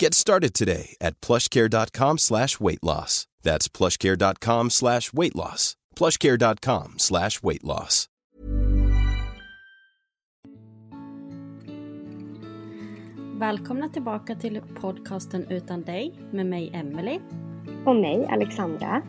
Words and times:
Get 0.00 0.14
started 0.14 0.54
today 0.54 0.96
at 0.98 1.20
plushcare.com 1.20 2.18
slash 2.18 2.58
weight 2.58 2.82
loss. 2.82 3.26
That's 3.42 3.68
plushcare.com 3.68 4.70
slash 4.70 5.12
weight 5.12 5.36
loss. 5.36 5.76
plushcare.com 5.94 6.94
slash 6.96 7.42
weight 7.42 7.64
loss. 7.64 8.06
Välkomna 13.38 13.88
tillbaka 13.88 14.34
till 14.34 14.60
podcasten 14.80 15.46
Utan 15.50 15.82
dig 15.82 16.14
med 16.32 16.46
mig 16.46 16.70
Emelie. 16.74 17.20
Och 17.86 17.96
mig, 17.96 18.26
Alexandra. 18.30 19.02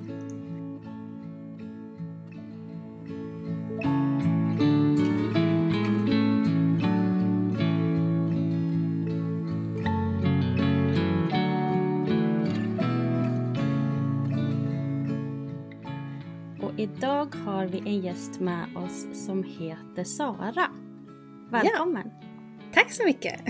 Idag 17.01 17.35
har 17.35 17.65
vi 17.65 17.77
en 17.77 18.01
gäst 18.01 18.39
med 18.39 18.77
oss 18.77 19.25
som 19.25 19.43
heter 19.43 20.03
Sara. 20.03 20.71
Välkommen! 21.51 22.11
Tack 22.73 22.91
så 22.91 23.05
mycket! 23.05 23.41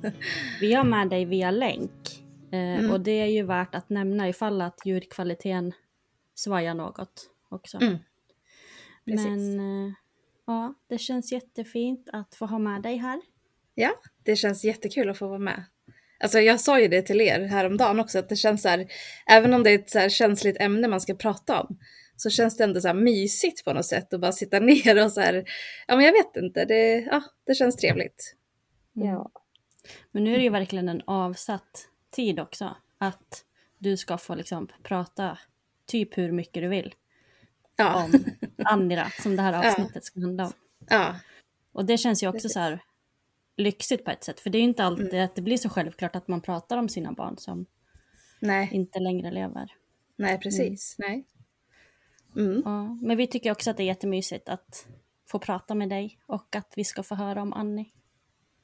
Vi 0.60 0.74
har 0.74 0.84
med 0.84 1.08
dig 1.08 1.24
via 1.24 1.50
länk. 1.50 2.24
Eh, 2.52 2.58
Mm. 2.58 2.90
Och 2.90 3.00
det 3.00 3.10
är 3.10 3.26
ju 3.26 3.42
värt 3.42 3.74
att 3.74 3.90
nämna 3.90 4.28
ifall 4.28 4.60
att 4.60 4.80
ljudkvaliteten 4.84 5.72
svajar 6.34 6.74
något 6.74 7.30
också. 7.48 7.78
Mm. 7.80 7.96
Men 9.04 9.60
eh, 9.60 9.92
ja, 10.46 10.74
det 10.88 10.98
känns 10.98 11.32
jättefint 11.32 12.08
att 12.12 12.34
få 12.34 12.46
ha 12.46 12.58
med 12.58 12.82
dig 12.82 12.96
här. 12.96 13.20
Ja, 13.74 13.90
det 14.22 14.36
känns 14.36 14.64
jättekul 14.64 15.10
att 15.10 15.18
få 15.18 15.28
vara 15.28 15.38
med. 15.38 15.64
Alltså 16.20 16.38
jag 16.38 16.60
sa 16.60 16.80
ju 16.80 16.88
det 16.88 17.02
till 17.02 17.20
er 17.20 17.40
häromdagen 17.40 18.00
också, 18.00 18.18
att 18.18 18.28
det 18.28 18.36
känns 18.36 18.62
så 18.62 18.68
här, 18.68 18.86
även 19.30 19.54
om 19.54 19.62
det 19.62 19.70
är 19.70 19.78
ett 19.78 19.90
så 19.90 20.08
känsligt 20.08 20.60
ämne 20.60 20.88
man 20.88 21.00
ska 21.00 21.14
prata 21.14 21.60
om, 21.60 21.78
så 22.16 22.30
känns 22.30 22.56
det 22.56 22.64
ändå 22.64 22.80
så 22.80 22.88
här 22.88 22.94
mysigt 22.94 23.64
på 23.64 23.72
något 23.72 23.86
sätt 23.86 24.12
att 24.14 24.20
bara 24.20 24.32
sitta 24.32 24.58
ner 24.60 25.04
och 25.04 25.12
så 25.12 25.20
här, 25.20 25.44
ja 25.86 25.96
men 25.96 26.04
jag 26.04 26.12
vet 26.12 26.36
inte, 26.36 26.64
det, 26.64 27.00
ja, 27.00 27.22
det 27.44 27.54
känns 27.54 27.76
trevligt. 27.76 28.34
Ja. 28.92 29.30
Men 30.12 30.24
nu 30.24 30.34
är 30.34 30.38
det 30.38 30.44
ju 30.44 30.50
verkligen 30.50 30.88
en 30.88 31.02
avsatt 31.06 31.88
tid 32.10 32.40
också. 32.40 32.76
Att 32.98 33.44
du 33.78 33.96
ska 33.96 34.18
få 34.18 34.34
liksom 34.34 34.68
prata 34.82 35.38
typ 35.86 36.18
hur 36.18 36.32
mycket 36.32 36.62
du 36.62 36.68
vill 36.68 36.94
Ja, 37.76 38.04
om 38.04 38.24
Andra 38.64 39.10
som 39.22 39.36
det 39.36 39.42
här 39.42 39.52
Ja. 39.52 39.68
avsnittet 39.70 40.04
ska 40.04 40.20
handla 40.20 40.44
om. 40.46 40.52
ja, 40.88 41.16
Och 41.72 41.84
det 41.84 41.98
känns 41.98 42.22
ju 42.22 42.26
också 42.28 42.34
Precis. 42.36 42.52
så 42.52 42.60
här 42.60 42.80
lyxigt 43.56 44.04
på 44.04 44.10
ett 44.10 44.24
sätt. 44.24 44.40
För 44.40 44.50
det 44.50 44.58
är 44.58 44.60
ju 44.60 44.68
inte 44.68 44.84
alltid 44.84 45.08
Mm. 45.14 45.24
att 45.24 45.34
det 45.34 45.42
blir 45.42 45.56
så 45.56 45.68
självklart 45.68 46.16
att 46.16 46.28
man 46.28 46.40
pratar 46.40 46.76
om 46.76 46.88
sina 46.88 47.12
barn 47.12 47.38
som 47.38 47.66
nej, 48.40 48.68
inte 48.72 48.98
längre 48.98 49.30
lever. 49.30 49.72
nej 50.16 50.38
precis, 50.40 50.96
nej. 50.98 51.24
Mm. 52.36 52.62
Ja, 52.64 52.98
men 53.02 53.16
vi 53.16 53.26
tycker 53.26 53.50
också 53.50 53.70
att 53.70 53.76
det 53.76 53.82
är 53.82 53.86
jättemysigt 53.86 54.48
att 54.48 54.86
få 55.26 55.38
prata 55.38 55.74
med 55.74 55.88
dig 55.88 56.18
och 56.26 56.56
att 56.56 56.72
vi 56.76 56.84
ska 56.84 57.02
få 57.02 57.14
höra 57.14 57.42
om 57.42 57.52
Annie. 57.52 57.90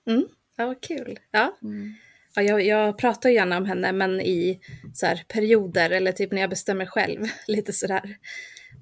Mm. 0.07 0.25
Ja, 0.57 0.67
vad 0.67 0.81
kul. 0.81 1.19
Ja. 1.31 1.57
Mm. 1.63 1.95
Ja, 2.35 2.43
jag, 2.43 2.63
jag 2.63 2.99
pratar 2.99 3.31
gärna 3.31 3.57
om 3.57 3.65
henne, 3.65 3.93
men 3.93 4.21
i 4.21 4.61
så 4.95 5.07
här, 5.07 5.25
perioder 5.29 5.91
eller 5.91 6.13
typ 6.13 6.33
när 6.33 6.41
jag 6.41 6.51
bestämmer 6.51 6.87
själv. 6.87 7.27
Lite 7.47 7.73
sådär. 7.73 8.17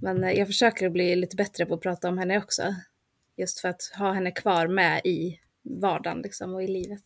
Men 0.02 0.24
eh, 0.24 0.30
jag 0.32 0.46
försöker 0.46 0.90
bli 0.90 1.16
lite 1.16 1.36
bättre 1.36 1.66
på 1.66 1.74
att 1.74 1.80
prata 1.80 2.08
om 2.08 2.18
henne 2.18 2.38
också. 2.38 2.74
Just 3.36 3.60
för 3.60 3.68
att 3.68 3.92
ha 3.98 4.12
henne 4.12 4.30
kvar 4.30 4.66
med 4.66 5.00
i 5.04 5.40
vardagen 5.62 6.22
liksom, 6.22 6.54
och 6.54 6.62
i 6.62 6.68
livet. 6.68 7.04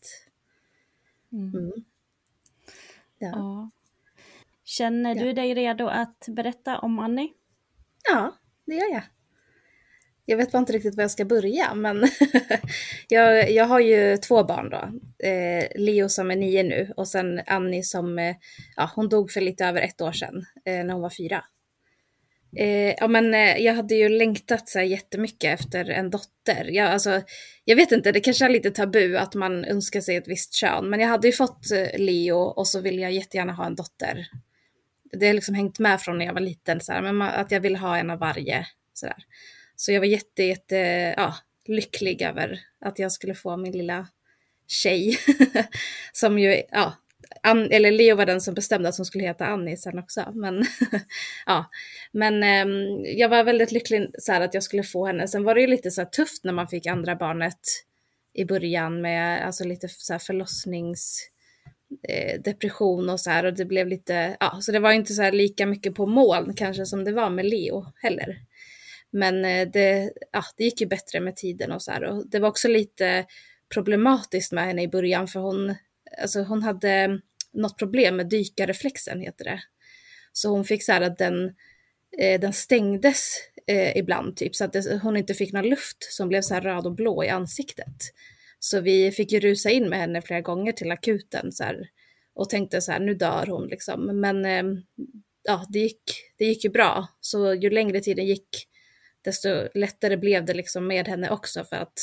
Mm. 1.33 1.55
Mm. 1.55 1.73
Ja. 3.19 3.71
Känner 4.65 5.15
du 5.15 5.33
dig 5.33 5.55
redo 5.55 5.87
att 5.87 6.27
berätta 6.29 6.79
om 6.79 6.99
Annie? 6.99 7.33
Ja, 8.11 8.35
det 8.67 8.75
gör 8.75 8.93
jag. 8.93 9.03
Jag 10.27 10.37
vet 10.37 10.53
bara 10.53 10.59
inte 10.59 10.73
riktigt 10.73 10.95
var 10.95 11.03
jag 11.03 11.11
ska 11.11 11.25
börja, 11.25 11.75
men 11.75 12.09
jag, 13.09 13.51
jag 13.51 13.65
har 13.65 13.81
ju 13.81 14.17
två 14.17 14.45
barn 14.45 14.71
då. 14.71 14.89
Eh, 15.29 15.67
Leo 15.75 16.09
som 16.09 16.31
är 16.31 16.37
nio 16.37 16.63
nu 16.63 16.93
och 16.97 17.09
sen 17.09 17.41
Annie 17.47 17.83
som, 17.83 18.19
eh, 18.19 18.37
ja, 18.77 18.91
hon 18.95 19.09
dog 19.09 19.31
för 19.31 19.41
lite 19.41 19.65
över 19.65 19.81
ett 19.81 20.01
år 20.01 20.13
sedan 20.13 20.47
eh, 20.65 20.85
när 20.85 20.93
hon 20.93 21.03
var 21.03 21.11
fyra. 21.11 21.45
Eh, 22.57 22.95
ja, 22.97 23.09
men 23.09 23.35
eh, 23.35 23.57
jag 23.57 23.75
hade 23.75 23.95
ju 23.95 24.09
längtat 24.09 24.69
så 24.69 24.79
här 24.79 24.87
jättemycket 24.87 25.61
efter 25.61 25.91
en 25.91 26.11
dotter. 26.11 26.65
Jag, 26.71 26.91
alltså, 26.91 27.23
jag 27.65 27.77
vet 27.77 27.93
inte, 27.93 28.13
det 28.13 28.21
kanske 28.21 28.45
är 28.45 28.49
lite 28.49 28.71
tabu 28.71 29.17
att 29.17 29.35
man 29.35 29.65
önskar 29.65 30.01
sig 30.01 30.17
ett 30.17 30.29
visst 30.29 30.55
kön, 30.55 30.91
men 30.91 31.01
jag 31.01 31.09
hade 31.09 31.29
ju 31.29 31.33
fått 31.33 31.71
eh, 31.71 31.99
Leo 31.99 32.37
och 32.37 32.69
så 32.69 32.81
vill 32.81 32.99
jag 32.99 33.13
jättegärna 33.13 33.53
ha 33.53 33.67
en 33.67 33.75
dotter. 33.75 34.27
Det 35.17 35.27
har 35.27 35.35
liksom 35.35 35.55
hängt 35.55 35.79
med 35.79 36.01
från 36.01 36.19
när 36.19 36.27
jag 36.27 36.33
var 36.33 36.41
liten, 36.41 36.81
så 36.81 36.93
här, 36.93 37.03
men 37.03 37.23
att 37.23 37.51
jag 37.51 37.61
vill 37.61 37.77
ha 37.77 37.99
en 37.99 38.11
av 38.11 38.19
varje. 38.19 38.67
Så, 38.95 39.07
där. 39.07 39.25
så 39.77 39.93
jag 39.93 40.01
var 40.01 40.07
jätte, 40.07 40.43
jätte 40.43 40.77
ja, 41.17 41.35
lycklig 41.67 42.23
över 42.23 42.61
att 42.81 42.99
jag 42.99 43.13
skulle 43.13 43.35
få 43.35 43.57
min 43.57 43.73
lilla 43.73 44.09
tjej. 44.67 45.19
som 46.13 46.39
ju, 46.39 46.63
ja, 46.71 46.95
An 47.43 47.71
eller 47.71 47.91
Leo 47.91 48.17
var 48.17 48.27
den 48.27 48.41
som 48.41 48.55
bestämde 48.55 48.89
att 48.89 48.97
hon 48.97 49.07
skulle 49.07 49.25
heta 49.25 49.47
Annie 49.47 49.77
sen 49.77 49.99
också. 49.99 50.33
Men, 50.35 50.67
ja. 51.47 51.71
men 52.13 52.43
ehm, 52.43 53.05
jag 53.05 53.29
var 53.29 53.45
väldigt 53.45 53.73
lycklig 53.73 54.11
så 54.19 54.33
här, 54.33 54.41
att 54.41 54.55
jag 54.55 54.63
skulle 54.63 54.83
få 54.83 55.07
henne. 55.07 55.29
Sen 55.29 55.45
var 55.45 55.55
det 55.55 55.61
ju 55.61 55.67
lite 55.67 55.91
så 55.91 56.01
här, 56.01 56.09
tufft 56.09 56.45
när 56.45 56.53
man 56.53 56.69
fick 56.69 56.87
andra 56.87 57.17
barnet 57.17 57.61
i 58.35 58.45
början 58.45 59.01
med 59.01 59.47
alltså, 59.47 59.65
lite 59.65 59.89
så 59.89 60.13
här, 60.13 60.19
förlossnings 60.19 61.29
eh, 62.03 62.41
depression 62.41 63.11
och 63.11 63.21
så 63.21 63.31
här 63.31 63.45
och 63.45 63.55
det 63.55 63.65
blev 63.65 63.89
lite, 63.89 64.37
ja, 64.41 64.59
så 64.61 64.73
det 64.73 64.79
var 64.79 64.93
inte 64.93 65.13
så 65.13 65.23
här 65.23 65.33
lika 65.33 65.67
mycket 65.67 65.95
på 65.95 66.07
moln 66.07 66.55
kanske 66.55 66.87
som 66.87 67.05
det 67.05 67.13
var 67.13 67.31
med 67.31 67.47
Leo 67.47 67.87
heller. 68.03 68.37
Men 69.11 69.45
eh, 69.45 69.69
det, 69.69 70.13
ja, 70.33 70.45
det 70.57 70.65
gick 70.65 70.81
ju 70.81 70.87
bättre 70.87 71.21
med 71.21 71.37
tiden 71.37 71.73
och 71.73 71.83
så 71.83 71.93
här 71.93 72.05
och 72.05 72.31
det 72.31 72.39
var 72.39 72.49
också 72.49 72.69
lite 72.69 73.25
problematiskt 73.75 74.53
med 74.53 74.67
henne 74.67 74.83
i 74.83 74.89
början 74.89 75.29
för 75.29 75.41
hon, 75.41 75.75
alltså 76.23 76.43
hon 76.43 76.63
hade 76.63 77.21
något 77.53 77.79
problem 77.79 78.17
med 78.17 78.29
dykarreflexen 78.29 79.21
heter 79.21 79.45
det. 79.45 79.61
Så 80.33 80.49
hon 80.49 80.65
fick 80.65 80.85
så 80.85 80.93
här 80.93 81.01
att 81.01 81.19
den, 81.19 81.55
eh, 82.19 82.41
den 82.41 82.53
stängdes 82.53 83.35
eh, 83.67 83.97
ibland 83.97 84.37
typ 84.37 84.57
så 84.57 84.65
att 84.65 84.73
det, 84.73 85.01
hon 85.03 85.17
inte 85.17 85.35
fick 85.35 85.53
någon 85.53 85.69
luft 85.69 85.97
som 86.01 86.29
blev 86.29 86.43
så 86.43 86.55
här 86.55 86.61
röd 86.61 86.87
och 86.87 86.95
blå 86.95 87.25
i 87.25 87.29
ansiktet. 87.29 87.97
Så 88.65 88.81
vi 88.81 89.11
fick 89.13 89.33
ju 89.33 89.41
rusa 89.41 89.71
in 89.71 89.89
med 89.89 89.99
henne 89.99 90.23
flera 90.23 90.41
gånger 90.41 90.73
till 90.73 90.91
akuten 90.91 91.53
så 91.53 91.65
här, 91.65 91.89
och 92.35 92.51
tänkte 92.51 92.81
så 92.81 92.93
här, 92.93 93.01
nu 93.01 93.15
dör 93.15 93.47
hon 93.47 93.67
liksom. 93.67 94.21
Men 94.21 94.45
eh, 94.45 94.65
ja, 95.43 95.67
det 95.69 95.79
gick, 95.79 96.03
det 96.37 96.45
gick 96.45 96.65
ju 96.65 96.71
bra. 96.71 97.09
Så 97.21 97.55
ju 97.55 97.71
längre 97.71 98.01
tiden 98.01 98.27
gick, 98.27 98.49
desto 99.23 99.49
lättare 99.75 100.17
blev 100.17 100.45
det 100.45 100.55
liksom 100.55 100.87
med 100.87 101.09
henne 101.09 101.31
också 101.31 101.65
för 101.65 101.77
att 101.77 101.99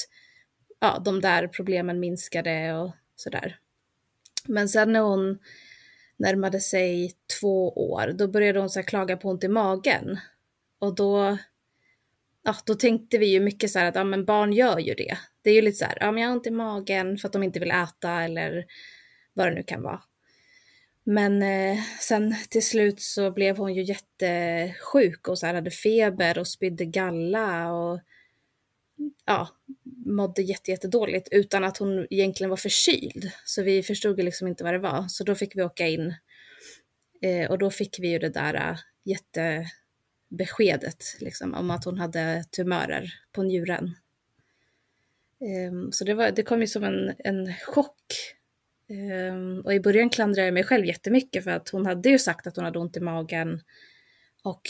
ja, 0.80 1.02
de 1.06 1.22
där 1.22 1.48
problemen 1.48 2.00
minskade 2.00 2.74
och 2.74 2.92
sådär. 3.16 3.58
Men 4.48 4.70
sen 4.70 4.94
när 4.94 5.02
hon 5.02 5.40
närmade 6.18 6.60
sig 6.60 7.12
två 7.40 7.70
år, 7.70 8.14
då 8.18 8.28
började 8.28 8.60
hon 8.60 8.70
så 8.70 8.84
klaga 8.84 9.18
på 9.18 9.30
ont 9.30 9.44
i 9.44 9.48
magen. 9.48 10.20
Och 10.80 10.96
då, 10.96 11.38
ja, 12.44 12.56
då 12.66 12.76
tänkte 12.76 13.18
vi 13.18 13.26
ju 13.26 13.40
mycket 13.40 13.72
så 13.72 13.80
här 13.80 13.86
att 13.86 13.96
ja, 13.96 14.04
men 14.04 14.26
barn 14.26 14.54
gör 14.54 14.80
ju 14.80 14.94
det. 14.94 15.18
Det 15.42 15.50
är 15.50 15.54
ju 15.54 15.62
lite 15.62 15.78
så 15.78 15.86
här, 15.86 15.98
ja 16.00 16.12
men 16.12 16.24
jag 16.24 16.30
har 16.30 16.36
ont 16.36 16.48
i 16.48 16.52
magen 16.52 17.18
för 17.18 17.28
att 17.28 17.34
de 17.34 17.44
inte 17.44 17.60
vill 17.60 17.72
äta 17.72 18.24
eller 18.24 18.66
vad 19.34 19.48
det 19.48 19.54
nu 19.54 19.64
kan 19.64 19.82
vara. 19.82 20.02
Men 21.04 21.42
eh, 21.42 21.80
sen 22.00 22.36
till 22.50 22.66
slut 22.66 23.02
så 23.02 23.32
blev 23.32 23.58
hon 23.58 23.74
ju 23.74 23.84
jättesjuk 23.84 25.28
och 25.28 25.40
så 25.40 25.46
här 25.46 25.54
hade 25.54 25.72
feber 25.72 26.40
och 26.40 26.48
spydde 26.48 26.86
galla 26.86 27.74
och 27.74 28.00
ja, 29.26 29.48
mådde 30.06 30.42
jättedåligt 30.42 31.28
utan 31.32 31.64
att 31.64 31.78
hon 31.78 32.08
egentligen 32.10 32.50
var 32.50 32.58
förkyld. 32.58 33.32
Så 33.46 33.64
vi 33.64 33.84
förstod 33.84 34.18
ju 34.18 34.26
liksom 34.26 34.48
inte 34.48 34.64
vad 34.64 34.74
det 34.74 34.80
var. 34.80 35.06
Så 35.08 35.24
då 35.24 35.36
fick 35.36 35.56
vi 35.56 35.62
åka 35.62 35.88
in 35.88 36.16
eh, 37.22 37.52
och 37.52 37.58
då 37.58 37.72
fick 37.72 38.00
vi 38.00 38.08
ju 38.08 38.20
det 38.20 38.30
där 38.30 38.54
eh, 38.54 38.78
jätte 39.06 39.66
beskedet 40.32 41.04
liksom, 41.20 41.54
om 41.54 41.72
att 41.72 41.86
hon 41.86 41.98
hade 41.98 42.44
tumörer 42.52 43.14
på 43.32 43.44
njuren. 43.44 43.96
Um, 45.70 45.92
så 45.92 46.04
det, 46.04 46.14
var, 46.14 46.32
det 46.32 46.44
kom 46.44 46.62
ju 46.62 46.68
som 46.68 46.84
en, 46.84 47.14
en 47.18 47.54
chock. 47.54 48.36
Um, 48.90 49.62
och 49.62 49.74
i 49.74 49.80
början 49.80 50.10
klandrade 50.10 50.48
jag 50.48 50.54
mig 50.54 50.64
själv 50.64 50.86
jättemycket 50.86 51.44
för 51.44 51.52
att 51.52 51.70
hon 51.70 51.86
hade 51.86 52.10
ju 52.10 52.20
sagt 52.20 52.48
att 52.48 52.56
hon 52.56 52.66
hade 52.66 52.80
ont 52.80 52.98
i 52.98 53.00
magen 53.00 53.62
och 54.44 54.62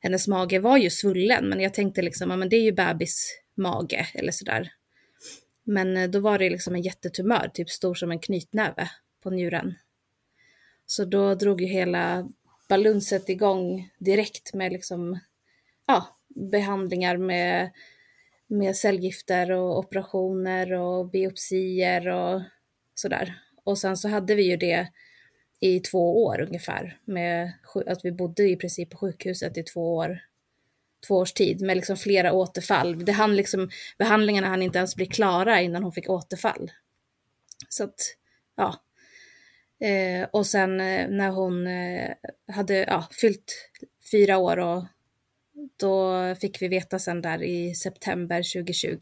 hennes 0.00 0.28
mage 0.28 0.58
var 0.58 0.76
ju 0.76 0.90
svullen 0.90 1.48
men 1.48 1.60
jag 1.60 1.74
tänkte 1.74 2.02
liksom, 2.02 2.30
ja 2.30 2.36
men 2.36 2.48
det 2.48 2.56
är 2.56 2.62
ju 2.62 2.72
bebis 2.72 3.40
mage 3.54 4.08
eller 4.14 4.32
sådär. 4.32 4.72
Men 5.64 5.96
eh, 5.96 6.10
då 6.10 6.20
var 6.20 6.38
det 6.38 6.50
liksom 6.50 6.74
en 6.74 6.82
jättetumör, 6.82 7.50
typ 7.54 7.70
stor 7.70 7.94
som 7.94 8.10
en 8.10 8.18
knytnäve 8.18 8.90
på 9.22 9.30
njuren. 9.30 9.74
Så 10.86 11.04
då 11.04 11.34
drog 11.34 11.60
ju 11.60 11.66
hela 11.66 12.28
balunset 12.68 13.28
igång 13.28 13.90
direkt 13.98 14.54
med 14.54 14.72
liksom, 14.72 15.18
ja, 15.86 16.06
behandlingar 16.28 17.16
med, 17.16 17.70
med 18.46 18.76
cellgifter 18.76 19.50
och 19.50 19.78
operationer 19.78 20.72
och 20.72 21.10
biopsier 21.10 22.08
och 22.08 22.42
sådär. 22.94 23.40
Och 23.64 23.78
sen 23.78 23.96
så 23.96 24.08
hade 24.08 24.34
vi 24.34 24.42
ju 24.42 24.56
det 24.56 24.88
i 25.60 25.80
två 25.80 26.24
år 26.24 26.40
ungefär, 26.40 27.00
med 27.04 27.52
att 27.86 28.04
vi 28.04 28.12
bodde 28.12 28.48
i 28.48 28.56
princip 28.56 28.90
på 28.90 28.96
sjukhuset 28.96 29.56
i 29.56 29.62
två 29.62 29.96
år 29.96 30.20
två 31.06 31.16
års 31.16 31.32
tid 31.32 31.62
med 31.62 31.76
liksom 31.76 31.96
flera 31.96 32.32
återfall. 32.32 33.04
Det 33.04 33.12
hann 33.12 33.36
liksom, 33.36 33.70
behandlingarna 33.98 34.48
hann 34.48 34.62
inte 34.62 34.78
ens 34.78 34.96
bli 34.96 35.06
klara 35.06 35.62
innan 35.62 35.82
hon 35.82 35.92
fick 35.92 36.10
återfall. 36.10 36.72
Så 37.68 37.84
att, 37.84 38.00
ja. 38.56 38.82
Eh, 39.80 40.28
och 40.32 40.46
sen 40.46 40.80
eh, 40.80 41.08
när 41.08 41.30
hon 41.30 41.66
eh, 41.66 42.10
hade 42.52 42.74
ja, 42.74 43.08
fyllt 43.20 43.70
fyra 44.10 44.38
år 44.38 44.56
och 44.58 44.84
då 45.76 46.34
fick 46.34 46.62
vi 46.62 46.68
veta 46.68 46.98
sen 46.98 47.22
där 47.22 47.42
i 47.42 47.74
september 47.74 48.36
2020 48.36 48.96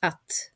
att 0.00 0.50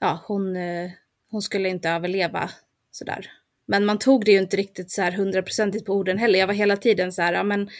ja, 0.00 0.24
hon, 0.26 0.56
eh, 0.56 0.90
hon 1.30 1.42
skulle 1.42 1.68
inte 1.68 1.90
överleva 1.90 2.50
sådär. 2.90 3.30
Men 3.66 3.86
man 3.86 3.98
tog 3.98 4.24
det 4.24 4.32
ju 4.32 4.38
inte 4.38 4.56
riktigt 4.56 4.90
så 4.90 5.02
här 5.02 5.12
hundraprocentigt 5.12 5.86
på 5.86 5.92
orden 5.92 6.18
heller. 6.18 6.38
Jag 6.38 6.46
var 6.46 6.54
hela 6.54 6.76
tiden 6.76 7.12
så 7.12 7.22
här, 7.22 7.32
ja 7.32 7.42
men 7.42 7.70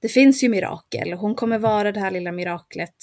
det 0.00 0.08
finns 0.08 0.44
ju 0.44 0.48
mirakel. 0.48 1.12
Hon 1.12 1.34
kommer 1.34 1.58
vara 1.58 1.92
det 1.92 2.00
här 2.00 2.10
lilla 2.10 2.32
miraklet 2.32 2.96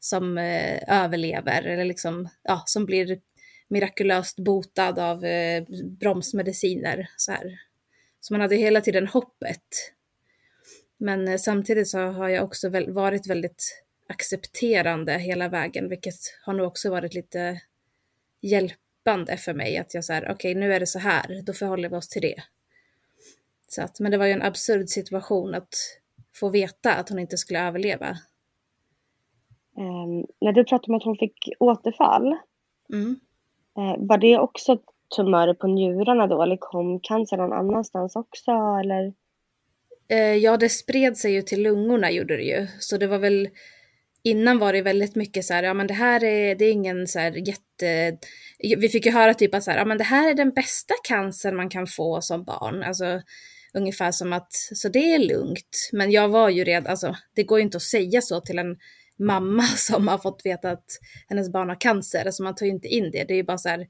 som 0.00 0.38
eh, 0.38 0.78
överlever 0.88 1.62
eller 1.62 1.84
liksom, 1.84 2.28
ja, 2.42 2.62
som 2.66 2.86
blir 2.86 3.18
mirakulöst 3.68 4.38
botad 4.38 4.98
av 4.98 5.24
eh, 5.24 5.64
bromsmediciner. 6.00 7.10
Så, 7.16 7.32
här. 7.32 7.60
så 8.20 8.34
man 8.34 8.40
hade 8.40 8.56
hela 8.56 8.80
tiden 8.80 9.06
hoppet. 9.06 9.92
Men 10.96 11.28
eh, 11.28 11.36
samtidigt 11.36 11.88
så 11.88 11.98
har 11.98 12.28
jag 12.28 12.44
också 12.44 12.68
väl, 12.68 12.92
varit 12.92 13.26
väldigt 13.26 13.84
accepterande 14.08 15.18
hela 15.18 15.48
vägen, 15.48 15.88
vilket 15.88 16.14
har 16.44 16.54
nog 16.54 16.66
också 16.66 16.90
varit 16.90 17.14
lite 17.14 17.60
hjälpande 18.40 19.36
för 19.36 19.54
mig. 19.54 19.76
Att 19.76 19.94
jag 19.94 20.04
så 20.04 20.12
här, 20.12 20.22
okej 20.22 20.34
okay, 20.34 20.54
nu 20.54 20.74
är 20.74 20.80
det 20.80 20.86
så 20.86 20.98
här, 20.98 21.42
då 21.42 21.52
förhåller 21.52 21.88
vi 21.88 21.96
oss 21.96 22.08
till 22.08 22.22
det. 22.22 22.42
Så 23.68 23.82
att, 23.82 24.00
men 24.00 24.10
det 24.10 24.18
var 24.18 24.26
ju 24.26 24.32
en 24.32 24.42
absurd 24.42 24.88
situation 24.88 25.54
att 25.54 25.74
få 26.34 26.48
veta 26.48 26.94
att 26.94 27.08
hon 27.08 27.18
inte 27.18 27.36
skulle 27.36 27.66
överleva. 27.66 28.18
Um, 29.76 30.26
när 30.40 30.52
du 30.52 30.64
pratade 30.64 30.92
om 30.92 30.96
att 30.96 31.04
hon 31.04 31.16
fick 31.16 31.48
återfall, 31.58 32.36
mm. 32.92 33.20
Eh, 33.78 33.96
var 33.98 34.18
det 34.18 34.38
också 34.38 34.78
tumörer 35.16 35.54
på 35.54 35.66
njurarna 35.66 36.26
då 36.26 36.42
eller 36.42 36.56
kom 36.56 37.00
cancer 37.00 37.36
någon 37.36 37.52
annanstans 37.52 38.16
också 38.16 38.50
eller? 38.50 39.12
Eh, 40.08 40.36
ja, 40.36 40.56
det 40.56 40.68
spred 40.68 41.16
sig 41.16 41.32
ju 41.32 41.42
till 41.42 41.62
lungorna 41.62 42.10
gjorde 42.10 42.36
det 42.36 42.42
ju, 42.42 42.66
så 42.78 42.96
det 42.96 43.06
var 43.06 43.18
väl 43.18 43.48
Innan 44.26 44.58
var 44.58 44.72
det 44.72 44.82
väldigt 44.82 45.16
mycket 45.16 45.44
så 45.44 45.54
här, 45.54 45.62
ja 45.62 45.74
men 45.74 45.86
det 45.86 45.94
här 45.94 46.24
är, 46.24 46.54
det 46.54 46.64
är 46.64 46.72
ingen 46.72 47.06
så 47.06 47.18
här 47.18 47.48
jätte... 47.48 48.18
Vi 48.78 48.88
fick 48.88 49.06
ju 49.06 49.12
höra 49.12 49.34
typ 49.34 49.54
att 49.54 49.64
så 49.64 49.70
här, 49.70 49.78
ja 49.78 49.84
men 49.84 49.98
det 49.98 50.04
här 50.04 50.30
är 50.30 50.34
den 50.34 50.50
bästa 50.50 50.94
cancern 51.08 51.56
man 51.56 51.68
kan 51.68 51.86
få 51.86 52.20
som 52.20 52.44
barn. 52.44 52.82
Alltså 52.82 53.20
Ungefär 53.76 54.12
som 54.12 54.32
att, 54.32 54.52
så 54.52 54.88
det 54.88 55.14
är 55.14 55.18
lugnt. 55.18 55.90
Men 55.92 56.10
jag 56.10 56.28
var 56.28 56.48
ju 56.48 56.64
redan, 56.64 56.90
alltså 56.90 57.14
det 57.34 57.44
går 57.44 57.58
ju 57.58 57.64
inte 57.64 57.76
att 57.76 57.82
säga 57.82 58.20
så 58.20 58.40
till 58.40 58.58
en 58.58 58.76
mamma 59.18 59.62
som 59.76 60.08
har 60.08 60.18
fått 60.18 60.46
veta 60.46 60.70
att 60.70 60.98
hennes 61.28 61.52
barn 61.52 61.68
har 61.68 61.80
cancer. 61.80 62.26
Alltså 62.26 62.42
man 62.42 62.54
tar 62.54 62.66
ju 62.66 62.72
inte 62.72 62.88
in 62.88 63.10
det. 63.10 63.24
Det 63.24 63.34
är 63.34 63.36
ju 63.36 63.44
bara 63.44 63.58
så 63.58 63.68
här, 63.68 63.86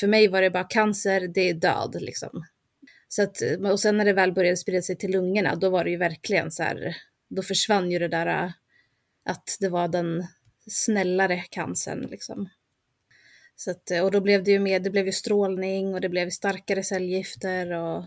för 0.00 0.06
mig 0.06 0.28
var 0.28 0.42
det 0.42 0.50
bara 0.50 0.64
cancer, 0.64 1.28
det 1.28 1.48
är 1.50 1.54
död 1.54 1.96
liksom. 2.00 2.44
Så 3.08 3.22
att, 3.22 3.42
och 3.70 3.80
sen 3.80 3.96
när 3.96 4.04
det 4.04 4.12
väl 4.12 4.32
började 4.32 4.56
sprida 4.56 4.82
sig 4.82 4.96
till 4.96 5.10
lungorna, 5.10 5.54
då 5.54 5.70
var 5.70 5.84
det 5.84 5.90
ju 5.90 5.96
verkligen 5.96 6.50
så 6.50 6.62
här, 6.62 6.96
då 7.28 7.42
försvann 7.42 7.90
ju 7.90 7.98
det 7.98 8.08
där 8.08 8.26
äh, 8.26 8.50
att 9.24 9.56
det 9.60 9.68
var 9.68 9.88
den 9.88 10.26
snällare 10.70 11.44
cancern 11.50 12.06
liksom. 12.10 12.48
Så 13.56 13.70
att, 13.70 13.90
och 14.02 14.10
då 14.10 14.20
blev 14.20 14.44
det 14.44 14.50
ju 14.50 14.58
mer, 14.58 14.80
det 14.80 14.90
blev 14.90 15.06
ju 15.06 15.12
strålning 15.12 15.94
och 15.94 16.00
det 16.00 16.08
blev 16.08 16.30
starkare 16.30 16.82
cellgifter 16.82 17.72
och 17.72 18.04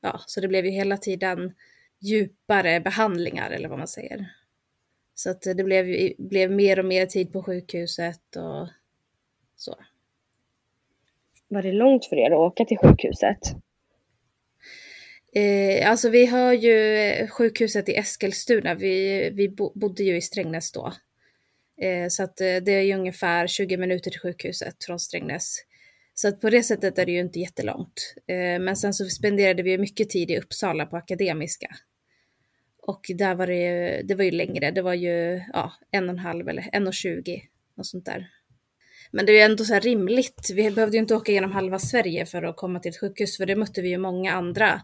ja, 0.00 0.20
så 0.26 0.40
det 0.40 0.48
blev 0.48 0.64
ju 0.64 0.70
hela 0.70 0.96
tiden 0.96 1.54
djupare 2.00 2.80
behandlingar 2.80 3.50
eller 3.50 3.68
vad 3.68 3.78
man 3.78 3.88
säger. 3.88 4.32
Så 5.22 5.30
att 5.30 5.42
det 5.42 5.64
blev, 5.64 6.12
blev 6.18 6.50
mer 6.50 6.78
och 6.78 6.84
mer 6.84 7.06
tid 7.06 7.32
på 7.32 7.42
sjukhuset 7.42 8.36
och 8.36 8.68
så. 9.56 9.74
Var 11.48 11.62
det 11.62 11.72
långt 11.72 12.06
för 12.06 12.16
er 12.16 12.30
att 12.30 12.38
åka 12.38 12.64
till 12.64 12.78
sjukhuset? 12.78 13.38
Eh, 15.34 15.90
alltså 15.90 16.08
vi 16.08 16.26
har 16.26 16.52
ju 16.52 17.26
sjukhuset 17.28 17.88
i 17.88 17.96
Eskilstuna, 17.96 18.74
vi, 18.74 19.30
vi 19.30 19.48
bodde 19.74 20.02
ju 20.02 20.16
i 20.16 20.20
Strängnäs 20.20 20.72
då. 20.72 20.92
Eh, 21.82 22.08
så 22.08 22.22
att 22.22 22.40
eh, 22.40 22.56
det 22.56 22.72
är 22.72 22.82
ju 22.82 22.94
ungefär 22.94 23.46
20 23.46 23.76
minuter 23.76 24.10
till 24.10 24.20
sjukhuset 24.20 24.84
från 24.84 24.98
Strängnäs. 24.98 25.56
Så 26.14 26.28
att 26.28 26.40
på 26.40 26.50
det 26.50 26.62
sättet 26.62 26.98
är 26.98 27.06
det 27.06 27.12
ju 27.12 27.20
inte 27.20 27.40
jättelångt. 27.40 28.14
Eh, 28.26 28.60
men 28.60 28.76
sen 28.76 28.94
så 28.94 29.04
spenderade 29.04 29.62
vi 29.62 29.78
mycket 29.78 30.10
tid 30.10 30.30
i 30.30 30.38
Uppsala 30.38 30.86
på 30.86 30.96
Akademiska. 30.96 31.76
Och 32.86 33.06
där 33.14 33.34
var 33.34 33.46
det 33.46 33.54
ju, 33.54 34.02
det 34.02 34.14
var 34.14 34.24
ju 34.24 34.30
längre, 34.30 34.70
det 34.70 34.82
var 34.82 34.94
ju 34.94 35.42
ja, 35.52 35.72
en 35.90 36.04
och 36.04 36.10
en 36.10 36.18
halv 36.18 36.48
eller 36.48 36.68
en 36.72 36.86
och 36.86 36.94
tjugo 36.94 37.42
och 37.76 37.86
sånt 37.86 38.04
där. 38.04 38.30
Men 39.10 39.26
det 39.26 39.32
är 39.32 39.36
ju 39.36 39.52
ändå 39.52 39.64
så 39.64 39.74
här 39.74 39.80
rimligt. 39.80 40.50
Vi 40.54 40.70
behövde 40.70 40.96
ju 40.96 41.00
inte 41.00 41.14
åka 41.14 41.32
genom 41.32 41.52
halva 41.52 41.78
Sverige 41.78 42.26
för 42.26 42.42
att 42.42 42.56
komma 42.56 42.80
till 42.80 42.88
ett 42.88 43.00
sjukhus, 43.00 43.36
för 43.36 43.46
det 43.46 43.56
mötte 43.56 43.82
vi 43.82 43.88
ju 43.88 43.98
många 43.98 44.32
andra 44.32 44.82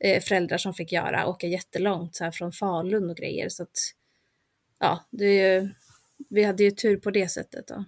eh, 0.00 0.22
föräldrar 0.22 0.58
som 0.58 0.74
fick 0.74 0.92
göra, 0.92 1.26
åka 1.26 1.46
jättelångt 1.46 2.16
så 2.16 2.24
här 2.24 2.30
från 2.30 2.52
Falun 2.52 3.10
och 3.10 3.16
grejer. 3.16 3.48
Så 3.48 3.62
att 3.62 3.76
ja, 4.78 5.08
det 5.10 5.24
är 5.24 5.60
ju, 5.60 5.68
vi 6.30 6.44
hade 6.44 6.64
ju 6.64 6.70
tur 6.70 6.96
på 6.96 7.10
det 7.10 7.28
sättet 7.28 7.68
då. 7.68 7.84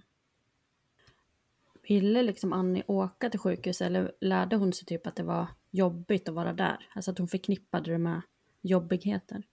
Ville 1.87 2.21
liksom 2.21 2.53
Annie 2.53 2.83
åka 2.87 3.29
till 3.29 3.39
sjukhus 3.39 3.81
eller 3.81 4.11
lärde 4.21 4.55
hon 4.55 4.73
sig 4.73 4.85
typ 4.85 5.07
att 5.07 5.15
det 5.15 5.23
var 5.23 5.47
jobbigt 5.71 6.29
att 6.29 6.35
vara 6.35 6.53
där? 6.53 6.77
Alltså 6.95 7.11
att 7.11 7.17
hon 7.17 7.27
förknippade 7.27 7.91
det 7.91 7.97
med 7.97 8.21
jobbigheter? 8.61 9.43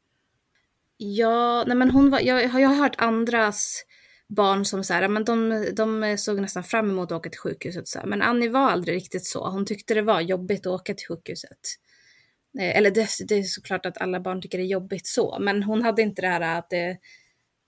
Ja, 0.97 1.65
nej 1.67 1.77
men 1.77 1.91
hon 1.91 2.11
var, 2.11 2.21
jag, 2.21 2.45
jag 2.45 2.69
har 2.69 2.77
hört 2.77 2.95
andras 2.99 3.85
barn 4.29 4.65
som 4.65 4.85
så 4.85 4.95
här, 4.95 5.09
men 5.09 5.25
de, 5.25 5.67
de 5.73 6.17
såg 6.19 6.41
nästan 6.41 6.65
fram 6.65 6.91
emot 6.91 7.13
att 7.13 7.19
åka 7.19 7.31
till 7.31 7.41
sjukhuset. 7.41 7.89
Så 7.89 7.99
här. 7.99 8.07
Men 8.07 8.23
Annie 8.23 8.49
var 8.49 8.71
aldrig 8.71 8.97
riktigt 8.97 9.27
så. 9.27 9.51
Hon 9.51 9.67
tyckte 9.67 9.95
det 9.95 10.03
var 10.03 10.21
jobbigt 10.21 10.67
att 10.67 10.81
åka 10.81 10.95
till 10.95 11.07
sjukhuset. 11.07 11.59
Eh, 12.59 12.77
eller 12.77 12.91
det, 12.91 13.09
det, 13.29 13.35
är 13.35 13.43
såklart 13.43 13.87
att 13.87 13.99
alla 13.99 14.21
barn 14.21 14.43
tycker 14.43 14.59
det 14.59 14.65
är 14.65 14.69
jobbigt 14.69 15.07
så, 15.07 15.39
men 15.41 15.63
hon 15.63 15.83
hade 15.83 16.03
inte 16.03 16.23
det 16.23 16.29
här 16.29 16.59
att, 16.59 16.71
det, 16.71 16.99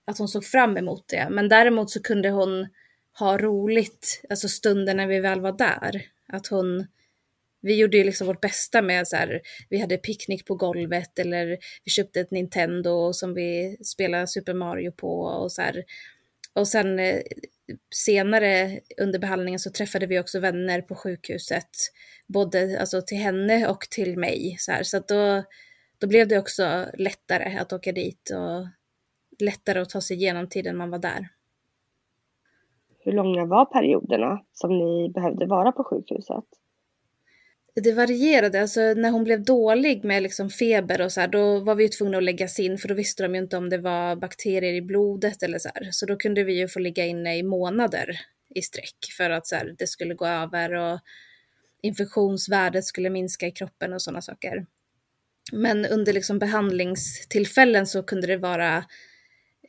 att 0.05 0.17
hon 0.17 0.27
såg 0.27 0.45
fram 0.45 0.77
emot 0.77 1.07
det. 1.07 1.27
Men 1.31 1.49
däremot 1.49 1.91
så 1.91 2.01
kunde 2.01 2.29
hon 2.29 2.67
ha 3.19 3.37
roligt, 3.37 4.21
alltså 4.29 4.47
stunden 4.47 4.97
när 4.97 5.07
vi 5.07 5.19
väl 5.19 5.41
var 5.41 5.51
där. 5.51 6.05
Att 6.27 6.47
hon, 6.47 6.87
vi 7.61 7.79
gjorde 7.79 7.97
ju 7.97 8.03
liksom 8.03 8.27
vårt 8.27 8.41
bästa 8.41 8.81
med 8.81 9.07
så 9.07 9.15
här, 9.15 9.41
vi 9.69 9.79
hade 9.79 9.97
picknick 9.97 10.45
på 10.45 10.55
golvet 10.55 11.19
eller 11.19 11.57
vi 11.83 11.91
köpte 11.91 12.19
ett 12.19 12.31
Nintendo 12.31 13.13
som 13.13 13.33
vi 13.33 13.77
spelade 13.83 14.27
Super 14.27 14.53
Mario 14.53 14.91
på 14.91 15.21
och 15.21 15.51
så 15.51 15.61
här. 15.61 15.83
Och 16.55 16.67
sen 16.67 16.99
eh, 16.99 17.21
senare 17.95 18.79
under 19.01 19.19
behandlingen 19.19 19.59
så 19.59 19.71
träffade 19.71 20.05
vi 20.05 20.19
också 20.19 20.39
vänner 20.39 20.81
på 20.81 20.95
sjukhuset, 20.95 21.69
både 22.27 22.79
alltså, 22.79 23.01
till 23.01 23.17
henne 23.17 23.67
och 23.67 23.79
till 23.79 24.17
mig. 24.17 24.55
Så, 24.59 24.71
här. 24.71 24.83
så 24.83 24.97
att 24.97 25.07
då, 25.07 25.43
då 25.99 26.07
blev 26.07 26.27
det 26.27 26.39
också 26.39 26.85
lättare 26.97 27.57
att 27.57 27.73
åka 27.73 27.91
dit 27.91 28.29
och 28.29 28.67
lättare 29.45 29.79
att 29.79 29.89
ta 29.89 30.01
sig 30.01 30.17
igenom 30.17 30.49
tiden 30.49 30.77
man 30.77 30.89
var 30.89 30.99
där. 30.99 31.27
Hur 32.99 33.11
långa 33.11 33.45
var 33.45 33.65
perioderna 33.65 34.43
som 34.53 34.77
ni 34.77 35.09
behövde 35.09 35.45
vara 35.45 35.71
på 35.71 35.83
sjukhuset? 35.83 36.60
Det 37.75 37.91
varierade, 37.91 38.61
alltså 38.61 38.81
när 38.81 39.11
hon 39.11 39.23
blev 39.23 39.43
dålig 39.43 40.03
med 40.03 40.23
liksom 40.23 40.49
feber 40.49 41.01
och 41.01 41.11
så 41.11 41.21
här, 41.21 41.27
då 41.27 41.59
var 41.59 41.75
vi 41.75 41.83
ju 41.83 41.89
tvungna 41.89 42.17
att 42.17 42.23
läggas 42.23 42.59
in 42.59 42.77
för 42.77 42.87
då 42.87 42.93
visste 42.93 43.23
de 43.23 43.35
ju 43.35 43.41
inte 43.41 43.57
om 43.57 43.69
det 43.69 43.77
var 43.77 44.15
bakterier 44.15 44.73
i 44.73 44.81
blodet 44.81 45.43
eller 45.43 45.59
så 45.59 45.69
här. 45.75 45.91
Så 45.91 46.05
då 46.05 46.15
kunde 46.15 46.43
vi 46.43 46.59
ju 46.59 46.67
få 46.67 46.79
ligga 46.79 47.05
inne 47.05 47.37
i 47.37 47.43
månader 47.43 48.19
i 48.55 48.61
sträck 48.61 48.95
för 49.17 49.29
att 49.29 49.47
så 49.47 49.55
här, 49.55 49.75
det 49.77 49.87
skulle 49.87 50.13
gå 50.13 50.25
över 50.25 50.73
och 50.73 50.99
infektionsvärdet 51.81 52.85
skulle 52.85 53.09
minska 53.09 53.47
i 53.47 53.51
kroppen 53.51 53.93
och 53.93 54.01
sådana 54.01 54.21
saker. 54.21 54.65
Men 55.51 55.85
under 55.85 56.13
liksom 56.13 56.39
behandlingstillfällen 56.39 57.87
så 57.87 58.03
kunde 58.03 58.27
det 58.27 58.37
vara, 58.37 58.85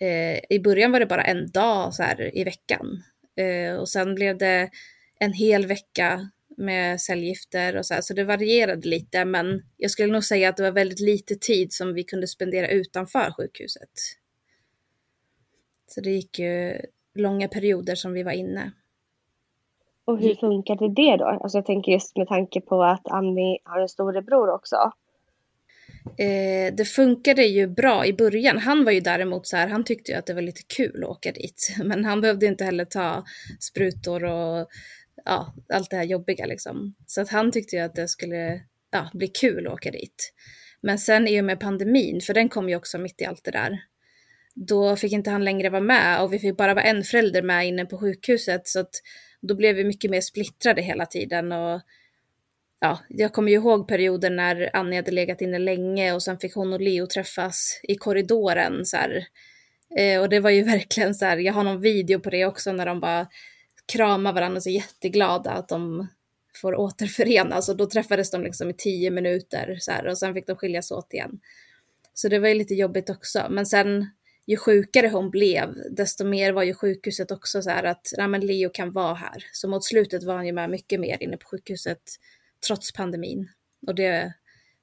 eh, 0.00 0.38
i 0.50 0.60
början 0.64 0.92
var 0.92 1.00
det 1.00 1.06
bara 1.06 1.24
en 1.24 1.50
dag 1.50 1.94
så 1.94 2.02
här 2.02 2.38
i 2.38 2.44
veckan. 2.44 3.02
Eh, 3.36 3.74
och 3.74 3.88
sen 3.88 4.14
blev 4.14 4.38
det 4.38 4.70
en 5.18 5.32
hel 5.32 5.66
vecka 5.66 6.30
med 6.62 7.00
cellgifter 7.00 7.76
och 7.76 7.86
så 7.86 7.94
här, 7.94 8.00
så 8.00 8.14
det 8.14 8.24
varierade 8.24 8.88
lite, 8.88 9.24
men 9.24 9.62
jag 9.76 9.90
skulle 9.90 10.12
nog 10.12 10.24
säga 10.24 10.48
att 10.48 10.56
det 10.56 10.62
var 10.62 10.70
väldigt 10.70 11.00
lite 11.00 11.34
tid 11.34 11.72
som 11.72 11.94
vi 11.94 12.04
kunde 12.04 12.26
spendera 12.26 12.68
utanför 12.68 13.32
sjukhuset. 13.36 13.90
Så 15.86 16.00
det 16.00 16.10
gick 16.10 16.38
ju 16.38 16.76
långa 17.14 17.48
perioder 17.48 17.94
som 17.94 18.12
vi 18.12 18.22
var 18.22 18.32
inne. 18.32 18.72
Och 20.04 20.18
hur 20.18 20.34
funkade 20.34 20.88
det 20.88 21.16
då? 21.16 21.24
Alltså 21.24 21.58
jag 21.58 21.66
tänker 21.66 21.92
just 21.92 22.16
med 22.16 22.28
tanke 22.28 22.60
på 22.60 22.82
att 22.82 23.08
Annie 23.08 23.58
har 23.64 23.80
en 23.80 23.88
storebror 23.88 24.54
också. 24.54 24.76
Eh, 26.18 26.74
det 26.74 26.84
funkade 26.84 27.44
ju 27.44 27.66
bra 27.66 28.06
i 28.06 28.12
början. 28.12 28.58
Han 28.58 28.84
var 28.84 28.92
ju 28.92 29.00
däremot 29.00 29.46
så 29.46 29.56
här, 29.56 29.68
han 29.68 29.84
tyckte 29.84 30.12
ju 30.12 30.18
att 30.18 30.26
det 30.26 30.34
var 30.34 30.42
lite 30.42 30.62
kul 30.76 31.04
att 31.04 31.10
åka 31.10 31.32
dit. 31.32 31.76
Men 31.84 32.04
han 32.04 32.20
behövde 32.20 32.46
inte 32.46 32.64
heller 32.64 32.84
ta 32.84 33.24
sprutor 33.60 34.24
och 34.24 34.68
ja, 35.24 35.54
allt 35.68 35.90
det 35.90 35.96
här 35.96 36.04
jobbiga 36.04 36.46
liksom. 36.46 36.94
Så 37.06 37.20
att 37.20 37.28
han 37.28 37.52
tyckte 37.52 37.76
ju 37.76 37.82
att 37.82 37.94
det 37.94 38.08
skulle 38.08 38.60
ja, 38.90 39.10
bli 39.14 39.28
kul 39.28 39.66
att 39.66 39.72
åka 39.72 39.90
dit. 39.90 40.32
Men 40.82 40.98
sen 40.98 41.28
i 41.28 41.40
och 41.40 41.44
med 41.44 41.60
pandemin, 41.60 42.20
för 42.20 42.34
den 42.34 42.48
kom 42.48 42.68
ju 42.68 42.76
också 42.76 42.98
mitt 42.98 43.20
i 43.20 43.24
allt 43.24 43.44
det 43.44 43.50
där, 43.50 43.78
då 44.54 44.96
fick 44.96 45.12
inte 45.12 45.30
han 45.30 45.44
längre 45.44 45.70
vara 45.70 45.82
med 45.82 46.22
och 46.22 46.32
vi 46.32 46.38
fick 46.38 46.56
bara 46.56 46.74
vara 46.74 46.84
en 46.84 47.02
förälder 47.02 47.42
med 47.42 47.66
inne 47.68 47.86
på 47.86 47.98
sjukhuset 47.98 48.68
så 48.68 48.80
att 48.80 48.90
då 49.40 49.54
blev 49.54 49.76
vi 49.76 49.84
mycket 49.84 50.10
mer 50.10 50.20
splittrade 50.20 50.82
hela 50.82 51.06
tiden 51.06 51.52
och 51.52 51.80
ja, 52.80 52.98
jag 53.08 53.32
kommer 53.32 53.50
ju 53.50 53.56
ihåg 53.56 53.88
perioden 53.88 54.36
när 54.36 54.70
Annie 54.72 54.96
hade 54.96 55.10
legat 55.10 55.40
inne 55.40 55.58
länge 55.58 56.12
och 56.12 56.22
sen 56.22 56.38
fick 56.38 56.54
hon 56.54 56.72
och 56.72 56.80
Leo 56.80 57.06
träffas 57.06 57.80
i 57.82 57.94
korridoren 57.94 58.84
så 58.84 58.96
här. 58.96 59.26
Eh, 59.98 60.20
och 60.20 60.28
det 60.28 60.40
var 60.40 60.50
ju 60.50 60.62
verkligen 60.74 61.14
så 61.14 61.24
här, 61.24 61.36
jag 61.36 61.52
har 61.52 61.64
någon 61.64 61.80
video 61.80 62.20
på 62.20 62.30
det 62.30 62.46
också 62.46 62.72
när 62.72 62.86
de 62.86 63.00
bara 63.00 63.26
kramar 63.92 64.32
varandra 64.32 64.58
och 64.58 64.66
är 64.66 64.70
jätteglada 64.70 65.50
att 65.50 65.68
de 65.68 66.08
får 66.60 66.74
återförenas 66.74 67.68
och 67.68 67.76
då 67.76 67.86
träffades 67.86 68.30
de 68.30 68.42
liksom 68.42 68.70
i 68.70 68.74
tio 68.74 69.10
minuter 69.10 69.76
så 69.80 69.90
här, 69.90 70.06
och 70.06 70.18
sen 70.18 70.34
fick 70.34 70.46
de 70.46 70.56
skiljas 70.56 70.90
åt 70.90 71.14
igen. 71.14 71.40
Så 72.14 72.28
det 72.28 72.38
var 72.38 72.48
ju 72.48 72.54
lite 72.54 72.74
jobbigt 72.74 73.10
också. 73.10 73.46
Men 73.50 73.66
sen 73.66 74.06
ju 74.46 74.56
sjukare 74.56 75.08
hon 75.08 75.30
blev, 75.30 75.74
desto 75.90 76.24
mer 76.24 76.52
var 76.52 76.62
ju 76.62 76.74
sjukhuset 76.74 77.30
också 77.30 77.62
så 77.62 77.70
här 77.70 77.84
att 77.84 78.12
nej, 78.18 78.28
men 78.28 78.46
Leo 78.46 78.70
kan 78.70 78.92
vara 78.92 79.14
här. 79.14 79.44
Så 79.52 79.68
mot 79.68 79.84
slutet 79.84 80.24
var 80.24 80.34
han 80.34 80.46
ju 80.46 80.52
med 80.52 80.70
mycket 80.70 81.00
mer 81.00 81.22
inne 81.22 81.36
på 81.36 81.48
sjukhuset 81.48 82.02
trots 82.66 82.92
pandemin. 82.92 83.48
Och 83.86 83.94
det, 83.94 84.34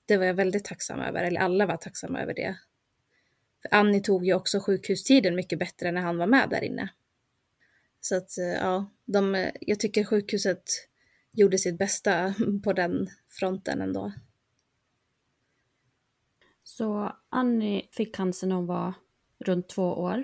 det 0.05 0.17
var 0.17 0.25
jag 0.25 0.33
väldigt 0.33 0.65
tacksam 0.65 0.99
över, 0.99 1.23
eller 1.23 1.41
alla 1.41 1.65
var 1.65 1.77
tacksamma 1.77 2.21
över 2.21 2.33
det. 2.33 2.55
För 3.61 3.75
Annie 3.75 4.01
tog 4.01 4.25
ju 4.25 4.33
också 4.33 4.59
sjukhustiden 4.59 5.35
mycket 5.35 5.59
bättre 5.59 5.91
när 5.91 6.01
han 6.01 6.17
var 6.17 6.27
med 6.27 6.49
där 6.49 6.63
inne. 6.63 6.89
Så 8.01 8.15
att 8.17 8.37
eh, 8.37 8.45
ja, 8.45 8.85
de, 9.05 9.51
jag 9.61 9.79
tycker 9.79 10.03
sjukhuset 10.03 10.63
gjorde 11.31 11.57
sitt 11.57 11.77
bästa 11.77 12.33
på 12.63 12.73
den 12.73 13.09
fronten 13.27 13.81
ändå. 13.81 14.11
Så 16.63 17.15
Annie 17.29 17.89
fick 17.91 18.15
cancer 18.15 18.47
när 18.47 18.55
hon 18.55 18.65
var 18.65 18.93
runt 19.39 19.69
två 19.69 19.83
år 19.83 20.23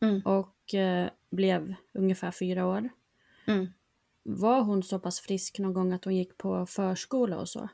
mm. 0.00 0.20
och 0.24 0.74
eh, 0.74 1.10
blev 1.30 1.74
ungefär 1.92 2.30
fyra 2.30 2.66
år. 2.66 2.88
Mm. 3.46 3.66
Var 4.22 4.62
hon 4.62 4.82
så 4.82 4.98
pass 4.98 5.20
frisk 5.20 5.58
någon 5.58 5.74
gång 5.74 5.92
att 5.92 6.04
hon 6.04 6.16
gick 6.16 6.38
på 6.38 6.66
förskola 6.66 7.38
och 7.38 7.48
så? 7.48 7.68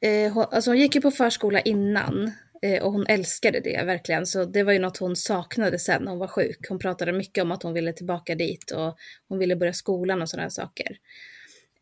Eh, 0.00 0.32
hon, 0.32 0.46
alltså 0.50 0.70
hon 0.70 0.78
gick 0.78 0.94
ju 0.94 1.00
på 1.00 1.10
förskola 1.10 1.60
innan 1.60 2.32
Eh, 2.62 2.82
och 2.82 2.92
hon 2.92 3.06
älskade 3.06 3.60
det 3.60 3.84
verkligen, 3.84 4.26
så 4.26 4.44
det 4.44 4.62
var 4.62 4.72
ju 4.72 4.78
något 4.78 4.96
hon 4.96 5.16
saknade 5.16 5.78
sen 5.78 6.02
när 6.02 6.10
hon 6.10 6.18
var 6.18 6.28
sjuk. 6.28 6.66
Hon 6.68 6.78
pratade 6.78 7.12
mycket 7.12 7.42
om 7.42 7.52
att 7.52 7.62
hon 7.62 7.72
ville 7.72 7.92
tillbaka 7.92 8.34
dit 8.34 8.70
och 8.70 8.96
hon 9.28 9.38
ville 9.38 9.56
börja 9.56 9.72
skolan 9.72 10.22
och 10.22 10.28
sådana 10.28 10.50
saker. 10.50 10.98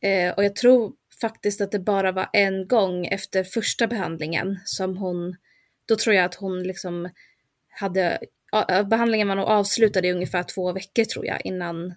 Eh, 0.01 0.33
och 0.33 0.45
jag 0.45 0.57
tror 0.57 0.93
faktiskt 1.21 1.61
att 1.61 1.73
det 1.73 1.79
bara 1.79 2.13
var 2.13 2.29
en 2.33 2.69
gång 2.69 3.07
efter 3.07 3.45
första 3.45 3.87
behandlingen 3.87 4.59
som 4.65 4.97
hon, 4.97 5.37
då 5.87 5.97
tror 5.97 6.15
jag 6.15 6.25
att 6.25 6.35
hon 6.35 6.63
liksom 6.63 7.11
hade, 7.69 8.19
behandlingen 8.91 9.29
var 9.29 9.37
nog 9.37 9.45
avslutad 9.45 10.07
i 10.07 10.13
ungefär 10.13 10.43
två 10.43 10.73
veckor 10.73 11.05
tror 11.05 11.27
jag 11.27 11.47
innan, 11.47 11.95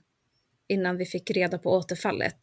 innan 0.67 0.98
vi 0.98 1.05
fick 1.05 1.31
reda 1.31 1.57
på 1.57 1.71
återfallet. 1.71 2.39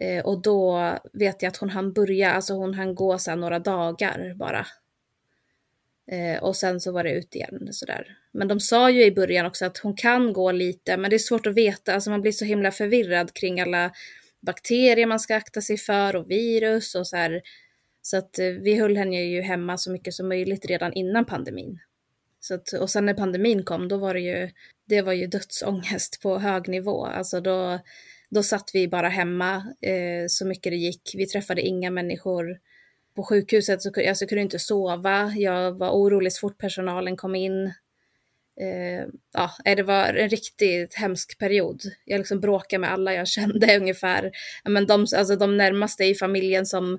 Eh, 0.00 0.24
och 0.24 0.42
då 0.42 0.92
vet 1.12 1.42
jag 1.42 1.50
att 1.50 1.56
hon 1.56 1.70
hann 1.70 1.92
börja, 1.92 2.32
alltså 2.32 2.54
hon 2.54 2.74
hann 2.74 2.94
gå 2.94 3.18
så 3.18 3.34
några 3.34 3.58
dagar 3.58 4.34
bara 4.34 4.66
Eh, 6.10 6.42
och 6.42 6.56
sen 6.56 6.80
så 6.80 6.92
var 6.92 7.04
det 7.04 7.12
ut 7.12 7.34
igen 7.34 7.68
sådär. 7.70 8.16
Men 8.32 8.48
de 8.48 8.60
sa 8.60 8.90
ju 8.90 9.04
i 9.04 9.12
början 9.12 9.46
också 9.46 9.64
att 9.64 9.78
hon 9.78 9.96
kan 9.96 10.32
gå 10.32 10.52
lite, 10.52 10.96
men 10.96 11.10
det 11.10 11.16
är 11.16 11.18
svårt 11.18 11.46
att 11.46 11.54
veta. 11.54 11.94
Alltså 11.94 12.10
man 12.10 12.20
blir 12.20 12.32
så 12.32 12.44
himla 12.44 12.70
förvirrad 12.70 13.34
kring 13.34 13.60
alla 13.60 13.92
bakterier 14.40 15.06
man 15.06 15.20
ska 15.20 15.36
akta 15.36 15.60
sig 15.60 15.76
för 15.76 16.16
och 16.16 16.30
virus 16.30 16.94
och 16.94 17.06
så 17.06 17.16
här. 17.16 17.42
Så 18.02 18.16
att 18.16 18.38
eh, 18.38 18.46
vi 18.46 18.80
höll 18.80 18.96
henne 18.96 19.24
ju 19.24 19.40
hemma 19.40 19.78
så 19.78 19.90
mycket 19.90 20.14
som 20.14 20.28
möjligt 20.28 20.66
redan 20.66 20.92
innan 20.92 21.24
pandemin. 21.24 21.78
Så 22.40 22.54
att, 22.54 22.72
och 22.72 22.90
sen 22.90 23.06
när 23.06 23.14
pandemin 23.14 23.64
kom, 23.64 23.88
då 23.88 23.96
var 23.96 24.14
det 24.14 24.20
ju, 24.20 24.50
det 24.88 25.02
var 25.02 25.12
ju 25.12 25.26
dödsångest 25.26 26.22
på 26.22 26.38
hög 26.38 26.68
nivå. 26.68 27.04
Alltså 27.04 27.40
då, 27.40 27.78
då 28.30 28.42
satt 28.42 28.70
vi 28.74 28.88
bara 28.88 29.08
hemma 29.08 29.54
eh, 29.80 30.26
så 30.28 30.46
mycket 30.46 30.72
det 30.72 30.76
gick. 30.76 31.12
Vi 31.14 31.26
träffade 31.26 31.62
inga 31.62 31.90
människor 31.90 32.58
på 33.20 33.24
sjukhuset 33.24 33.82
så 33.82 33.88
alltså, 33.88 34.24
jag 34.24 34.28
kunde 34.28 34.42
inte 34.42 34.58
sova. 34.58 35.32
Jag 35.36 35.78
var 35.78 35.90
orolig 35.90 36.32
så 36.32 36.40
fort 36.40 36.58
personalen 36.58 37.16
kom 37.16 37.34
in. 37.34 37.66
Eh, 38.60 39.06
ja, 39.32 39.50
eh, 39.64 39.76
det 39.76 39.82
var 39.82 40.14
en 40.14 40.28
riktigt 40.28 40.94
hemsk 40.94 41.38
period. 41.38 41.82
Jag 42.04 42.18
liksom 42.18 42.40
bråkade 42.40 42.80
med 42.80 42.92
alla 42.92 43.14
jag 43.14 43.28
kände 43.36 43.76
ungefär. 43.76 44.30
Men 44.64 44.86
de, 44.86 45.00
alltså 45.00 45.36
de 45.36 45.56
närmaste 45.56 46.04
i 46.04 46.14
familjen 46.14 46.66
som 46.66 46.98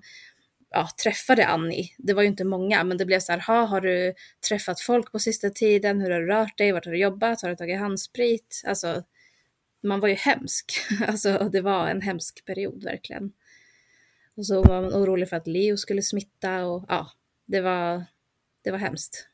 ja, 0.70 0.90
träffade 1.04 1.48
Annie, 1.48 1.90
det 1.98 2.14
var 2.14 2.22
ju 2.22 2.28
inte 2.28 2.44
många, 2.44 2.84
men 2.84 2.98
det 2.98 3.06
blev 3.06 3.20
så 3.20 3.32
här, 3.32 3.66
har 3.68 3.82
du 3.82 4.14
träffat 4.50 4.82
folk 4.82 5.12
på 5.12 5.20
sista 5.20 5.50
tiden? 5.50 6.02
Hur 6.02 6.12
har 6.12 6.20
du 6.20 6.28
rört 6.28 6.58
dig? 6.58 6.72
Vart 6.72 6.86
har 6.86 6.92
du 6.92 7.00
jobbat? 7.00 7.42
Har 7.42 7.50
du 7.50 7.56
tagit 7.56 7.80
handsprit? 7.80 8.62
Alltså, 8.66 9.04
man 9.84 10.00
var 10.00 10.08
ju 10.08 10.16
hemsk. 10.16 10.72
Alltså, 11.08 11.50
det 11.52 11.62
var 11.62 11.88
en 11.88 12.02
hemsk 12.02 12.46
period 12.46 12.84
verkligen. 12.84 13.32
Och 14.36 14.46
så 14.46 14.62
var 14.62 14.82
man 14.82 14.94
orolig 14.94 15.30
för 15.30 15.36
att 15.36 15.48
Leo 15.48 15.78
skulle 15.78 16.02
smitta 16.02 16.66
och 16.66 16.86
ja, 16.88 17.12
det 17.46 17.62
var, 17.62 18.04
det 18.62 18.72
var 18.72 18.78
hemskt. 18.78 19.28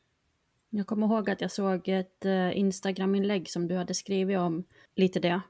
Jag 0.70 0.86
kommer 0.86 1.06
ihåg 1.06 1.30
att 1.30 1.40
jag 1.40 1.50
såg 1.50 1.88
ett 1.88 2.24
uh, 2.24 2.58
Instagram-inlägg 2.58 3.50
som 3.50 3.68
du 3.68 3.76
hade 3.76 3.94
skrivit 3.94 4.38
om 4.38 4.64
lite 4.94 5.20
det. 5.20 5.40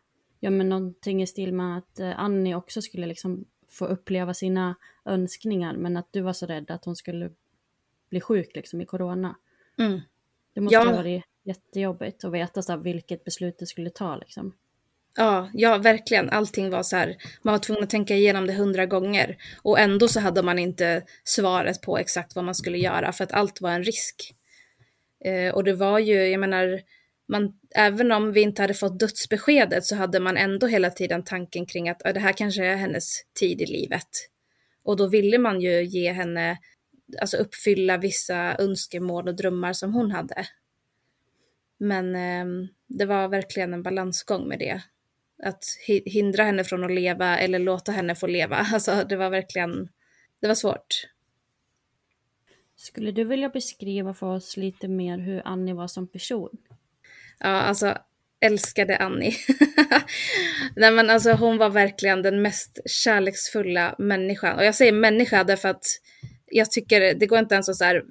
Ja, 0.40 0.50
men 0.50 0.68
någonting 0.68 1.22
i 1.22 1.26
stil 1.26 1.52
med 1.52 1.78
att 1.78 2.00
uh, 2.00 2.20
Annie 2.20 2.54
också 2.54 2.82
skulle 2.82 3.06
liksom 3.06 3.44
få 3.68 3.86
uppleva 3.86 4.34
sina 4.34 4.74
önskningar, 5.04 5.76
men 5.76 5.96
att 5.96 6.12
du 6.12 6.20
var 6.20 6.32
så 6.32 6.46
rädd 6.46 6.70
att 6.70 6.84
hon 6.84 6.96
skulle 6.96 7.30
bli 8.10 8.20
sjuk 8.20 8.54
liksom 8.54 8.80
i 8.80 8.86
corona. 8.86 9.36
Mm. 9.78 10.00
Det 10.52 10.60
måste 10.60 10.74
ja. 10.74 10.84
ha 10.84 10.96
varit 10.96 11.24
jättejobbigt 11.42 12.24
att 12.24 12.32
veta 12.32 12.62
så 12.62 12.76
vilket 12.76 13.24
beslut 13.24 13.58
du 13.58 13.66
skulle 13.66 13.90
ta 13.90 14.16
liksom. 14.16 14.54
Ja, 15.16 15.50
ja, 15.54 15.78
verkligen. 15.78 16.30
Allting 16.30 16.70
var 16.70 16.82
så 16.82 16.96
här, 16.96 17.16
man 17.42 17.52
var 17.52 17.58
tvungen 17.58 17.84
att 17.84 17.90
tänka 17.90 18.14
igenom 18.14 18.46
det 18.46 18.52
hundra 18.52 18.86
gånger. 18.86 19.36
Och 19.62 19.78
ändå 19.78 20.08
så 20.08 20.20
hade 20.20 20.42
man 20.42 20.58
inte 20.58 21.02
svaret 21.24 21.80
på 21.80 21.98
exakt 21.98 22.34
vad 22.34 22.44
man 22.44 22.54
skulle 22.54 22.78
göra, 22.78 23.12
för 23.12 23.24
att 23.24 23.32
allt 23.32 23.60
var 23.60 23.70
en 23.70 23.84
risk. 23.84 24.34
Eh, 25.24 25.54
och 25.54 25.64
det 25.64 25.74
var 25.74 25.98
ju, 25.98 26.14
jag 26.14 26.40
menar, 26.40 26.80
man, 27.28 27.52
även 27.74 28.12
om 28.12 28.32
vi 28.32 28.40
inte 28.40 28.62
hade 28.62 28.74
fått 28.74 29.00
dödsbeskedet 29.00 29.84
så 29.84 29.96
hade 29.96 30.20
man 30.20 30.36
ändå 30.36 30.66
hela 30.66 30.90
tiden 30.90 31.24
tanken 31.24 31.66
kring 31.66 31.88
att 31.88 31.98
det 31.98 32.20
här 32.20 32.32
kanske 32.32 32.66
är 32.66 32.76
hennes 32.76 33.22
tid 33.40 33.60
i 33.60 33.66
livet. 33.66 34.08
Och 34.84 34.96
då 34.96 35.06
ville 35.06 35.38
man 35.38 35.60
ju 35.60 35.84
ge 35.84 36.12
henne, 36.12 36.58
alltså 37.20 37.36
uppfylla 37.36 37.96
vissa 37.96 38.56
önskemål 38.58 39.28
och 39.28 39.36
drömmar 39.36 39.72
som 39.72 39.94
hon 39.94 40.10
hade. 40.10 40.46
Men 41.78 42.14
eh, 42.14 42.68
det 42.86 43.04
var 43.04 43.28
verkligen 43.28 43.74
en 43.74 43.82
balansgång 43.82 44.48
med 44.48 44.58
det. 44.58 44.82
Att 45.42 45.64
hindra 46.04 46.44
henne 46.44 46.64
från 46.64 46.84
att 46.84 46.92
leva 46.92 47.38
eller 47.38 47.58
låta 47.58 47.92
henne 47.92 48.14
få 48.14 48.26
leva. 48.26 48.56
Alltså 48.72 49.04
det 49.08 49.16
var 49.16 49.30
verkligen, 49.30 49.88
det 50.40 50.46
var 50.46 50.54
svårt. 50.54 51.08
Skulle 52.76 53.10
du 53.10 53.24
vilja 53.24 53.48
beskriva 53.48 54.14
för 54.14 54.26
oss 54.26 54.56
lite 54.56 54.88
mer 54.88 55.18
hur 55.18 55.42
Annie 55.44 55.72
var 55.72 55.88
som 55.88 56.08
person? 56.08 56.58
Ja, 57.38 57.48
alltså 57.48 57.98
älskade 58.40 58.96
Annie. 58.96 59.36
Nej 60.76 60.90
men 60.90 61.10
alltså 61.10 61.32
hon 61.32 61.58
var 61.58 61.70
verkligen 61.70 62.22
den 62.22 62.42
mest 62.42 62.78
kärleksfulla 62.86 63.94
människan. 63.98 64.56
Och 64.56 64.64
jag 64.64 64.74
säger 64.74 64.92
människa 64.92 65.44
därför 65.44 65.68
att 65.68 65.84
jag 66.46 66.70
tycker 66.70 67.14
det 67.14 67.26
går 67.26 67.38
inte 67.38 67.54
ens 67.54 67.68
att 67.68 67.76
så 67.76 67.84
här, 67.84 68.04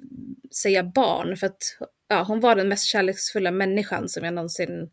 säga 0.62 0.82
barn 0.82 1.36
för 1.36 1.46
att 1.46 1.62
ja, 2.08 2.22
hon 2.22 2.40
var 2.40 2.56
den 2.56 2.68
mest 2.68 2.86
kärleksfulla 2.86 3.50
människan 3.50 4.08
som 4.08 4.24
jag 4.24 4.34
någonsin 4.34 4.90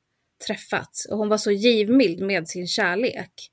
träffats 0.48 1.06
Och 1.06 1.18
hon 1.18 1.30
var 1.30 1.38
så 1.38 1.52
givmild 1.52 2.22
med 2.22 2.48
sin 2.48 2.68
kärlek. 2.68 3.52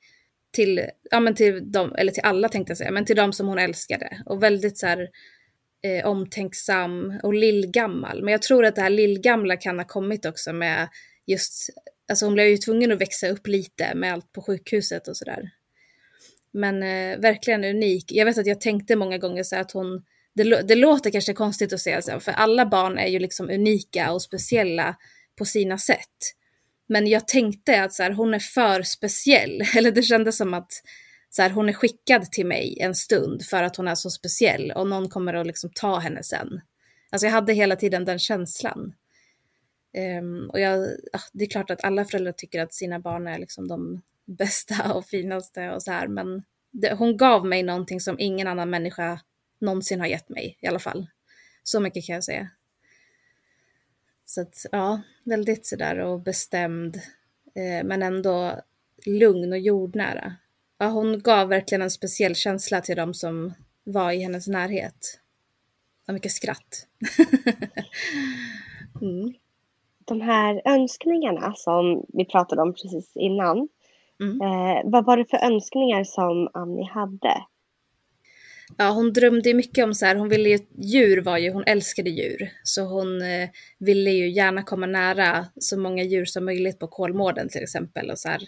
Till, 0.53 0.87
ja, 1.11 1.21
men 1.21 1.35
till 1.35 1.73
dem, 1.73 1.95
eller 1.95 2.13
till 2.13 2.23
alla 2.23 2.49
tänkte 2.49 2.71
jag 2.71 2.79
säga, 2.79 2.91
men 2.91 3.05
till 3.05 3.17
dem 3.17 3.33
som 3.33 3.49
hon 3.49 3.59
älskade. 3.59 4.23
Och 4.27 4.43
väldigt 4.43 4.79
så 4.79 4.87
här, 4.87 5.09
eh, 5.85 6.07
omtänksam 6.07 7.21
och 7.23 7.35
lillgammal. 7.35 8.23
Men 8.23 8.33
jag 8.33 8.43
tror 8.43 8.65
att 8.65 8.75
det 8.75 8.83
här 8.83 8.91
lillgamla 8.91 9.57
kan 9.57 9.79
ha 9.79 9.87
kommit 9.87 10.27
också 10.27 10.53
med 10.53 10.89
just, 11.27 11.71
alltså 12.09 12.27
hon 12.27 12.35
blev 12.35 12.47
ju 12.47 12.57
tvungen 12.57 12.93
att 12.93 13.01
växa 13.01 13.29
upp 13.29 13.47
lite 13.47 13.95
med 13.95 14.13
allt 14.13 14.33
på 14.33 14.43
sjukhuset 14.43 15.09
och 15.09 15.17
sådär. 15.17 15.51
Men 16.53 16.83
eh, 16.83 17.19
verkligen 17.19 17.65
unik. 17.65 18.13
Jag 18.13 18.25
vet 18.25 18.39
att 18.39 18.47
jag 18.47 18.61
tänkte 18.61 18.97
många 18.97 19.19
gånger 19.19 19.43
så 19.43 19.57
att 19.57 19.73
hon, 19.73 20.05
det, 20.35 20.63
det 20.63 20.75
låter 20.75 21.11
kanske 21.11 21.35
konstigt 21.35 21.73
att 21.73 21.81
säga 21.81 22.03
så, 22.03 22.21
för 22.21 22.33
alla 22.33 22.67
barn 22.67 22.99
är 22.99 23.07
ju 23.07 23.19
liksom 23.19 23.51
unika 23.51 24.13
och 24.13 24.23
speciella 24.23 24.97
på 25.39 25.45
sina 25.45 25.79
sätt. 25.79 26.35
Men 26.93 27.07
jag 27.07 27.29
tänkte 27.29 27.83
att 27.83 27.93
så 27.93 28.03
här, 28.03 28.11
hon 28.11 28.35
är 28.35 28.39
för 28.39 28.83
speciell, 28.83 29.63
eller 29.77 29.91
det 29.91 30.03
kändes 30.03 30.37
som 30.37 30.55
att 30.55 30.73
så 31.31 31.43
här, 31.43 31.51
hon 31.51 31.69
är 31.69 31.73
skickad 31.73 32.33
till 32.33 32.47
mig 32.47 32.79
en 32.81 32.95
stund 32.95 33.43
för 33.45 33.63
att 33.63 33.77
hon 33.77 33.89
är 33.89 33.95
så 33.95 34.11
speciell 34.11 34.73
och 34.73 34.87
någon 34.87 35.09
kommer 35.09 35.35
att 35.35 35.47
liksom 35.47 35.71
ta 35.75 35.99
henne 35.99 36.23
sen. 36.23 36.61
Alltså 37.11 37.27
jag 37.27 37.33
hade 37.33 37.53
hela 37.53 37.77
tiden 37.77 38.05
den 38.05 38.19
känslan. 38.19 38.95
Um, 40.21 40.51
och 40.51 40.61
jag, 40.61 40.89
det 41.33 41.45
är 41.45 41.49
klart 41.49 41.71
att 41.71 41.85
alla 41.85 42.05
föräldrar 42.05 42.33
tycker 42.33 42.63
att 42.63 42.75
sina 42.75 43.01
barn 43.01 43.27
är 43.27 43.39
liksom 43.39 43.69
de 43.69 44.03
bästa 44.39 44.95
och 44.95 45.07
finaste 45.07 45.71
och 45.71 45.83
så 45.83 45.91
här, 45.91 46.09
men 46.09 46.43
det, 46.73 46.95
hon 46.95 47.17
gav 47.17 47.47
mig 47.47 47.63
någonting 47.63 48.01
som 48.01 48.19
ingen 48.19 48.49
annan 48.49 48.71
människa 48.71 49.21
någonsin 49.61 50.01
har 50.01 50.07
gett 50.07 50.29
mig 50.29 50.59
i 50.61 50.67
alla 50.67 50.79
fall. 50.79 51.07
Så 51.63 51.81
mycket 51.81 52.07
kan 52.07 52.15
jag 52.15 52.25
säga. 52.25 52.49
Så 54.35 54.41
att 54.41 54.67
ja, 54.73 55.01
väldigt 55.25 55.67
sådär 55.67 55.99
och 55.99 56.21
bestämd, 56.21 56.97
eh, 57.55 57.85
men 57.85 58.03
ändå 58.03 58.53
lugn 59.07 59.53
och 59.53 59.59
jordnära. 59.59 60.35
Ja, 60.79 60.87
hon 60.87 61.23
gav 61.23 61.49
verkligen 61.49 61.83
en 61.83 61.91
speciell 61.91 62.35
känsla 62.35 62.81
till 62.81 62.97
de 62.97 63.15
som 63.15 63.53
var 63.85 64.13
i 64.13 64.23
hennes 64.23 64.49
närhet. 64.49 65.21
Och 66.09 66.15
mycket 66.15 66.33
skratt. 66.33 66.87
mm. 69.03 69.35
De 70.05 70.21
här 70.21 70.63
önskningarna 70.65 71.55
som 71.57 72.07
vi 72.09 72.25
pratade 72.25 72.63
om 72.63 72.75
precis 72.75 73.17
innan. 73.17 73.69
Mm. 74.21 74.41
Eh, 74.41 74.91
vad 74.91 75.05
var 75.05 75.17
det 75.17 75.31
för 75.31 75.45
önskningar 75.45 76.05
som 76.05 76.49
Annie 76.55 76.91
hade? 76.91 77.45
Ja, 78.79 78.91
hon 78.91 79.13
drömde 79.13 79.55
mycket 79.55 79.85
om 79.85 79.95
så 79.95 80.07
här, 80.07 80.15
hon 80.15 80.29
ville 80.29 80.49
ju, 80.49 80.59
djur 80.79 81.21
var 81.21 81.39
ju, 81.39 81.51
hon 81.51 81.65
älskade 81.67 82.11
djur. 82.11 82.53
Så 82.63 82.83
hon 82.83 83.23
eh, 83.23 83.49
ville 83.79 84.11
ju 84.11 84.31
gärna 84.31 84.63
komma 84.63 84.87
nära 84.87 85.47
så 85.57 85.79
många 85.79 86.03
djur 86.03 86.25
som 86.25 86.45
möjligt 86.45 86.79
på 86.79 86.89
Kolmården 86.89 87.49
till 87.49 87.63
exempel. 87.63 88.11
Och 88.11 88.19
så 88.19 88.29
här, 88.29 88.43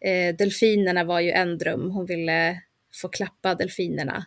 eh, 0.00 0.36
delfinerna 0.36 1.04
var 1.04 1.20
ju 1.20 1.30
en 1.30 1.58
dröm, 1.58 1.90
hon 1.90 2.06
ville 2.06 2.60
få 3.02 3.08
klappa 3.08 3.54
delfinerna. 3.54 4.26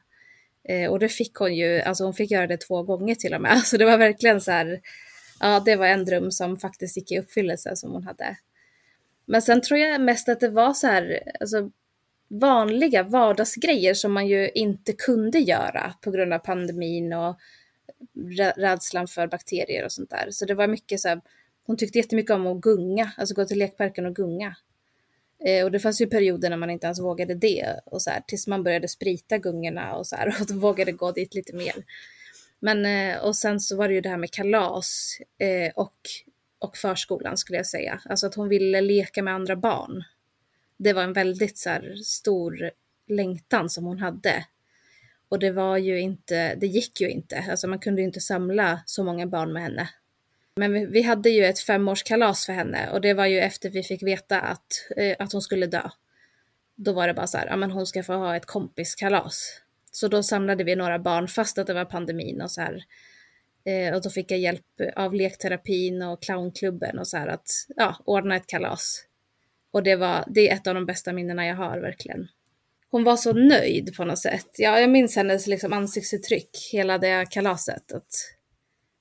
Eh, 0.69 0.89
och 0.89 0.99
det 0.99 1.09
fick 1.09 1.35
hon 1.35 1.55
ju, 1.55 1.81
alltså 1.81 2.03
hon 2.03 2.13
fick 2.13 2.31
göra 2.31 2.47
det 2.47 2.57
två 2.57 2.83
gånger 2.83 3.15
till 3.15 3.33
och 3.33 3.41
med. 3.41 3.57
Så 3.65 3.77
det 3.77 3.85
var 3.85 3.97
verkligen 3.97 4.41
så 4.41 4.51
här, 4.51 4.81
ja 5.39 5.61
det 5.65 5.75
var 5.75 5.87
en 5.87 6.05
dröm 6.05 6.31
som 6.31 6.57
faktiskt 6.57 6.97
gick 6.97 7.11
i 7.11 7.19
uppfyllelse 7.19 7.75
som 7.75 7.91
hon 7.91 8.03
hade. 8.03 8.37
Men 9.25 9.41
sen 9.41 9.61
tror 9.61 9.79
jag 9.79 10.01
mest 10.01 10.29
att 10.29 10.39
det 10.39 10.49
var 10.49 10.73
så 10.73 10.87
här, 10.87 11.19
alltså 11.39 11.71
vanliga 12.39 13.03
vardagsgrejer 13.03 13.93
som 13.93 14.13
man 14.13 14.27
ju 14.27 14.49
inte 14.49 14.93
kunde 14.93 15.39
göra 15.39 15.93
på 16.01 16.11
grund 16.11 16.33
av 16.33 16.39
pandemin 16.39 17.13
och 17.13 17.35
rädslan 18.55 19.07
för 19.07 19.27
bakterier 19.27 19.85
och 19.85 19.91
sånt 19.91 20.09
där. 20.09 20.27
Så 20.31 20.45
det 20.45 20.53
var 20.53 20.67
mycket 20.67 20.99
så 20.99 21.07
här, 21.07 21.21
hon 21.65 21.77
tyckte 21.77 21.97
jättemycket 21.97 22.31
om 22.31 22.47
att 22.47 22.61
gunga, 22.61 23.11
alltså 23.17 23.35
gå 23.35 23.45
till 23.45 23.59
lekparken 23.59 24.05
och 24.05 24.15
gunga. 24.15 24.55
Eh, 25.45 25.63
och 25.63 25.71
det 25.71 25.79
fanns 25.79 26.01
ju 26.01 26.07
perioder 26.07 26.49
när 26.49 26.57
man 26.57 26.69
inte 26.69 26.85
ens 26.85 26.99
vågade 26.99 27.35
det 27.35 27.79
och 27.85 28.01
så 28.01 28.09
här, 28.09 28.21
tills 28.27 28.47
man 28.47 28.63
började 28.63 28.87
sprita 28.87 29.37
gungorna 29.37 29.95
och 29.95 30.07
så 30.07 30.15
här 30.15 30.27
och 30.41 30.47
då 30.47 30.53
vågade 30.53 30.91
gå 30.91 31.11
dit 31.11 31.33
lite 31.33 31.55
mer. 31.55 31.75
Men 32.59 32.85
eh, 32.85 33.23
och 33.23 33.35
sen 33.35 33.59
så 33.59 33.77
var 33.77 33.87
det 33.87 33.93
ju 33.93 34.01
det 34.01 34.09
här 34.09 34.17
med 34.17 34.31
kalas 34.31 35.17
eh, 35.37 35.71
och, 35.75 35.95
och 36.59 36.77
förskolan 36.77 37.37
skulle 37.37 37.57
jag 37.57 37.67
säga. 37.67 38.01
Alltså 38.05 38.27
att 38.27 38.35
hon 38.35 38.49
ville 38.49 38.81
leka 38.81 39.23
med 39.23 39.33
andra 39.33 39.55
barn 39.55 40.03
det 40.83 40.93
var 40.93 41.03
en 41.03 41.13
väldigt 41.13 41.57
så 41.57 41.69
här, 41.69 41.95
stor 41.95 42.71
längtan 43.07 43.69
som 43.69 43.85
hon 43.85 43.99
hade. 43.99 44.45
Och 45.29 45.39
det 45.39 45.51
var 45.51 45.77
ju 45.77 45.99
inte, 45.99 46.55
det 46.55 46.67
gick 46.67 47.01
ju 47.01 47.09
inte, 47.09 47.45
alltså 47.49 47.67
man 47.67 47.79
kunde 47.79 48.01
ju 48.01 48.07
inte 48.07 48.21
samla 48.21 48.81
så 48.85 49.03
många 49.03 49.27
barn 49.27 49.53
med 49.53 49.63
henne. 49.63 49.89
Men 50.55 50.73
vi, 50.73 50.85
vi 50.85 51.01
hade 51.01 51.29
ju 51.29 51.45
ett 51.45 51.59
femårskalas 51.59 52.45
för 52.45 52.53
henne 52.53 52.89
och 52.91 53.01
det 53.01 53.13
var 53.13 53.25
ju 53.25 53.39
efter 53.39 53.69
vi 53.69 53.83
fick 53.83 54.03
veta 54.03 54.41
att, 54.41 54.87
eh, 54.97 55.15
att 55.19 55.31
hon 55.31 55.41
skulle 55.41 55.67
dö. 55.67 55.89
Då 56.75 56.93
var 56.93 57.07
det 57.07 57.13
bara 57.13 57.27
så 57.27 57.37
här, 57.37 57.47
ja 57.47 57.55
men 57.55 57.71
hon 57.71 57.87
ska 57.87 58.03
få 58.03 58.13
ha 58.13 58.35
ett 58.35 58.45
kompiskalas. 58.45 59.61
Så 59.91 60.07
då 60.07 60.23
samlade 60.23 60.63
vi 60.63 60.75
några 60.75 60.99
barn 60.99 61.27
fast 61.27 61.57
att 61.57 61.67
det 61.67 61.73
var 61.73 61.85
pandemin 61.85 62.41
och 62.41 62.51
så 62.51 62.61
här. 62.61 62.83
Eh, 63.65 63.95
och 63.95 64.01
då 64.01 64.09
fick 64.09 64.31
jag 64.31 64.39
hjälp 64.39 64.65
av 64.95 65.13
lekterapin 65.13 66.01
och 66.01 66.21
clownklubben 66.21 66.99
och 66.99 67.07
så 67.07 67.17
här 67.17 67.27
att 67.27 67.49
ja, 67.75 67.95
ordna 68.05 68.35
ett 68.35 68.47
kalas. 68.47 69.05
Och 69.71 69.83
det, 69.83 69.95
var, 69.95 70.23
det 70.27 70.49
är 70.49 70.55
ett 70.55 70.67
av 70.67 70.75
de 70.75 70.85
bästa 70.85 71.13
minnena 71.13 71.45
jag 71.45 71.55
har 71.55 71.79
verkligen. 71.79 72.27
Hon 72.91 73.03
var 73.03 73.17
så 73.17 73.33
nöjd 73.33 73.95
på 73.95 74.05
något 74.05 74.19
sätt. 74.19 74.49
Ja, 74.57 74.79
jag 74.79 74.89
minns 74.89 75.15
hennes 75.15 75.47
liksom, 75.47 75.73
ansiktsuttryck 75.73 76.69
hela 76.71 76.97
det 76.97 77.27
kalaset. 77.29 77.91
Att 77.91 78.09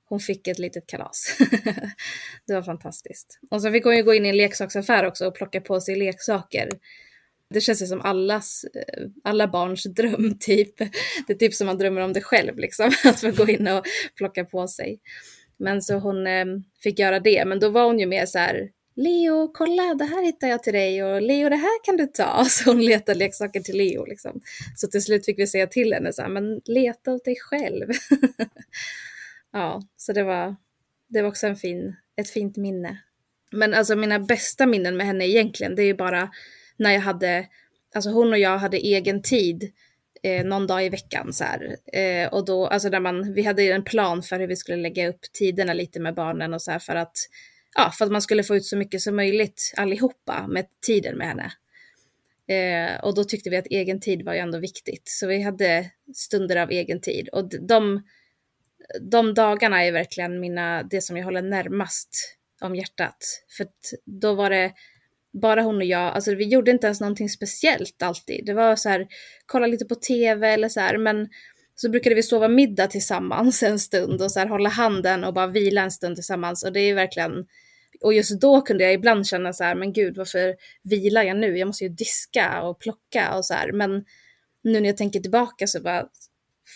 hon 0.04 0.20
fick 0.20 0.48
ett 0.48 0.58
litet 0.58 0.86
kalas. 0.86 1.36
det 2.46 2.54
var 2.54 2.62
fantastiskt. 2.62 3.38
Och 3.50 3.62
så 3.62 3.72
fick 3.72 3.84
hon 3.84 3.96
ju 3.96 4.02
gå 4.02 4.14
in 4.14 4.26
i 4.26 4.28
en 4.28 4.36
leksaksaffär 4.36 5.06
också 5.06 5.26
och 5.26 5.34
plocka 5.34 5.60
på 5.60 5.80
sig 5.80 5.96
leksaker. 5.96 6.68
Det 7.50 7.60
känns 7.60 7.82
ju 7.82 7.86
som 7.86 8.00
allas, 8.00 8.64
eh, 8.64 9.06
alla 9.24 9.48
barns 9.48 9.84
dröm 9.96 10.38
typ. 10.38 10.78
Det 11.26 11.32
är 11.32 11.34
typ 11.34 11.54
som 11.54 11.66
man 11.66 11.78
drömmer 11.78 12.00
om 12.00 12.12
det 12.12 12.20
själv 12.20 12.58
liksom. 12.58 12.92
Att 13.04 13.20
få 13.20 13.30
gå 13.30 13.48
in 13.48 13.68
och 13.68 13.84
plocka 14.16 14.44
på 14.44 14.68
sig. 14.68 15.00
Men 15.56 15.82
så 15.82 15.94
hon 15.94 16.26
eh, 16.26 16.46
fick 16.82 16.98
göra 16.98 17.20
det. 17.20 17.44
Men 17.44 17.60
då 17.60 17.68
var 17.68 17.84
hon 17.84 17.98
ju 17.98 18.06
mer 18.06 18.26
så 18.26 18.38
här 18.38 18.70
Leo, 19.00 19.48
kolla, 19.54 19.94
det 19.94 20.04
här 20.04 20.22
hittar 20.22 20.48
jag 20.48 20.62
till 20.62 20.72
dig 20.72 21.04
och 21.04 21.22
Leo, 21.22 21.48
det 21.48 21.56
här 21.56 21.84
kan 21.84 21.96
du 21.96 22.06
ta. 22.06 22.44
Så 22.48 22.70
hon 22.70 22.84
letade 22.84 23.18
leksaker 23.18 23.60
till 23.60 23.76
Leo 23.76 24.04
liksom. 24.04 24.40
Så 24.76 24.88
till 24.88 25.02
slut 25.02 25.24
fick 25.24 25.38
vi 25.38 25.46
säga 25.46 25.66
till 25.66 25.92
henne 25.92 26.12
så 26.12 26.22
här, 26.22 26.28
men 26.28 26.60
leta 26.64 27.12
åt 27.12 27.24
dig 27.24 27.36
själv. 27.40 27.90
ja, 29.52 29.82
så 29.96 30.12
det 30.12 30.22
var, 30.22 30.56
det 31.08 31.22
var 31.22 31.28
också 31.28 31.46
en 31.46 31.56
fin, 31.56 31.96
ett 32.16 32.30
fint 32.30 32.56
minne. 32.56 33.02
Men 33.52 33.74
alltså 33.74 33.96
mina 33.96 34.18
bästa 34.18 34.66
minnen 34.66 34.96
med 34.96 35.06
henne 35.06 35.28
egentligen, 35.28 35.74
det 35.74 35.82
är 35.82 35.86
ju 35.86 35.94
bara 35.94 36.30
när 36.76 36.90
jag 36.90 37.00
hade, 37.00 37.46
alltså 37.94 38.10
hon 38.10 38.32
och 38.32 38.38
jag 38.38 38.58
hade 38.58 38.76
egen 38.76 39.22
tid 39.22 39.72
eh, 40.22 40.44
någon 40.44 40.66
dag 40.66 40.86
i 40.86 40.88
veckan 40.88 41.32
så 41.32 41.44
här. 41.44 41.76
Eh, 41.92 42.28
och 42.28 42.44
då, 42.44 42.66
alltså 42.66 42.88
när 42.88 43.00
man, 43.00 43.32
vi 43.34 43.42
hade 43.42 43.62
en 43.62 43.84
plan 43.84 44.22
för 44.22 44.40
hur 44.40 44.46
vi 44.46 44.56
skulle 44.56 44.82
lägga 44.82 45.08
upp 45.08 45.20
tiderna 45.32 45.72
lite 45.72 46.00
med 46.00 46.14
barnen 46.14 46.54
och 46.54 46.62
så 46.62 46.70
här 46.70 46.78
för 46.78 46.96
att 46.96 47.16
ja, 47.76 47.90
för 47.98 48.04
att 48.04 48.12
man 48.12 48.22
skulle 48.22 48.42
få 48.42 48.56
ut 48.56 48.64
så 48.64 48.76
mycket 48.76 49.00
som 49.00 49.16
möjligt 49.16 49.72
allihopa 49.76 50.46
med 50.48 50.66
tiden 50.86 51.18
med 51.18 51.26
henne. 51.26 51.52
Eh, 52.48 53.00
och 53.04 53.14
då 53.14 53.24
tyckte 53.24 53.50
vi 53.50 53.56
att 53.56 53.66
egen 53.66 54.00
tid 54.00 54.24
var 54.24 54.34
ju 54.34 54.38
ändå 54.38 54.58
viktigt, 54.58 55.02
så 55.04 55.26
vi 55.26 55.42
hade 55.42 55.90
stunder 56.14 56.56
av 56.56 56.70
egen 56.70 57.00
tid. 57.00 57.28
Och 57.28 57.48
de, 57.68 58.02
de 59.00 59.34
dagarna 59.34 59.84
är 59.84 59.92
verkligen 59.92 60.40
mina, 60.40 60.82
det 60.82 61.00
som 61.00 61.16
jag 61.16 61.24
håller 61.24 61.42
närmast 61.42 62.36
om 62.60 62.76
hjärtat. 62.76 63.16
För 63.56 63.66
då 64.04 64.34
var 64.34 64.50
det, 64.50 64.72
bara 65.32 65.62
hon 65.62 65.76
och 65.76 65.84
jag, 65.84 66.14
alltså 66.14 66.34
vi 66.34 66.44
gjorde 66.44 66.70
inte 66.70 66.86
ens 66.86 67.00
någonting 67.00 67.28
speciellt 67.28 68.02
alltid. 68.02 68.46
Det 68.46 68.54
var 68.54 68.76
så 68.76 68.88
här, 68.88 69.06
kolla 69.46 69.66
lite 69.66 69.84
på 69.84 69.94
tv 69.94 70.48
eller 70.48 70.68
så 70.68 70.80
här, 70.80 70.98
men 70.98 71.28
så 71.80 71.88
brukade 71.88 72.14
vi 72.14 72.22
sova 72.22 72.48
middag 72.48 72.86
tillsammans 72.86 73.62
en 73.62 73.78
stund 73.78 74.22
och 74.22 74.32
så 74.32 74.40
här 74.40 74.46
hålla 74.46 74.68
handen 74.68 75.24
och 75.24 75.34
bara 75.34 75.46
vila 75.46 75.82
en 75.82 75.90
stund 75.90 76.16
tillsammans 76.16 76.64
och 76.64 76.72
det 76.72 76.80
är 76.80 76.94
verkligen 76.94 77.46
och 78.00 78.14
just 78.14 78.40
då 78.40 78.60
kunde 78.60 78.84
jag 78.84 78.92
ibland 78.92 79.26
känna 79.26 79.52
så 79.52 79.64
här, 79.64 79.74
men 79.74 79.92
gud 79.92 80.16
varför 80.16 80.56
vilar 80.82 81.22
jag 81.22 81.36
nu? 81.36 81.58
Jag 81.58 81.66
måste 81.66 81.84
ju 81.84 81.90
diska 81.90 82.62
och 82.62 82.80
plocka 82.80 83.36
och 83.36 83.44
så 83.44 83.54
här. 83.54 83.72
Men 83.72 84.04
nu 84.62 84.80
när 84.80 84.86
jag 84.86 84.96
tänker 84.96 85.20
tillbaka 85.20 85.66
så 85.66 85.80
bara, 85.80 86.06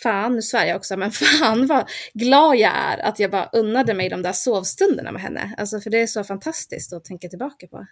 fan, 0.03 0.35
nu 0.35 0.41
svär 0.41 0.65
jag 0.65 0.77
också, 0.77 0.97
men 0.97 1.11
fan 1.39 1.67
vad 1.67 1.89
glad 2.13 2.55
jag 2.55 2.71
är 2.75 2.97
att 2.97 3.19
jag 3.19 3.31
bara 3.31 3.49
unnade 3.53 3.93
mig 3.93 4.09
de 4.09 4.21
där 4.21 4.33
sovstunderna 4.33 5.11
med 5.11 5.21
henne. 5.21 5.55
Alltså 5.57 5.79
för 5.79 5.89
det 5.89 6.01
är 6.01 6.07
så 6.07 6.23
fantastiskt 6.23 6.93
att 6.93 7.05
tänka 7.05 7.29
tillbaka 7.29 7.67
på. 7.67 7.85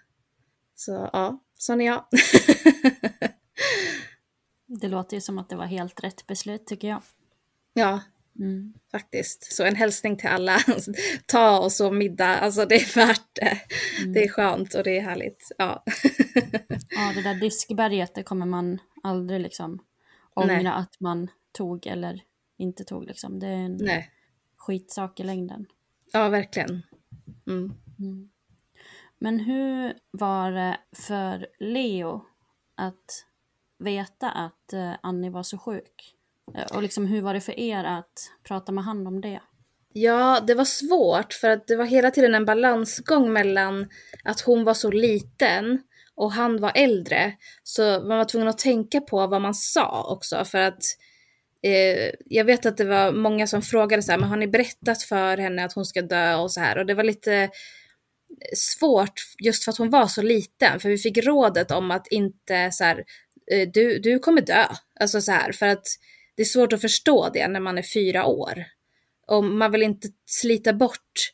Så 0.76 1.10
ja, 1.14 1.40
sån 1.58 1.82
är 1.82 1.86
jag. 1.86 2.06
det 4.82 4.88
låter 4.88 5.18
ju 5.18 5.22
som 5.22 5.40
att 5.40 5.50
det 5.50 5.56
var 5.56 5.66
helt 5.66 6.04
rätt 6.04 6.28
beslut 6.28 6.66
tycker 6.68 6.88
jag. 6.88 7.02
Ja, 7.74 8.00
mm. 8.40 8.74
faktiskt. 8.92 9.54
Så 9.54 9.64
en 9.64 9.76
hälsning 9.76 10.18
till 10.18 10.30
alla. 10.30 10.58
Ta 11.26 11.60
och 11.60 11.72
sov 11.72 11.96
middag, 11.96 12.40
alltså 12.40 12.66
det 12.66 12.76
är 12.76 12.96
värt 12.96 13.30
det. 13.34 13.60
Mm. 14.02 14.14
Det 14.14 14.24
är 14.24 14.30
skönt 14.30 14.74
och 14.74 14.84
det 14.84 14.98
är 14.98 15.02
härligt. 15.02 15.52
Ja, 15.58 15.84
ja 16.90 17.12
det 17.16 17.22
där 17.22 17.40
diskberget, 17.40 18.16
det 18.16 18.24
kommer 18.24 18.46
man 18.46 18.80
aldrig 19.04 19.42
liksom 19.42 19.80
ångra 20.34 20.62
Nej. 20.62 20.68
att 20.68 21.00
man 21.00 21.28
tog 21.52 21.88
eller 21.88 22.24
inte 22.58 22.84
tog 22.84 23.06
liksom. 23.06 23.40
Det 23.40 23.48
är 23.48 23.66
en 23.66 23.78
Nej. 23.78 24.12
skitsak 24.58 25.20
i 25.20 25.24
längden. 25.24 25.66
Ja, 26.12 26.30
verkligen. 26.30 26.82
Mm. 27.48 27.74
Mm. 28.00 28.30
Men 29.20 29.40
hur 29.40 29.94
var 30.12 30.52
det 30.52 30.78
för 30.92 31.48
Leo 31.60 32.26
att 32.76 33.26
veta 33.84 34.32
att 34.32 34.74
eh, 34.74 34.92
Annie 35.04 35.30
var 35.30 35.44
så 35.44 35.58
sjuk? 35.58 36.16
Eh, 36.56 36.76
och 36.76 36.84
liksom 36.84 37.06
hur 37.06 37.22
var 37.22 37.34
det 37.34 37.42
för 37.42 37.60
er 37.60 37.84
att 37.84 38.32
prata 38.44 38.72
med 38.72 38.84
han 38.84 39.08
om 39.08 39.22
det? 39.22 39.42
Ja, 39.94 40.40
det 40.48 40.56
var 40.56 40.66
svårt 40.66 41.34
för 41.34 41.50
att 41.50 41.68
det 41.68 41.76
var 41.76 41.86
hela 41.86 42.12
tiden 42.12 42.36
en 42.36 42.46
balansgång 42.46 43.34
mellan 43.34 43.90
att 44.24 44.42
hon 44.42 44.64
var 44.64 44.74
så 44.74 44.92
liten 44.92 45.82
och 46.16 46.32
han 46.32 46.62
var 46.62 46.72
äldre. 46.76 47.34
Så 47.64 47.82
man 47.82 48.18
var 48.18 48.26
tvungen 48.26 48.48
att 48.48 48.58
tänka 48.58 49.02
på 49.02 49.28
vad 49.28 49.42
man 49.42 49.54
sa 49.54 50.04
också 50.10 50.46
för 50.46 50.58
att 50.58 50.84
eh, 51.64 52.12
jag 52.26 52.46
vet 52.46 52.66
att 52.66 52.78
det 52.78 52.86
var 52.86 53.12
många 53.12 53.48
som 53.48 53.62
frågade 53.62 54.04
så 54.04 54.12
här, 54.12 54.20
men 54.20 54.30
har 54.30 54.38
ni 54.38 54.48
berättat 54.48 55.04
för 55.04 55.38
henne 55.38 55.66
att 55.66 55.74
hon 55.74 55.86
ska 55.86 56.02
dö 56.02 56.36
och 56.36 56.52
så 56.52 56.60
här 56.60 56.78
och 56.78 56.86
det 56.86 56.94
var 56.94 57.04
lite 57.04 57.50
svårt 58.56 59.14
just 59.40 59.64
för 59.64 59.72
att 59.72 59.78
hon 59.78 59.90
var 59.90 60.08
så 60.08 60.22
liten 60.22 60.80
för 60.80 60.90
vi 60.90 60.98
fick 60.98 61.18
rådet 61.18 61.72
om 61.72 61.92
att 61.92 62.08
inte 62.08 62.72
så 62.72 62.84
här, 62.84 63.04
Eh, 63.52 63.70
du, 63.74 64.00
du 64.00 64.20
kommer 64.20 64.42
dö. 64.42 64.68
Alltså 65.00 65.22
så 65.22 65.32
här, 65.32 65.52
för 65.52 65.66
att 65.66 65.88
det 66.36 66.42
är 66.42 66.46
svårt 66.46 66.74
att 66.74 66.82
förstå 66.82 67.30
det 67.30 67.48
när 67.48 67.60
man 67.60 67.78
är 67.78 67.82
fyra 67.94 68.26
år. 68.26 68.66
Och 69.28 69.44
man 69.44 69.72
vill 69.72 69.84
inte 69.84 70.08
slita 70.26 70.74
bort 70.74 71.32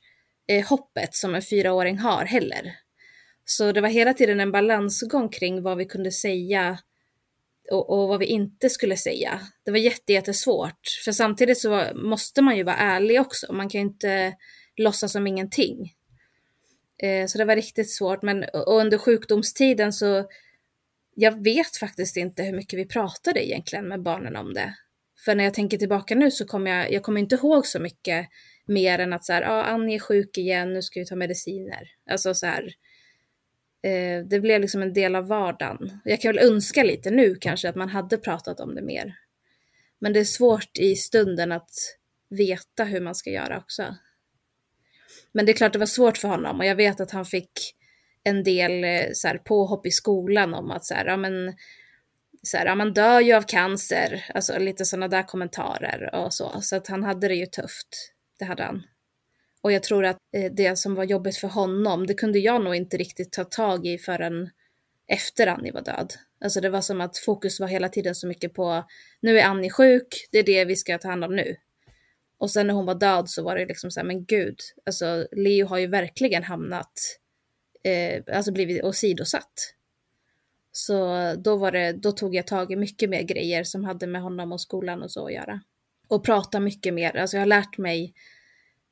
eh, 0.48 0.68
hoppet 0.68 1.16
som 1.16 1.36
en 1.36 1.42
fyraåring 1.42 1.98
har 1.98 2.26
heller. 2.26 2.76
Så 3.46 3.72
det 3.72 3.82
var 3.82 3.90
hela 3.90 4.14
tiden 4.14 4.40
en 4.40 4.52
balansgång 4.52 5.30
kring 5.30 5.62
vad 5.62 5.78
vi 5.78 5.86
kunde 5.86 6.12
säga 6.12 6.80
och, 7.72 7.90
och 7.90 8.08
vad 8.08 8.20
vi 8.20 8.26
inte 8.26 8.70
skulle 8.70 8.98
säga. 8.98 9.40
Det 9.64 9.72
var 9.72 9.78
jättesvårt. 9.78 10.88
För 11.06 11.12
samtidigt 11.12 11.58
så 11.58 11.88
måste 11.96 12.42
man 12.42 12.58
ju 12.58 12.64
vara 12.64 12.76
ärlig 12.76 13.22
också. 13.22 13.54
Man 13.54 13.70
kan 13.70 13.82
ju 13.82 13.88
inte 13.88 14.36
låtsas 14.76 15.12
som 15.12 15.28
ingenting. 15.28 15.94
Eh, 17.04 17.28
så 17.28 17.38
det 17.38 17.46
var 17.46 17.56
riktigt 17.56 17.92
svårt. 17.92 18.22
Men 18.22 18.44
under 18.54 18.98
sjukdomstiden 18.98 19.94
så 19.94 20.26
jag 21.22 21.44
vet 21.44 21.78
faktiskt 21.78 22.18
inte 22.18 22.44
hur 22.44 22.54
mycket 22.54 22.80
vi 22.80 22.86
pratade 22.86 23.48
egentligen 23.48 23.88
med 23.88 24.02
barnen 24.02 24.36
om 24.36 24.54
det. 24.54 24.76
För 25.26 25.36
när 25.36 25.44
jag 25.44 25.54
tänker 25.54 25.78
tillbaka 25.78 26.16
nu 26.16 26.32
så 26.32 26.46
kommer 26.46 26.72
jag, 26.72 26.92
jag 26.92 27.04
kommer 27.04 27.22
inte 27.22 27.36
ihåg 27.36 27.66
så 27.66 27.80
mycket 27.80 28.28
mer 28.66 29.00
än 29.00 29.14
att 29.14 29.26
så 29.26 29.34
här, 29.34 29.42
ja, 29.42 29.50
ah, 29.50 29.64
Annie 29.64 29.96
är 29.96 30.00
sjuk 30.00 30.38
igen, 30.38 30.74
nu 30.74 30.82
ska 30.82 31.00
vi 31.00 31.06
ta 31.06 31.16
mediciner. 31.16 31.90
Alltså 32.10 32.34
så 32.34 32.46
här, 32.46 32.64
eh, 33.84 34.26
det 34.26 34.40
blev 34.40 34.62
liksom 34.62 34.82
en 34.82 34.94
del 34.94 35.16
av 35.16 35.28
vardagen. 35.28 36.00
Jag 36.04 36.22
kan 36.22 36.36
väl 36.36 36.46
önska 36.46 36.84
lite 36.84 37.12
nu 37.12 37.36
kanske 37.36 37.70
att 37.70 37.76
man 37.76 37.90
hade 37.90 38.18
pratat 38.18 38.60
om 38.60 38.76
det 38.76 38.82
mer. 38.82 39.16
Men 40.00 40.14
det 40.14 40.20
är 40.20 40.26
svårt 40.26 40.78
i 40.78 40.96
stunden 40.96 41.52
att 41.52 41.70
veta 42.30 42.84
hur 42.84 43.02
man 43.02 43.16
ska 43.16 43.30
göra 43.30 43.58
också. 43.58 43.96
Men 45.32 45.46
det 45.46 45.52
är 45.52 45.54
klart 45.54 45.74
det 45.74 45.80
var 45.80 45.86
svårt 45.86 46.18
för 46.18 46.28
honom 46.28 46.60
och 46.60 46.66
jag 46.66 46.76
vet 46.76 47.00
att 47.00 47.12
han 47.12 47.26
fick 47.26 47.52
en 48.24 48.44
del 48.44 48.84
eh, 48.84 49.12
så 49.14 49.28
här, 49.28 49.38
påhopp 49.38 49.86
i 49.86 49.92
skolan 49.92 50.54
om 50.54 50.72
att 50.72 50.86
så 50.86 50.94
här, 50.94 51.06
ja 51.06 51.18
men 51.18 51.54
så 52.44 52.58
här, 52.58 52.66
ja, 52.66 52.76
man 52.76 52.94
dör 52.94 53.20
ju 53.20 53.34
av 53.34 53.42
cancer, 53.42 54.26
alltså 54.34 54.60
lite 54.60 54.86
sådana 54.86 55.08
där 55.08 55.24
kommentarer 55.24 56.16
och 56.16 56.34
så. 56.34 56.62
Så 56.62 56.76
att 56.76 56.88
han 56.88 57.04
hade 57.04 57.28
det 57.28 57.36
ju 57.36 57.46
tufft, 57.46 58.14
det 58.40 58.46
hade 58.46 58.64
han. 58.64 58.84
Och 59.62 59.72
jag 59.72 59.84
tror 59.84 60.06
att 60.06 60.18
eh, 60.36 60.52
det 60.52 60.78
som 60.78 60.96
var 60.96 61.04
jobbigt 61.04 61.38
för 61.38 61.48
honom, 61.48 62.08
det 62.08 62.14
kunde 62.14 62.40
jag 62.40 62.64
nog 62.64 62.76
inte 62.76 62.98
riktigt 62.98 63.32
ta 63.32 63.44
tag 63.44 63.88
i 63.88 63.98
förrän 63.98 64.50
efter 65.08 65.48
Annie 65.48 65.72
var 65.72 65.82
död. 65.82 66.14
Alltså 66.44 66.62
det 66.62 66.70
var 66.70 66.82
som 66.82 67.02
att 67.02 67.18
fokus 67.18 67.60
var 67.60 67.68
hela 67.68 67.90
tiden 67.90 68.16
så 68.16 68.28
mycket 68.28 68.54
på, 68.54 68.86
nu 69.22 69.40
är 69.40 69.46
Annie 69.46 69.70
sjuk, 69.70 70.28
det 70.32 70.40
är 70.40 70.44
det 70.44 70.66
vi 70.66 70.76
ska 70.76 70.98
ta 70.98 71.08
hand 71.08 71.24
om 71.24 71.36
nu. 71.36 71.56
Och 72.38 72.52
sen 72.52 72.68
när 72.68 72.74
hon 72.74 72.86
var 72.86 72.96
död 72.96 73.30
så 73.30 73.44
var 73.44 73.56
det 73.56 73.66
liksom 73.66 73.92
så 73.92 74.00
här, 74.00 74.08
men 74.08 74.26
gud, 74.26 74.60
alltså 74.86 75.28
Leo 75.32 75.68
har 75.68 75.78
ju 75.78 75.88
verkligen 75.88 76.44
hamnat, 76.44 76.92
eh, 77.90 78.24
alltså 78.36 78.52
blivit 78.52 78.84
åsidosatt. 78.84 79.76
Så 80.72 81.36
då, 81.36 81.56
var 81.56 81.72
det, 81.72 81.94
då 81.94 82.12
tog 82.12 82.36
jag 82.36 82.48
tag 82.48 82.72
i 82.72 82.76
mycket 82.76 83.10
mer 83.10 83.22
grejer 83.22 83.64
som 83.64 83.84
hade 83.84 84.08
med 84.08 84.22
honom 84.22 84.52
och 84.52 84.62
skolan 84.62 85.04
och 85.04 85.12
så 85.12 85.26
att 85.26 85.34
göra. 85.34 85.62
Och 86.08 86.26
prata 86.26 86.60
mycket 86.60 86.94
mer, 86.94 87.18
alltså 87.18 87.38
jag 87.38 87.42
har 87.42 87.48
lärt 87.48 87.78
mig 87.78 88.14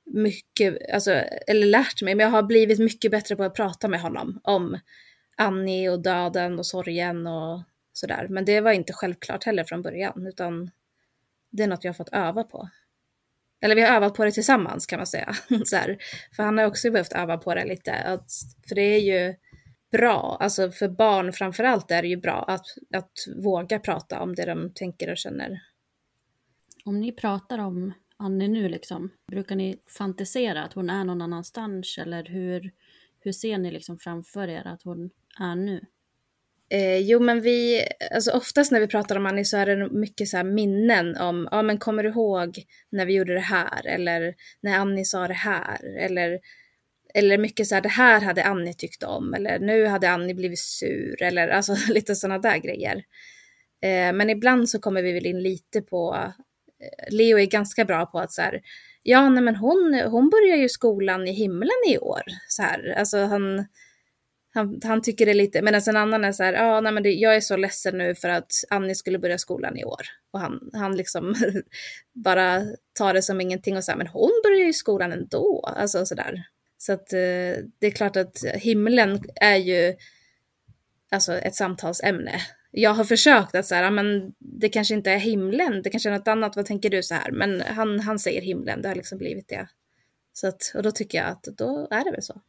mycket, 0.06 0.92
alltså, 0.94 1.12
eller 1.48 1.68
lärt 1.68 2.02
mig, 2.02 2.16
men 2.16 2.24
jag 2.24 2.32
har 2.32 2.44
blivit 2.44 2.80
mycket 2.80 3.12
bättre 3.12 3.36
på 3.36 3.44
att 3.44 3.56
prata 3.56 3.88
med 3.88 4.02
honom 4.02 4.40
om 4.44 4.80
Annie 5.38 5.90
och 5.90 6.02
döden 6.02 6.60
och 6.60 6.66
sorgen 6.66 7.28
och 7.28 7.62
sådär. 7.94 8.28
Men 8.30 8.46
det 8.46 8.62
var 8.62 8.72
inte 8.72 8.94
självklart 8.94 9.44
heller 9.44 9.64
från 9.64 9.82
början, 9.82 10.28
utan 10.28 10.72
det 11.50 11.64
är 11.64 11.68
något 11.68 11.84
jag 11.84 11.90
har 11.90 11.98
fått 11.98 12.14
öva 12.14 12.44
på. 12.44 12.70
Eller 13.62 13.76
vi 13.76 13.82
har 13.82 13.96
övat 13.96 14.13
på 14.13 14.26
det 14.26 14.32
tillsammans 14.32 14.86
kan 14.86 15.00
man 15.00 15.08
säga. 15.08 15.34
så 15.65 15.76
här. 15.76 15.98
För 16.36 16.43
han 16.43 16.58
har 16.58 16.65
också 16.65 16.91
behövt 16.91 17.13
öva 17.13 17.38
på 17.38 17.56
det 17.56 17.65
lite. 17.65 17.93
Att, 17.93 18.32
för 18.67 18.76
det 18.76 18.82
är 18.82 19.00
ju 19.00 19.36
bra, 19.91 20.38
alltså 20.39 20.72
för 20.72 20.89
barn 20.89 21.34
framförallt 21.34 21.91
är 21.91 22.02
det 22.02 22.08
ju 22.08 22.17
bra 22.17 22.43
att, 22.48 22.65
att 22.93 23.12
våga 23.36 23.80
prata 23.80 24.22
om 24.22 24.36
det 24.36 24.46
de 24.46 24.74
tänker 24.74 25.12
och 25.12 25.17
känner. 25.17 25.62
Om 26.86 27.00
ni 27.00 27.12
pratar 27.12 27.60
om 27.60 27.93
Annie 28.17 28.48
nu 28.48 28.70
liksom, 28.70 29.10
brukar 29.32 29.56
ni 29.56 29.80
fantisera 29.98 30.63
att 30.63 30.74
hon 30.74 30.89
är 30.89 31.04
någon 31.04 31.22
annanstans 31.22 31.98
eller 31.98 32.24
hur, 32.24 32.72
hur 33.20 33.32
ser 33.32 33.58
ni 33.58 33.72
liksom 33.72 34.00
framför 34.00 34.48
er 34.48 34.67
att 34.67 34.84
hon 34.84 35.10
är 35.39 35.56
nu? 35.56 35.86
Eh, 36.70 36.98
jo 36.98 37.20
men 37.20 37.42
vi, 37.42 37.88
alltså 38.12 38.32
oftast 38.32 38.72
när 38.72 38.80
vi 38.80 38.88
pratar 38.88 39.16
om 39.16 39.26
Annie 39.26 39.46
så 39.46 39.58
är 39.58 39.66
det 39.66 39.90
mycket 39.90 40.30
så 40.30 40.44
minnen 40.44 41.18
om, 41.18 41.48
ja 41.52 41.62
men 41.62 41.78
kommer 41.78 42.04
du 42.04 42.10
ihåg 42.10 42.64
när 42.92 43.06
vi 43.06 43.14
gjorde 43.14 43.34
det 43.34 43.40
här 43.40 43.88
eller 43.88 44.36
när 44.62 44.78
Annie 44.78 45.06
sa 45.06 45.28
det 45.28 45.34
här 45.34 45.98
eller 45.98 46.40
eller 47.14 47.38
mycket 47.38 47.68
så 47.68 47.76
här, 47.76 47.82
det 47.82 47.90
här 47.90 48.22
hade 48.22 48.44
Annie 48.44 48.74
tyckt 48.74 49.04
om, 49.04 49.34
eller 49.34 49.60
nu 49.60 49.86
hade 49.86 50.10
Annie 50.10 50.34
blivit 50.34 50.60
sur, 50.60 51.24
eller 51.24 51.48
alltså 51.48 51.76
lite 51.90 52.16
sådana 52.16 52.40
där 52.40 52.58
grejer. 52.58 52.96
Eh, 53.82 54.14
men 54.14 54.30
ibland 54.30 54.70
så 54.70 54.80
kommer 54.80 55.02
vi 55.02 55.12
väl 55.12 55.26
in 55.26 55.44
lite 55.44 55.82
på, 55.82 56.16
eh, 56.16 57.14
Leo 57.14 57.40
är 57.40 57.46
ganska 57.46 57.86
bra 57.86 58.06
på 58.06 58.20
att 58.20 58.32
så 58.32 58.42
här, 58.42 58.62
ja 59.04 59.30
nej 59.30 59.44
men 59.44 59.56
hon, 59.56 60.02
hon 60.12 60.30
börjar 60.30 60.58
ju 60.58 60.70
skolan 60.70 61.28
i 61.28 61.32
himlen 61.32 61.84
i 61.88 61.98
år. 61.98 62.22
Så 62.48 62.62
här, 62.62 62.96
alltså 62.98 63.18
han, 63.18 63.66
han, 64.58 64.80
han 64.84 65.02
tycker 65.02 65.26
det 65.26 65.32
är 65.32 65.36
lite, 65.36 65.62
medan 65.62 65.82
en 65.88 65.98
annan 65.98 66.24
är 66.24 66.32
så 66.32 66.43
här, 66.43 66.54
ja 66.54 66.82
nej 66.82 66.91
men 66.91 67.04
det, 67.04 67.12
jag 67.12 67.36
är 67.36 67.41
så 67.41 67.58
ledsen 67.58 67.98
nu 67.98 68.15
för 68.15 68.30
att 68.30 68.52
Annie 68.70 68.96
skulle 68.96 69.20
börja 69.20 69.38
skolan 69.38 69.78
i 69.78 69.86
år. 69.86 70.02
Och 70.32 70.39
han, 70.39 70.70
han 70.74 70.98
liksom 70.98 71.36
bara 72.13 72.65
tar 72.93 73.13
det 73.13 73.22
som 73.22 73.41
ingenting 73.41 73.78
och 73.78 73.84
säger, 73.84 73.98
men 73.98 74.08
hon 74.08 74.41
börjar 74.43 74.65
ju 74.65 74.74
skolan 74.74 75.12
ändå. 75.12 75.74
Alltså 75.78 76.06
sådär. 76.06 76.43
Så 76.78 76.93
att 76.93 77.13
eh, 77.13 77.63
det 77.80 77.88
är 77.88 77.91
klart 77.91 78.15
att 78.15 78.43
himlen 78.54 79.24
är 79.36 79.56
ju 79.56 79.96
alltså 81.12 81.34
ett 81.34 81.56
samtalsämne. 81.56 82.41
Jag 82.72 82.93
har 82.93 83.04
försökt 83.04 83.56
att 83.56 83.65
säga, 83.65 83.91
men 83.91 84.34
det 84.39 84.70
kanske 84.70 84.93
inte 84.93 85.12
är 85.12 85.17
himlen, 85.17 85.82
det 85.82 85.89
kanske 85.89 86.10
är 86.10 86.13
något 86.13 86.28
annat, 86.28 86.56
vad 86.56 86.65
tänker 86.65 86.89
du 86.89 87.04
så 87.04 87.13
här? 87.15 87.32
Men 87.32 87.62
han, 87.62 88.00
han 88.00 88.20
säger 88.20 88.41
himlen, 88.41 88.82
det 88.82 88.88
har 88.88 88.96
liksom 88.96 89.17
blivit 89.17 89.48
det. 89.48 89.67
Så 90.34 90.48
att, 90.48 90.72
och 90.76 90.84
då 90.84 90.91
tycker 90.91 91.17
jag 91.17 91.28
att 91.28 91.43
då 91.43 91.88
är 91.91 92.04
det 92.04 92.12
väl 92.12 92.24
så. 92.24 92.41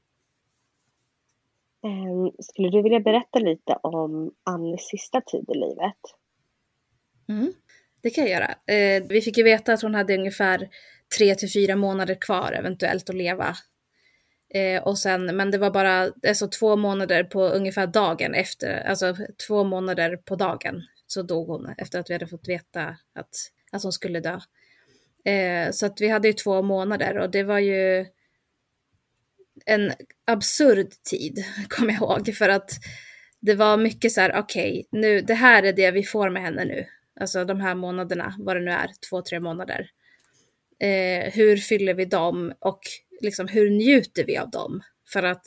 Ehm, 1.85 2.33
skulle 2.39 2.71
du 2.71 2.83
vilja 2.83 3.01
berätta 3.01 3.39
lite 3.39 3.79
om 3.83 4.35
Annis 4.45 4.89
sista 4.89 5.21
tid 5.21 5.45
i 5.49 5.59
livet? 5.59 5.97
Mm, 7.29 7.53
det 8.03 8.11
kan 8.11 8.25
jag 8.25 8.33
göra. 8.33 8.55
Ehm, 8.67 9.09
vi 9.09 9.21
fick 9.21 9.39
ju 9.39 9.43
veta 9.43 9.73
att 9.73 9.83
hon 9.83 9.95
hade 9.95 10.15
ungefär 10.15 10.69
tre 11.19 11.35
till 11.35 11.53
fyra 11.53 11.77
månader 11.77 12.15
kvar 12.15 12.53
eventuellt 12.53 13.11
att 13.11 13.17
leva 13.17 13.57
ehm, 14.55 14.83
och 14.83 14.99
sen, 14.99 15.37
men 15.37 15.51
det 15.51 15.59
var 15.59 15.71
bara 15.71 16.11
alltså, 16.29 16.49
två 16.49 16.77
månader 16.77 17.25
på 17.25 17.43
ungefär 17.43 17.87
dagen 17.87 18.35
efter, 18.35 18.87
alltså 18.87 19.17
två 19.47 19.65
månader 19.65 20.17
på 20.17 20.37
dagen 20.37 20.83
så 21.07 21.23
dog 21.23 21.49
hon 21.49 21.69
efter 21.79 22.01
att 22.01 22.11
vi 22.11 22.15
hade 22.15 22.27
fått 22.27 22.49
veta 22.49 22.97
att, 23.15 23.31
att 23.73 23.83
hon 23.83 23.93
skulle 23.93 24.21
dö. 24.21 24.41
Så 25.73 25.87
att 25.87 26.01
vi 26.01 26.09
hade 26.09 26.29
ju 26.29 26.35
två 26.35 26.63
månader 26.63 27.19
och 27.19 27.31
det 27.31 27.43
var 27.43 27.59
ju 27.59 28.07
en 29.67 29.93
absurd 30.27 30.91
tid, 31.11 31.45
kommer 31.69 31.93
jag 31.93 32.03
ihåg, 32.03 32.35
för 32.35 32.49
att 32.49 32.71
det 33.41 33.55
var 33.55 33.77
mycket 33.77 34.13
så 34.13 34.21
här, 34.21 34.39
okej, 34.39 34.71
okay, 34.71 35.01
nu, 35.01 35.21
det 35.21 35.35
här 35.35 35.63
är 35.63 35.73
det 35.73 35.91
vi 35.91 36.03
får 36.03 36.31
med 36.31 36.43
henne 36.43 36.65
nu. 36.65 36.87
Alltså 37.21 37.45
de 37.45 37.61
här 37.61 37.75
månaderna, 37.75 38.35
vad 38.39 38.57
det 38.57 38.61
nu 38.61 38.71
är, 38.71 38.91
två, 39.11 39.23
tre 39.23 39.41
månader. 39.41 39.91
Eh, 40.81 41.33
hur 41.33 41.57
fyller 41.57 41.95
vi 41.95 42.05
dem 42.05 42.53
och 42.61 42.81
liksom 43.21 43.49
hur 43.49 43.71
njuter 43.71 44.25
vi 44.25 44.37
av 44.39 44.51
dem? 44.51 44.83
För 45.13 45.23
att 45.23 45.47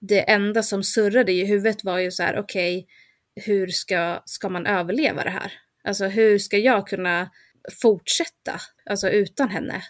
det 0.00 0.30
enda 0.30 0.62
som 0.62 0.84
surrade 0.84 1.32
i 1.32 1.44
huvudet 1.44 1.84
var 1.84 1.98
ju 1.98 2.10
så 2.10 2.22
här, 2.22 2.38
okej, 2.38 2.78
okay, 2.78 2.86
hur 3.44 3.66
ska, 3.66 4.22
ska 4.24 4.48
man 4.48 4.66
överleva 4.66 5.24
det 5.24 5.30
här? 5.30 5.52
Alltså 5.84 6.06
hur 6.06 6.38
ska 6.38 6.58
jag 6.58 6.86
kunna 6.86 7.30
fortsätta, 7.82 8.60
alltså 8.86 9.08
utan 9.08 9.48
henne? 9.48 9.82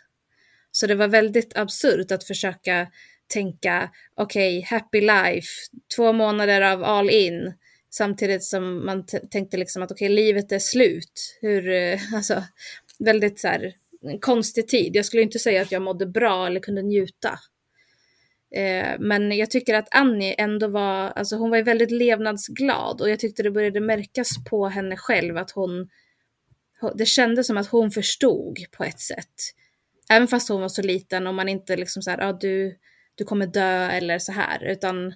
Så 0.71 0.87
det 0.87 0.95
var 0.95 1.09
väldigt 1.09 1.57
absurt 1.57 2.13
att 2.13 2.25
försöka 2.25 2.87
tänka, 3.27 3.91
okej, 4.15 4.59
okay, 4.59 4.79
happy 4.79 5.01
life, 5.01 5.49
två 5.97 6.13
månader 6.13 6.61
av 6.61 6.85
all 6.85 7.11
in, 7.11 7.55
samtidigt 7.91 8.45
som 8.45 8.87
man 8.87 9.05
tänkte 9.31 9.57
liksom 9.57 9.83
att 9.83 9.91
okej, 9.91 10.07
okay, 10.07 10.17
livet 10.17 10.53
är 10.53 10.59
slut. 10.59 11.39
Hur, 11.41 11.69
eh, 11.69 12.01
alltså, 12.15 12.43
väldigt 12.99 13.41
så 13.41 13.49
här, 13.49 13.75
konstig 14.21 14.69
tid. 14.69 14.97
Jag 14.97 15.05
skulle 15.05 15.23
inte 15.23 15.39
säga 15.39 15.63
att 15.63 15.73
jag 15.73 15.83
mådde 15.83 16.07
bra 16.07 16.47
eller 16.47 16.61
kunde 16.61 16.83
njuta. 16.83 17.39
Eh, 18.55 18.99
men 18.99 19.37
jag 19.37 19.51
tycker 19.51 19.75
att 19.75 19.89
Annie 19.91 20.35
ändå 20.39 20.69
var, 20.69 21.11
alltså 21.11 21.37
hon 21.37 21.51
var 21.51 21.57
ju 21.57 21.63
väldigt 21.63 21.91
levnadsglad 21.91 23.01
och 23.01 23.11
jag 23.11 23.19
tyckte 23.19 23.43
det 23.43 23.51
började 23.51 23.81
märkas 23.81 24.45
på 24.51 24.69
henne 24.69 24.97
själv 24.97 25.37
att 25.37 25.51
hon, 25.51 25.89
det 26.95 27.07
kändes 27.07 27.47
som 27.47 27.57
att 27.57 27.69
hon 27.69 27.91
förstod 27.91 28.59
på 28.77 28.85
ett 28.85 29.01
sätt. 29.01 29.35
Även 30.11 30.29
fast 30.29 30.49
hon 30.49 30.61
var 30.61 30.69
så 30.69 30.83
liten 30.83 31.27
och 31.27 31.35
man 31.35 31.49
inte 31.49 31.77
liksom 31.77 32.03
så 32.03 32.11
här, 32.11 32.19
ja 32.19 32.29
ah, 32.29 32.33
du, 32.33 32.79
du 33.15 33.25
kommer 33.25 33.47
dö 33.47 33.89
eller 33.89 34.19
så 34.19 34.33
här, 34.33 34.65
utan 34.65 35.15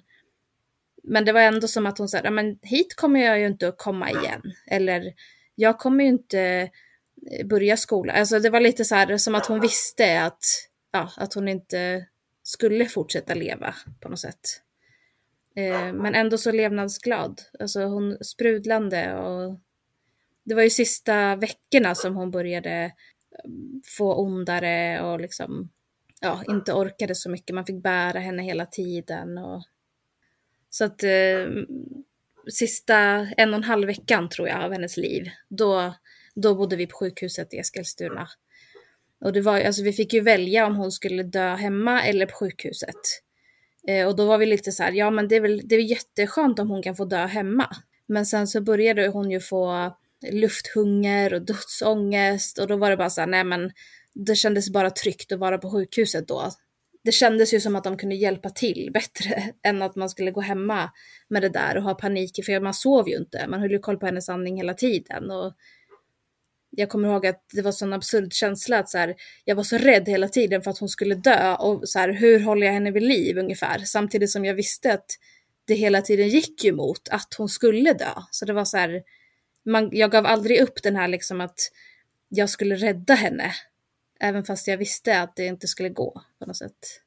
men 1.07 1.25
det 1.25 1.31
var 1.31 1.41
ändå 1.41 1.67
som 1.67 1.85
att 1.85 1.97
hon 1.97 2.07
sa, 2.07 2.19
ja 2.23 2.31
men 2.31 2.59
hit 2.61 2.95
kommer 2.95 3.19
jag 3.19 3.39
ju 3.39 3.47
inte 3.47 3.67
att 3.67 3.77
komma 3.77 4.11
igen. 4.11 4.41
Eller 4.67 5.13
jag 5.55 5.79
kommer 5.79 6.03
ju 6.03 6.09
inte 6.09 6.69
eh, 7.31 7.47
börja 7.47 7.77
skolan. 7.77 8.15
Alltså 8.15 8.39
det 8.39 8.49
var 8.49 8.59
lite 8.59 8.85
så 8.85 8.95
här 8.95 9.17
som 9.17 9.35
att 9.35 9.45
hon 9.45 9.59
visste 9.59 10.21
att, 10.23 10.43
ja, 10.91 11.11
att 11.17 11.33
hon 11.33 11.47
inte 11.47 12.05
skulle 12.43 12.85
fortsätta 12.85 13.33
leva 13.33 13.75
på 13.99 14.09
något 14.09 14.19
sätt. 14.19 14.61
Eh, 15.55 15.93
men 15.93 16.15
ändå 16.15 16.37
så 16.37 16.51
levnadsglad. 16.51 17.41
Alltså 17.59 17.83
hon 17.83 18.17
sprudlande 18.21 19.15
och 19.15 19.59
det 20.43 20.55
var 20.55 20.63
ju 20.63 20.69
sista 20.69 21.35
veckorna 21.35 21.95
som 21.95 22.15
hon 22.15 22.31
började 22.31 22.83
eh, 23.43 23.51
få 23.97 24.21
ondare 24.21 25.01
och 25.01 25.19
liksom 25.19 25.69
ja, 26.21 26.43
inte 26.47 26.73
orkade 26.73 27.15
så 27.15 27.29
mycket. 27.29 27.55
Man 27.55 27.65
fick 27.65 27.83
bära 27.83 28.19
henne 28.19 28.43
hela 28.43 28.65
tiden. 28.65 29.37
Och... 29.37 29.63
Så 30.69 30.85
att 30.85 31.03
eh, 31.03 31.47
sista 32.51 32.97
en 33.37 33.49
och 33.49 33.55
en 33.55 33.63
halv 33.63 33.87
veckan 33.87 34.29
tror 34.29 34.47
jag 34.47 34.63
av 34.63 34.71
hennes 34.71 34.97
liv, 34.97 35.29
då, 35.49 35.93
då 36.35 36.55
bodde 36.55 36.75
vi 36.75 36.87
på 36.87 36.97
sjukhuset 36.97 37.53
i 37.53 37.57
Eskilstuna. 37.57 38.27
Och 39.19 39.33
det 39.33 39.41
var, 39.41 39.61
alltså 39.61 39.83
vi 39.83 39.93
fick 39.93 40.13
ju 40.13 40.21
välja 40.21 40.65
om 40.65 40.75
hon 40.75 40.91
skulle 40.91 41.23
dö 41.23 41.55
hemma 41.55 42.03
eller 42.03 42.25
på 42.25 42.35
sjukhuset. 42.35 42.95
Eh, 43.87 44.07
och 44.07 44.15
då 44.15 44.25
var 44.25 44.37
vi 44.37 44.45
lite 44.45 44.71
så 44.71 44.83
här, 44.83 44.91
ja 44.91 45.11
men 45.11 45.27
det 45.27 45.35
är 45.35 45.41
väl 45.41 45.61
det 45.63 45.75
är 45.75 45.79
jätteskönt 45.79 46.59
om 46.59 46.69
hon 46.69 46.83
kan 46.83 46.95
få 46.95 47.05
dö 47.05 47.25
hemma. 47.25 47.75
Men 48.07 48.25
sen 48.25 48.47
så 48.47 48.61
började 48.61 49.07
hon 49.07 49.31
ju 49.31 49.39
få 49.39 49.95
lufthunger 50.31 51.33
och 51.33 51.41
dödsångest 51.41 52.59
och 52.59 52.67
då 52.67 52.75
var 52.75 52.89
det 52.89 52.97
bara 52.97 53.09
så 53.09 53.21
här, 53.21 53.27
nej 53.27 53.43
men 53.43 53.71
det 54.25 54.35
kändes 54.35 54.69
bara 54.69 54.89
tryggt 54.89 55.31
att 55.31 55.39
vara 55.39 55.57
på 55.57 55.71
sjukhuset 55.71 56.27
då. 56.27 56.51
Det 57.03 57.11
kändes 57.11 57.53
ju 57.53 57.59
som 57.59 57.75
att 57.75 57.83
de 57.83 57.97
kunde 57.97 58.15
hjälpa 58.15 58.49
till 58.49 58.89
bättre 58.93 59.53
än 59.63 59.81
att 59.81 59.95
man 59.95 60.09
skulle 60.09 60.31
gå 60.31 60.41
hemma 60.41 60.91
med 61.27 61.41
det 61.41 61.49
där 61.49 61.77
och 61.77 61.83
ha 61.83 61.93
panik, 61.93 62.45
för 62.45 62.59
man 62.59 62.73
sov 62.73 63.09
ju 63.09 63.17
inte. 63.17 63.47
Man 63.47 63.59
höll 63.59 63.71
ju 63.71 63.79
koll 63.79 63.97
på 63.97 64.05
hennes 64.05 64.29
andning 64.29 64.57
hela 64.57 64.73
tiden. 64.73 65.31
Och 65.31 65.53
jag 66.69 66.89
kommer 66.89 67.09
ihåg 67.09 67.27
att 67.27 67.45
det 67.53 67.61
var 67.61 67.71
sån 67.71 67.93
absurd 67.93 68.33
känsla 68.33 68.79
att 68.79 68.89
så 68.89 68.97
här, 68.97 69.15
jag 69.45 69.55
var 69.55 69.63
så 69.63 69.77
rädd 69.77 70.09
hela 70.09 70.27
tiden 70.27 70.61
för 70.61 70.71
att 70.71 70.77
hon 70.77 70.89
skulle 70.89 71.15
dö 71.15 71.55
och 71.55 71.89
så 71.89 71.99
här, 71.99 72.09
hur 72.09 72.39
håller 72.39 72.67
jag 72.67 72.73
henne 72.73 72.91
vid 72.91 73.03
liv 73.03 73.37
ungefär? 73.37 73.79
Samtidigt 73.79 74.29
som 74.29 74.45
jag 74.45 74.53
visste 74.53 74.93
att 74.93 75.05
det 75.65 75.73
hela 75.73 76.01
tiden 76.01 76.29
gick 76.29 76.63
ju 76.63 76.71
mot 76.71 77.09
att 77.09 77.33
hon 77.37 77.49
skulle 77.49 77.93
dö. 77.93 78.11
Så 78.31 78.45
det 78.45 78.53
var 78.53 78.65
så 78.65 78.77
här, 78.77 79.03
man, 79.65 79.89
jag 79.91 80.11
gav 80.11 80.25
aldrig 80.25 80.61
upp 80.61 80.83
den 80.83 80.95
här 80.95 81.07
liksom 81.07 81.41
att 81.41 81.59
jag 82.29 82.49
skulle 82.49 82.75
rädda 82.75 83.13
henne. 83.13 83.51
Även 84.19 84.43
fast 84.43 84.67
jag 84.67 84.77
visste 84.77 85.21
att 85.21 85.35
det 85.35 85.45
inte 85.45 85.67
skulle 85.67 85.89
gå 85.89 86.21
på 86.39 86.45
något 86.45 86.57
sätt. 86.57 87.01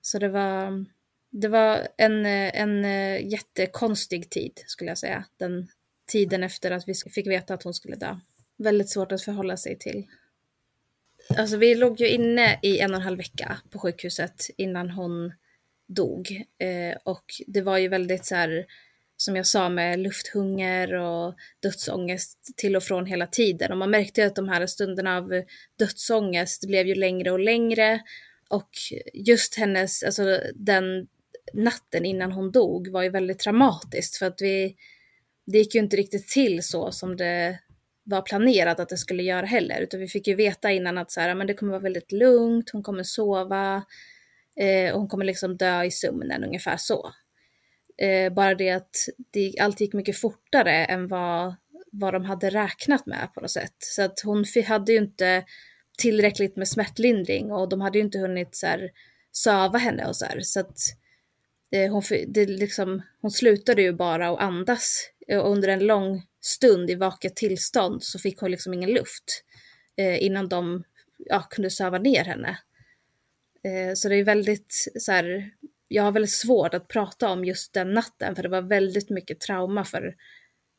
Så 0.00 0.18
det 0.18 0.28
var, 0.28 0.84
det 1.30 1.48
var 1.48 1.88
en, 1.96 2.26
en 2.26 2.84
eh, 2.84 3.26
jättekonstig 3.26 4.30
tid 4.30 4.62
skulle 4.66 4.90
jag 4.90 4.98
säga. 4.98 5.24
Den 5.36 5.68
tiden 6.06 6.42
efter 6.42 6.70
att 6.70 6.88
vi 6.88 6.94
fick 6.94 7.26
veta 7.26 7.54
att 7.54 7.62
hon 7.62 7.74
skulle 7.74 7.96
dö. 7.96 8.16
Väldigt 8.56 8.90
svårt 8.90 9.12
att 9.12 9.22
förhålla 9.22 9.56
sig 9.56 9.78
till. 9.78 10.06
Alltså 11.36 11.56
vi 11.56 11.74
låg 11.74 12.00
ju 12.00 12.08
inne 12.08 12.58
i 12.62 12.78
en 12.78 12.90
och 12.90 12.96
en 12.96 13.02
halv 13.02 13.18
vecka 13.18 13.58
på 13.70 13.78
sjukhuset 13.78 14.50
innan 14.56 14.90
hon 14.90 15.32
dog. 15.86 16.44
Eh, 16.58 16.96
och 17.04 17.24
det 17.46 17.62
var 17.62 17.78
ju 17.78 17.88
väldigt 17.88 18.24
så 18.24 18.34
här, 18.34 18.66
som 19.16 19.36
jag 19.36 19.46
sa 19.46 19.68
med 19.68 19.98
lufthunger 19.98 20.94
och 20.94 21.34
dödsångest 21.62 22.38
till 22.56 22.76
och 22.76 22.82
från 22.82 23.06
hela 23.06 23.26
tiden. 23.26 23.72
Och 23.72 23.78
man 23.78 23.90
märkte 23.90 24.20
ju 24.20 24.26
att 24.26 24.36
de 24.36 24.48
här 24.48 24.66
stunderna 24.66 25.16
av 25.16 25.42
dödsångest 25.78 26.66
blev 26.66 26.86
ju 26.86 26.94
längre 26.94 27.30
och 27.30 27.40
längre. 27.40 28.00
Och 28.48 28.70
just 29.14 29.54
hennes, 29.54 30.02
alltså 30.02 30.40
den 30.54 31.06
natten 31.52 32.04
innan 32.04 32.32
hon 32.32 32.50
dog 32.50 32.88
var 32.88 33.02
ju 33.02 33.08
väldigt 33.08 33.38
traumatiskt 33.38 34.16
för 34.16 34.26
att 34.26 34.40
vi, 34.40 34.76
det 35.46 35.58
gick 35.58 35.74
ju 35.74 35.80
inte 35.80 35.96
riktigt 35.96 36.28
till 36.28 36.62
så 36.62 36.92
som 36.92 37.16
det 37.16 37.58
var 38.04 38.22
planerat 38.22 38.80
att 38.80 38.88
det 38.88 38.96
skulle 38.96 39.22
göra 39.22 39.46
heller, 39.46 39.80
utan 39.80 40.00
vi 40.00 40.08
fick 40.08 40.26
ju 40.26 40.34
veta 40.34 40.70
innan 40.70 40.98
att 40.98 41.10
så 41.10 41.20
här, 41.20 41.34
men 41.34 41.46
det 41.46 41.54
kommer 41.54 41.72
vara 41.72 41.82
väldigt 41.82 42.12
lugnt, 42.12 42.70
hon 42.70 42.82
kommer 42.82 43.02
sova 43.02 43.82
eh, 44.60 44.92
och 44.92 45.00
hon 45.00 45.08
kommer 45.08 45.24
liksom 45.24 45.56
dö 45.56 45.84
i 45.84 45.90
sömnen, 45.90 46.44
ungefär 46.44 46.76
så. 46.76 47.12
Eh, 47.98 48.32
bara 48.32 48.54
det 48.54 48.70
att 48.70 48.96
det, 49.30 49.54
allt 49.60 49.80
gick 49.80 49.92
mycket 49.92 50.18
fortare 50.18 50.84
än 50.84 51.08
vad, 51.08 51.54
vad 51.92 52.14
de 52.14 52.24
hade 52.24 52.50
räknat 52.50 53.06
med 53.06 53.28
på 53.34 53.40
något 53.40 53.50
sätt. 53.50 53.76
Så 53.78 54.02
att 54.02 54.20
hon 54.20 54.44
hade 54.66 54.92
ju 54.92 54.98
inte 54.98 55.44
tillräckligt 55.98 56.56
med 56.56 56.68
smärtlindring 56.68 57.52
och 57.52 57.68
de 57.68 57.80
hade 57.80 57.98
ju 57.98 58.04
inte 58.04 58.18
hunnit 58.18 58.56
så 58.56 58.66
här, 58.66 58.90
söva 59.32 59.78
henne 59.78 60.06
och 60.06 60.16
så 60.16 60.24
här. 60.24 60.40
Så 60.40 60.60
att 60.60 60.78
eh, 61.70 61.92
hon, 61.92 62.02
det 62.28 62.46
liksom, 62.46 63.02
hon 63.20 63.30
slutade 63.30 63.82
ju 63.82 63.92
bara 63.92 64.28
att 64.28 64.40
andas 64.40 65.10
eh, 65.28 65.38
och 65.38 65.50
under 65.50 65.68
en 65.68 65.86
lång 65.86 66.22
stund 66.40 66.90
i 66.90 66.94
vaket 66.94 67.36
tillstånd 67.36 68.02
så 68.02 68.18
fick 68.18 68.40
hon 68.40 68.50
liksom 68.50 68.74
ingen 68.74 68.90
luft 68.90 69.44
eh, 69.96 70.22
innan 70.24 70.48
de 70.48 70.84
ja, 71.18 71.46
kunde 71.50 71.70
söva 71.70 71.98
ner 71.98 72.24
henne. 72.24 72.58
Eh, 73.64 73.94
så 73.94 74.08
det 74.08 74.16
är 74.16 74.24
väldigt 74.24 74.92
så 74.98 75.12
här, 75.12 75.50
jag 75.88 76.02
har 76.02 76.12
väldigt 76.12 76.32
svårt 76.32 76.74
att 76.74 76.88
prata 76.88 77.28
om 77.28 77.44
just 77.44 77.72
den 77.72 77.92
natten 77.92 78.36
för 78.36 78.42
det 78.42 78.48
var 78.48 78.62
väldigt 78.62 79.10
mycket 79.10 79.40
trauma 79.40 79.84
för, 79.84 80.14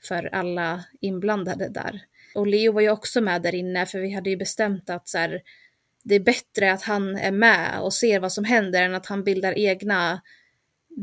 för 0.07 0.29
alla 0.35 0.83
inblandade 1.01 1.69
där. 1.69 2.01
Och 2.35 2.47
Leo 2.47 2.71
var 2.71 2.81
ju 2.81 2.89
också 2.89 3.21
med 3.21 3.41
där 3.41 3.55
inne 3.55 3.85
för 3.85 3.99
vi 3.99 4.13
hade 4.13 4.29
ju 4.29 4.37
bestämt 4.37 4.89
att 4.89 5.07
så 5.07 5.17
här, 5.17 5.41
det 6.03 6.15
är 6.15 6.19
bättre 6.19 6.71
att 6.71 6.81
han 6.81 7.15
är 7.15 7.31
med 7.31 7.79
och 7.81 7.93
ser 7.93 8.19
vad 8.19 8.33
som 8.33 8.43
händer 8.43 8.83
än 8.83 8.95
att 8.95 9.05
han 9.05 9.23
bildar 9.23 9.57
egna 9.57 10.21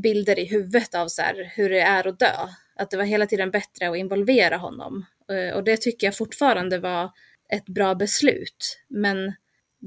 bilder 0.02 0.38
i 0.38 0.44
huvudet 0.44 0.94
av 0.94 1.08
så 1.08 1.22
här, 1.22 1.52
hur 1.56 1.70
det 1.70 1.80
är 1.80 2.08
att 2.08 2.18
dö. 2.18 2.48
Att 2.76 2.90
det 2.90 2.96
var 2.96 3.04
hela 3.04 3.26
tiden 3.26 3.50
bättre 3.50 3.90
att 3.90 3.96
involvera 3.96 4.56
honom. 4.56 5.06
Eh, 5.30 5.56
och 5.56 5.64
det 5.64 5.76
tycker 5.76 6.06
jag 6.06 6.16
fortfarande 6.16 6.78
var 6.78 7.10
ett 7.48 7.66
bra 7.66 7.94
beslut. 7.94 8.80
Men 8.88 9.32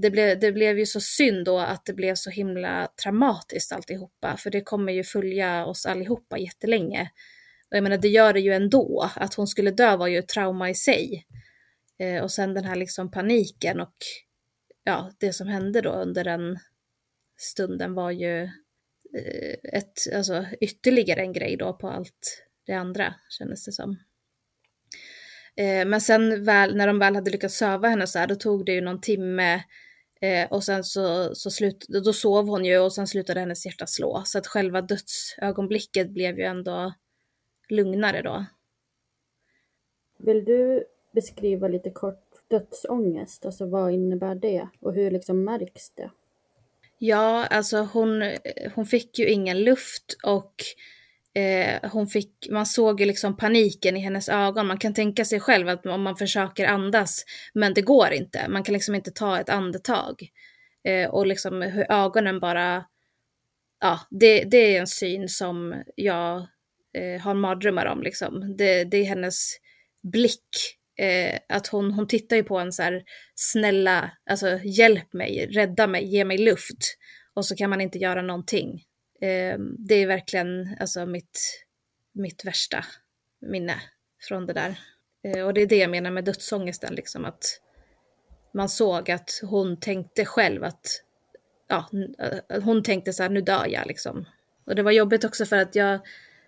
det 0.01 0.11
blev, 0.11 0.39
det 0.39 0.51
blev 0.51 0.79
ju 0.79 0.85
så 0.85 0.99
synd 0.99 1.45
då 1.45 1.59
att 1.59 1.85
det 1.85 1.93
blev 1.93 2.15
så 2.15 2.29
himla 2.29 2.87
traumatiskt 3.03 3.71
alltihopa. 3.71 4.37
För 4.37 4.49
det 4.49 4.61
kommer 4.61 4.93
ju 4.93 5.03
följa 5.03 5.65
oss 5.65 5.85
allihopa 5.85 6.37
jättelänge. 6.37 7.11
Och 7.69 7.77
jag 7.77 7.83
menar 7.83 7.97
det 7.97 8.07
gör 8.07 8.33
det 8.33 8.39
ju 8.39 8.53
ändå. 8.53 9.09
Att 9.15 9.33
hon 9.33 9.47
skulle 9.47 9.71
dö 9.71 9.97
var 9.97 10.07
ju 10.07 10.17
ett 10.17 10.27
trauma 10.27 10.69
i 10.69 10.75
sig. 10.75 11.25
Eh, 11.99 12.23
och 12.23 12.31
sen 12.31 12.53
den 12.53 12.63
här 12.63 12.75
liksom 12.75 13.11
paniken 13.11 13.79
och 13.79 13.95
ja, 14.83 15.11
det 15.19 15.33
som 15.33 15.47
hände 15.47 15.81
då 15.81 15.91
under 15.91 16.23
den 16.23 16.59
stunden 17.37 17.93
var 17.93 18.11
ju 18.11 18.43
eh, 18.43 19.55
ett, 19.73 20.13
alltså 20.15 20.45
ytterligare 20.61 21.21
en 21.21 21.33
grej 21.33 21.57
då 21.57 21.73
på 21.73 21.89
allt 21.89 22.43
det 22.65 22.73
andra 22.73 23.13
kändes 23.29 23.65
det 23.65 23.71
som. 23.71 23.97
Eh, 25.55 25.85
men 25.85 26.01
sen 26.01 26.43
väl, 26.43 26.75
när 26.75 26.87
de 26.87 26.99
väl 26.99 27.15
hade 27.15 27.31
lyckats 27.31 27.57
söva 27.57 27.87
henne 27.87 28.07
så 28.07 28.19
här, 28.19 28.27
då 28.27 28.35
tog 28.35 28.65
det 28.65 28.71
ju 28.71 28.81
någon 28.81 29.01
timme 29.01 29.63
Eh, 30.21 30.51
och 30.51 30.63
sen 30.63 30.83
så, 30.83 31.35
så 31.35 31.51
slut, 31.51 31.85
då 31.87 32.13
sov 32.13 32.47
hon 32.47 32.65
ju 32.65 32.79
och 32.79 32.93
sen 32.93 33.07
slutade 33.07 33.39
hennes 33.39 33.65
hjärta 33.65 33.87
slå. 33.87 34.21
Så 34.25 34.37
att 34.37 34.47
själva 34.47 34.81
dödsögonblicket 34.81 36.09
blev 36.09 36.39
ju 36.39 36.43
ändå 36.43 36.93
lugnare 37.69 38.21
då. 38.21 38.45
Vill 40.17 40.45
du 40.45 40.83
beskriva 41.11 41.67
lite 41.67 41.89
kort 41.89 42.23
dödsångest? 42.47 43.45
Alltså 43.45 43.65
vad 43.65 43.91
innebär 43.91 44.35
det 44.35 44.67
och 44.79 44.93
hur 44.93 45.11
liksom 45.11 45.43
märks 45.43 45.89
det? 45.89 46.11
Ja, 46.97 47.45
alltså 47.45 47.77
hon, 47.77 48.23
hon 48.75 48.85
fick 48.85 49.19
ju 49.19 49.29
ingen 49.29 49.63
luft 49.63 50.17
och 50.23 50.53
eh, 51.37 51.89
hon 51.91 52.07
fick, 52.07 52.47
man 52.51 52.65
såg 52.65 52.99
ju 52.99 53.05
liksom 53.05 53.37
paniken 53.37 53.97
i 53.97 53.99
hennes 53.99 54.29
ögon. 54.29 54.67
Man 54.67 54.77
kan 54.77 54.93
tänka 54.93 55.25
sig 55.25 55.39
själv 55.39 55.69
att 55.69 55.85
om 55.85 56.01
man 56.01 56.15
försöker 56.15 56.65
andas, 56.65 57.25
men 57.53 57.73
det 57.73 57.81
går 57.81 58.11
inte. 58.13 58.47
Man 58.49 58.63
kan 58.63 58.73
liksom 58.73 58.95
inte 58.95 59.11
ta 59.11 59.39
ett 59.39 59.49
andetag. 59.49 60.29
Eh, 60.87 61.09
och 61.09 61.27
liksom 61.27 61.61
hur 61.61 61.91
ögonen 61.91 62.39
bara, 62.39 62.85
ja, 63.81 63.99
det, 64.09 64.43
det 64.43 64.57
är 64.57 64.79
en 64.79 64.87
syn 64.87 65.29
som 65.29 65.83
jag 65.95 66.37
eh, 66.97 67.21
har 67.21 67.33
mardrömmar 67.33 67.85
om 67.85 68.01
liksom. 68.03 68.55
Det, 68.57 68.83
det 68.83 68.97
är 68.97 69.05
hennes 69.05 69.57
blick 70.11 70.77
Eh, 70.99 71.39
att 71.49 71.67
hon, 71.67 71.91
hon 71.91 72.07
tittar 72.07 72.35
ju 72.35 72.43
på 72.43 72.59
en 72.59 72.71
så 72.71 72.83
här, 72.83 73.03
snälla, 73.35 74.11
alltså 74.29 74.59
hjälp 74.63 75.13
mig, 75.13 75.47
rädda 75.51 75.87
mig, 75.87 76.05
ge 76.05 76.25
mig 76.25 76.37
luft. 76.37 76.97
Och 77.33 77.45
så 77.45 77.55
kan 77.55 77.69
man 77.69 77.81
inte 77.81 77.97
göra 77.97 78.21
någonting. 78.21 78.83
Eh, 79.21 79.59
det 79.59 79.95
är 79.95 80.07
verkligen 80.07 80.77
alltså 80.79 81.05
mitt, 81.05 81.65
mitt 82.13 82.45
värsta 82.45 82.85
minne 83.41 83.81
från 84.27 84.45
det 84.45 84.53
där. 84.53 84.79
Eh, 85.23 85.45
och 85.45 85.53
det 85.53 85.61
är 85.61 85.67
det 85.67 85.77
jag 85.77 85.89
menar 85.89 86.11
med 86.11 86.25
dödsångesten, 86.25 86.95
liksom 86.95 87.25
att 87.25 87.61
man 88.53 88.69
såg 88.69 89.11
att 89.11 89.29
hon 89.43 89.79
tänkte 89.79 90.25
själv 90.25 90.63
att, 90.63 91.03
ja, 91.67 91.89
eh, 92.19 92.63
hon 92.63 92.83
tänkte 92.83 93.13
så 93.13 93.23
här, 93.23 93.29
nu 93.29 93.41
dör 93.41 93.67
jag 93.67 93.87
liksom. 93.87 94.25
Och 94.65 94.75
det 94.75 94.83
var 94.83 94.91
jobbigt 94.91 95.23
också 95.23 95.45
för 95.45 95.57
att 95.57 95.75
jag, 95.75 95.99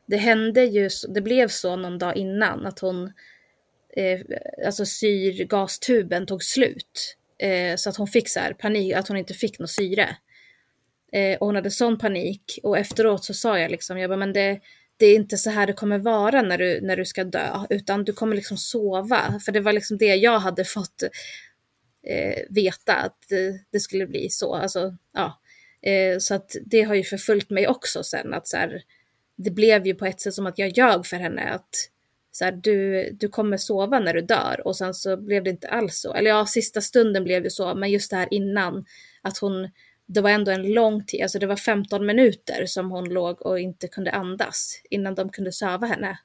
det 0.05 0.17
hände 0.17 0.63
ju, 0.63 0.89
det 1.09 1.21
blev 1.21 1.47
så 1.47 1.75
någon 1.75 1.97
dag 1.97 2.15
innan 2.15 2.65
att 2.65 2.79
hon 2.79 3.13
eh, 3.95 4.19
alltså 4.65 4.85
syrgastuben 4.85 6.25
tog 6.25 6.43
slut. 6.43 7.17
Eh, 7.39 7.75
så 7.75 7.89
att 7.89 7.97
hon 7.97 8.07
fick 8.07 8.29
så 8.29 8.39
här 8.39 8.53
panik, 8.53 8.93
att 8.93 9.07
hon 9.07 9.17
inte 9.17 9.33
fick 9.33 9.59
något 9.59 9.69
syre. 9.69 10.17
Eh, 11.11 11.37
och 11.37 11.45
hon 11.45 11.55
hade 11.55 11.71
sån 11.71 11.97
panik 11.97 12.59
och 12.63 12.77
efteråt 12.77 13.25
så 13.25 13.33
sa 13.33 13.59
jag 13.59 13.71
liksom, 13.71 13.97
jag 13.97 14.09
bara, 14.09 14.17
men 14.17 14.33
det, 14.33 14.59
det 14.97 15.05
är 15.05 15.15
inte 15.15 15.37
så 15.37 15.49
här 15.49 15.67
det 15.67 15.73
kommer 15.73 15.97
vara 15.97 16.41
när 16.41 16.57
du, 16.57 16.81
när 16.81 16.97
du 16.97 17.05
ska 17.05 17.23
dö, 17.23 17.65
utan 17.69 18.03
du 18.03 18.13
kommer 18.13 18.35
liksom 18.35 18.57
sova. 18.57 19.39
För 19.45 19.51
det 19.51 19.59
var 19.59 19.73
liksom 19.73 19.97
det 19.97 20.15
jag 20.15 20.39
hade 20.39 20.65
fått 20.65 21.03
eh, 22.03 22.43
veta 22.49 22.95
att 22.95 23.17
det, 23.29 23.59
det, 23.71 23.79
skulle 23.79 24.07
bli 24.07 24.29
så. 24.29 24.55
Alltså, 24.55 24.95
ja. 25.13 25.41
Eh, 25.81 26.17
så 26.19 26.35
att 26.35 26.55
det 26.65 26.81
har 26.81 26.95
ju 26.95 27.03
förföljt 27.03 27.49
mig 27.49 27.67
också 27.67 28.03
sen, 28.03 28.33
att 28.33 28.47
så 28.47 28.57
här, 28.57 28.81
det 29.35 29.51
blev 29.51 29.87
ju 29.87 29.95
på 29.95 30.05
ett 30.05 30.21
sätt 30.21 30.33
som 30.33 30.45
att 30.45 30.59
jag 30.59 30.77
ljög 30.77 31.05
för 31.05 31.17
henne, 31.17 31.41
att 31.41 31.89
så 32.31 32.45
här, 32.45 32.51
du, 32.51 33.09
du 33.11 33.27
kommer 33.29 33.57
sova 33.57 33.99
när 33.99 34.13
du 34.13 34.21
dör 34.21 34.61
och 34.65 34.75
sen 34.75 34.93
så 34.93 35.17
blev 35.17 35.43
det 35.43 35.49
inte 35.49 35.67
alls 35.67 35.99
så. 35.99 36.13
Eller 36.13 36.29
ja, 36.29 36.45
sista 36.45 36.81
stunden 36.81 37.23
blev 37.23 37.43
det 37.43 37.49
så, 37.49 37.75
men 37.75 37.91
just 37.91 38.11
det 38.11 38.17
här 38.17 38.27
innan, 38.31 38.85
att 39.21 39.37
hon, 39.37 39.69
det 40.11 40.21
var 40.21 40.29
ändå 40.29 40.51
en 40.51 40.73
lång 40.73 41.05
tid, 41.05 41.21
alltså 41.21 41.39
det 41.39 41.47
var 41.47 41.55
15 41.55 42.05
minuter 42.05 42.65
som 42.65 42.91
hon 42.91 43.09
låg 43.09 43.41
och 43.41 43.59
inte 43.59 43.87
kunde 43.87 44.11
andas 44.11 44.81
innan 44.89 45.15
de 45.15 45.29
kunde 45.29 45.51
söva 45.51 45.87
henne. 45.87 46.19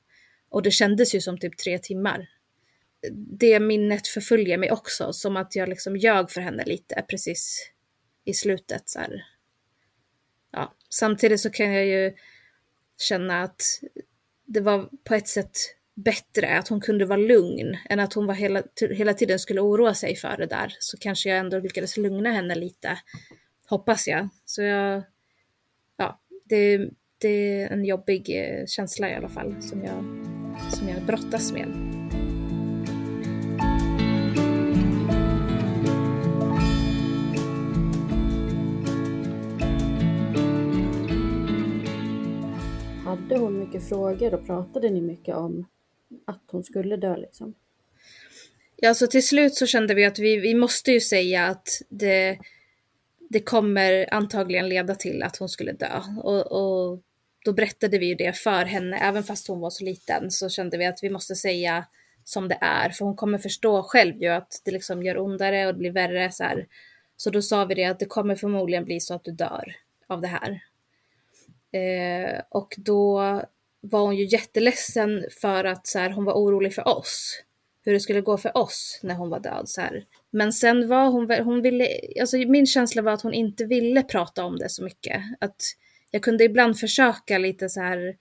Och 0.50 0.62
det 0.62 0.70
kändes 0.70 1.14
ju 1.14 1.20
som 1.20 1.38
typ 1.38 1.58
tre 1.58 1.78
timmar. 1.78 2.28
Det 3.38 3.60
minnet 3.60 4.08
förföljer 4.08 4.58
mig 4.58 4.70
också, 4.70 5.12
som 5.12 5.36
att 5.36 5.56
jag 5.56 5.68
liksom 5.68 5.96
ljög 5.96 6.30
för 6.30 6.40
henne 6.40 6.64
lite 6.64 7.04
precis 7.08 7.70
i 8.24 8.34
slutet. 8.34 8.88
Så 8.88 8.98
här. 8.98 9.24
Ja. 10.52 10.74
Samtidigt 10.90 11.40
så 11.40 11.50
kan 11.50 11.72
jag 11.72 11.86
ju 11.86 12.12
känna 13.00 13.42
att 13.42 13.62
det 14.46 14.60
var 14.60 14.88
på 15.04 15.14
ett 15.14 15.28
sätt 15.28 15.56
bättre, 15.94 16.58
att 16.58 16.68
hon 16.68 16.80
kunde 16.80 17.06
vara 17.06 17.18
lugn, 17.18 17.76
än 17.90 18.00
att 18.00 18.12
hon 18.12 18.26
var 18.26 18.34
hela, 18.34 18.62
hela 18.90 19.14
tiden 19.14 19.38
skulle 19.38 19.60
oroa 19.60 19.94
sig 19.94 20.16
för 20.16 20.36
det 20.36 20.46
där. 20.46 20.76
Så 20.78 20.98
kanske 20.98 21.28
jag 21.28 21.38
ändå 21.38 21.58
lyckades 21.58 21.96
lugna 21.96 22.32
henne 22.32 22.54
lite, 22.54 22.98
hoppas 23.68 24.06
jag. 24.06 24.28
Så 24.44 24.62
jag, 24.62 25.02
ja, 25.96 26.20
det, 26.44 26.90
det 27.20 27.60
är 27.62 27.72
en 27.72 27.84
jobbig 27.84 28.30
eh, 28.30 28.66
känsla 28.66 29.10
i 29.10 29.14
alla 29.14 29.28
fall 29.28 29.62
som 29.62 29.84
jag, 29.84 30.04
som 30.72 30.88
jag 30.88 31.02
brottas 31.06 31.52
med. 31.52 31.68
Hade 43.04 43.38
hon 43.38 43.58
mycket 43.58 43.88
frågor 43.88 44.34
och 44.34 44.46
pratade 44.46 44.90
ni 44.90 45.00
mycket 45.00 45.36
om 45.36 45.66
att 46.24 46.42
hon 46.50 46.64
skulle 46.64 46.96
dö 46.96 47.16
liksom. 47.16 47.54
Ja, 48.76 48.94
så 48.94 49.06
till 49.06 49.26
slut 49.26 49.54
så 49.54 49.66
kände 49.66 49.94
vi 49.94 50.04
att 50.04 50.18
vi, 50.18 50.36
vi 50.36 50.54
måste 50.54 50.92
ju 50.92 51.00
säga 51.00 51.46
att 51.46 51.68
det, 51.88 52.38
det 53.34 53.40
kommer 53.40 54.14
antagligen 54.14 54.68
leda 54.68 54.94
till 54.94 55.22
att 55.22 55.36
hon 55.36 55.48
skulle 55.48 55.72
dö. 55.72 56.00
Och, 56.22 56.52
och 56.52 57.00
då 57.44 57.52
berättade 57.52 57.98
vi 57.98 58.06
ju 58.06 58.14
det 58.14 58.32
för 58.32 58.64
henne, 58.64 58.98
även 58.98 59.24
fast 59.24 59.48
hon 59.48 59.60
var 59.60 59.70
så 59.70 59.84
liten, 59.84 60.30
så 60.30 60.48
kände 60.48 60.78
vi 60.78 60.86
att 60.86 61.02
vi 61.02 61.10
måste 61.10 61.34
säga 61.34 61.86
som 62.24 62.48
det 62.48 62.58
är, 62.60 62.90
för 62.90 63.04
hon 63.04 63.16
kommer 63.16 63.38
förstå 63.38 63.82
själv 63.82 64.22
ju 64.22 64.28
att 64.28 64.60
det 64.64 64.70
liksom 64.70 65.02
gör 65.02 65.18
ondare 65.18 65.66
och 65.66 65.72
det 65.72 65.78
blir 65.78 65.90
värre 65.90 66.32
så 66.32 66.44
här. 66.44 66.66
Så 67.16 67.30
då 67.30 67.42
sa 67.42 67.64
vi 67.64 67.74
det 67.74 67.84
att 67.84 67.98
det 67.98 68.06
kommer 68.06 68.34
förmodligen 68.34 68.84
bli 68.84 69.00
så 69.00 69.14
att 69.14 69.24
du 69.24 69.30
dör 69.30 69.76
av 70.06 70.20
det 70.20 70.28
här. 70.28 70.60
Eh, 71.72 72.40
och 72.48 72.74
då 72.78 73.20
var 73.80 74.00
hon 74.00 74.16
ju 74.16 74.24
jätteledsen 74.24 75.24
för 75.40 75.64
att 75.64 75.86
så 75.86 75.98
här, 75.98 76.10
hon 76.10 76.24
var 76.24 76.32
orolig 76.32 76.74
för 76.74 76.88
oss. 76.88 77.42
Hur 77.84 77.92
det 77.92 78.00
skulle 78.00 78.20
gå 78.20 78.38
för 78.38 78.56
oss 78.56 79.00
när 79.02 79.14
hon 79.14 79.30
var 79.30 79.40
död. 79.40 79.68
Så 79.68 79.80
här. 79.80 80.04
Men 80.34 80.52
sen 80.52 80.88
var 80.88 81.10
hon, 81.10 81.30
hon 81.30 81.62
ville, 81.62 81.88
alltså 82.20 82.36
min 82.36 82.66
känsla 82.66 83.02
var 83.02 83.12
att 83.12 83.22
hon 83.22 83.34
inte 83.34 83.64
ville 83.64 84.02
prata 84.02 84.44
om 84.44 84.58
det 84.58 84.68
så 84.68 84.84
mycket. 84.84 85.22
Att 85.40 85.56
jag 86.10 86.22
kunde 86.22 86.44
ibland 86.44 86.78
försöka 86.78 87.38
lite 87.38 87.68
så 87.68 87.80
här, 87.80 88.16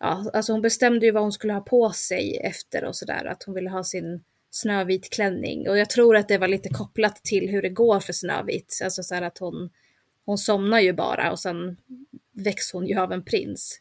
ja, 0.00 0.30
alltså 0.32 0.52
hon 0.52 0.62
bestämde 0.62 1.06
ju 1.06 1.12
vad 1.12 1.22
hon 1.22 1.32
skulle 1.32 1.52
ha 1.52 1.60
på 1.60 1.90
sig 1.90 2.36
efter 2.36 2.84
och 2.84 2.96
sådär. 2.96 3.24
Att 3.24 3.42
hon 3.42 3.54
ville 3.54 3.70
ha 3.70 3.84
sin 3.84 4.22
Snövit 4.50 5.10
klänning. 5.12 5.68
Och 5.68 5.78
jag 5.78 5.90
tror 5.90 6.16
att 6.16 6.28
det 6.28 6.38
var 6.38 6.48
lite 6.48 6.68
kopplat 6.68 7.16
till 7.16 7.48
hur 7.48 7.62
det 7.62 7.68
går 7.68 8.00
för 8.00 8.12
Snövit. 8.12 8.80
Alltså 8.84 9.02
så 9.02 9.14
här 9.14 9.22
att 9.22 9.38
hon, 9.38 9.70
hon 10.26 10.38
somnar 10.38 10.80
ju 10.80 10.92
bara 10.92 11.32
och 11.32 11.38
sen 11.38 11.76
väcks 12.32 12.72
hon 12.72 12.86
ju 12.86 12.98
av 12.98 13.12
en 13.12 13.24
prins. 13.24 13.80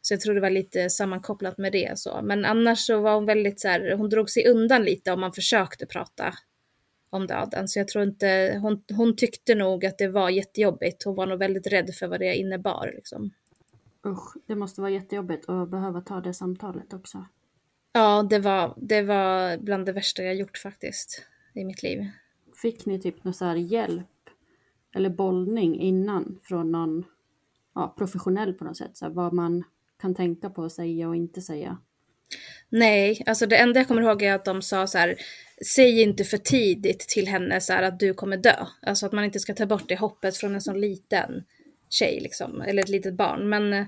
Så 0.00 0.14
jag 0.14 0.20
tror 0.20 0.34
det 0.34 0.40
var 0.40 0.50
lite 0.50 0.90
sammankopplat 0.90 1.58
med 1.58 1.72
det. 1.72 1.98
Så. 1.98 2.20
Men 2.22 2.44
annars 2.44 2.78
så 2.78 3.00
var 3.00 3.14
hon 3.14 3.26
väldigt 3.26 3.60
så 3.60 3.68
här, 3.68 3.92
hon 3.92 4.10
drog 4.10 4.30
sig 4.30 4.46
undan 4.46 4.84
lite 4.84 5.12
om 5.12 5.20
man 5.20 5.32
försökte 5.32 5.86
prata 5.86 6.34
om 7.14 7.26
döden. 7.26 7.68
Så 7.68 7.78
jag 7.78 7.88
tror 7.88 8.04
inte, 8.04 8.58
hon, 8.62 8.82
hon 8.96 9.16
tyckte 9.16 9.54
nog 9.54 9.86
att 9.86 9.98
det 9.98 10.08
var 10.08 10.30
jättejobbigt. 10.30 11.04
Hon 11.04 11.14
var 11.14 11.26
nog 11.26 11.38
väldigt 11.38 11.66
rädd 11.66 11.94
för 11.94 12.06
vad 12.06 12.20
det 12.20 12.34
innebar. 12.34 12.92
Liksom. 12.94 13.30
Usch, 14.06 14.36
det 14.46 14.54
måste 14.54 14.80
vara 14.80 14.90
jättejobbigt 14.90 15.48
att 15.48 15.70
behöva 15.70 16.00
ta 16.00 16.20
det 16.20 16.34
samtalet 16.34 16.92
också. 16.92 17.26
Ja, 17.92 18.26
det 18.30 18.38
var, 18.38 18.74
det 18.76 19.02
var 19.02 19.56
bland 19.58 19.86
det 19.86 19.92
värsta 19.92 20.22
jag 20.22 20.34
gjort 20.34 20.58
faktiskt 20.58 21.26
i 21.54 21.64
mitt 21.64 21.82
liv. 21.82 22.06
Fick 22.62 22.86
ni 22.86 23.00
typ 23.00 23.24
någon 23.24 23.34
så 23.34 23.44
här 23.44 23.56
hjälp 23.56 24.06
eller 24.94 25.10
bollning 25.10 25.80
innan 25.80 26.40
från 26.42 26.72
någon 26.72 27.04
ja, 27.74 27.94
professionell 27.98 28.54
på 28.54 28.64
något 28.64 28.76
sätt? 28.76 28.96
Så 28.96 29.04
här, 29.04 29.12
vad 29.12 29.32
man 29.32 29.64
kan 30.00 30.14
tänka 30.14 30.50
på 30.50 30.64
att 30.64 30.72
säga 30.72 31.08
och 31.08 31.16
inte 31.16 31.40
säga? 31.40 31.78
Nej, 32.68 33.22
alltså 33.26 33.46
det 33.46 33.56
enda 33.56 33.80
jag 33.80 33.88
kommer 33.88 34.02
ihåg 34.02 34.22
är 34.22 34.34
att 34.34 34.44
de 34.44 34.62
sa 34.62 34.86
så 34.86 34.98
här, 34.98 35.16
säg 35.74 36.02
inte 36.02 36.24
för 36.24 36.38
tidigt 36.38 37.00
till 37.00 37.28
henne 37.28 37.60
så 37.60 37.72
här 37.72 37.82
att 37.82 38.00
du 38.00 38.14
kommer 38.14 38.36
dö. 38.36 38.66
Alltså 38.82 39.06
att 39.06 39.12
man 39.12 39.24
inte 39.24 39.40
ska 39.40 39.54
ta 39.54 39.66
bort 39.66 39.88
det 39.88 39.96
hoppet 39.96 40.36
från 40.36 40.54
en 40.54 40.60
sån 40.60 40.80
liten 40.80 41.44
tjej 41.90 42.20
liksom, 42.20 42.60
eller 42.60 42.82
ett 42.82 42.88
litet 42.88 43.14
barn. 43.14 43.48
Men 43.48 43.72
eh, 43.72 43.86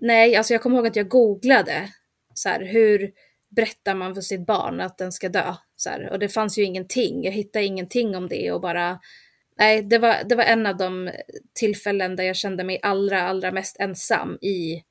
nej, 0.00 0.36
alltså 0.36 0.54
jag 0.54 0.62
kommer 0.62 0.76
ihåg 0.76 0.86
att 0.86 0.96
jag 0.96 1.08
googlade 1.08 1.88
så 2.34 2.48
här, 2.48 2.64
hur 2.64 3.12
berättar 3.48 3.94
man 3.94 4.14
för 4.14 4.22
sitt 4.22 4.46
barn 4.46 4.80
att 4.80 4.98
den 4.98 5.12
ska 5.12 5.28
dö? 5.28 5.54
Så 5.76 5.90
här, 5.90 6.10
och 6.10 6.18
det 6.18 6.28
fanns 6.28 6.58
ju 6.58 6.64
ingenting, 6.64 7.24
jag 7.24 7.32
hittade 7.32 7.64
ingenting 7.64 8.16
om 8.16 8.28
det 8.28 8.52
och 8.52 8.60
bara 8.60 9.00
Nej, 9.58 9.82
det 9.82 9.98
var, 9.98 10.16
det 10.24 10.34
var 10.34 10.44
en 10.44 10.66
av 10.66 10.76
de 10.76 11.10
tillfällen 11.54 12.16
där 12.16 12.24
jag 12.24 12.36
kände 12.36 12.64
mig 12.64 12.78
allra, 12.82 13.22
allra 13.22 13.50
mest 13.50 13.76
ensam 13.80 14.38
i 14.40 14.82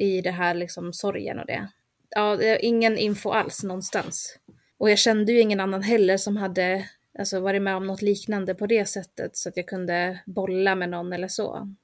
i 0.00 0.20
det 0.20 0.30
här 0.30 0.54
liksom 0.54 0.92
sorgen 0.92 1.38
och 1.38 1.46
det. 1.46 1.68
Ja, 2.10 2.42
ingen 2.60 2.98
info 2.98 3.30
alls 3.30 3.62
någonstans. 3.62 4.38
Och 4.80 4.90
jag 4.90 4.98
kände 4.98 5.32
ju 5.32 5.40
ingen 5.40 5.60
annan 5.60 5.82
heller 5.82 6.16
som 6.16 6.36
hade 6.36 6.88
alltså, 7.18 7.40
varit 7.40 7.62
med 7.62 7.76
om 7.76 7.86
något 7.86 8.02
liknande 8.02 8.54
på 8.54 8.66
det 8.66 8.88
sättet 8.88 9.36
så 9.36 9.48
att 9.48 9.56
jag 9.56 9.66
kunde 9.66 10.20
bolla 10.26 10.74
med 10.74 10.88
någon 10.88 11.12
eller 11.12 11.28
så. 11.28 11.74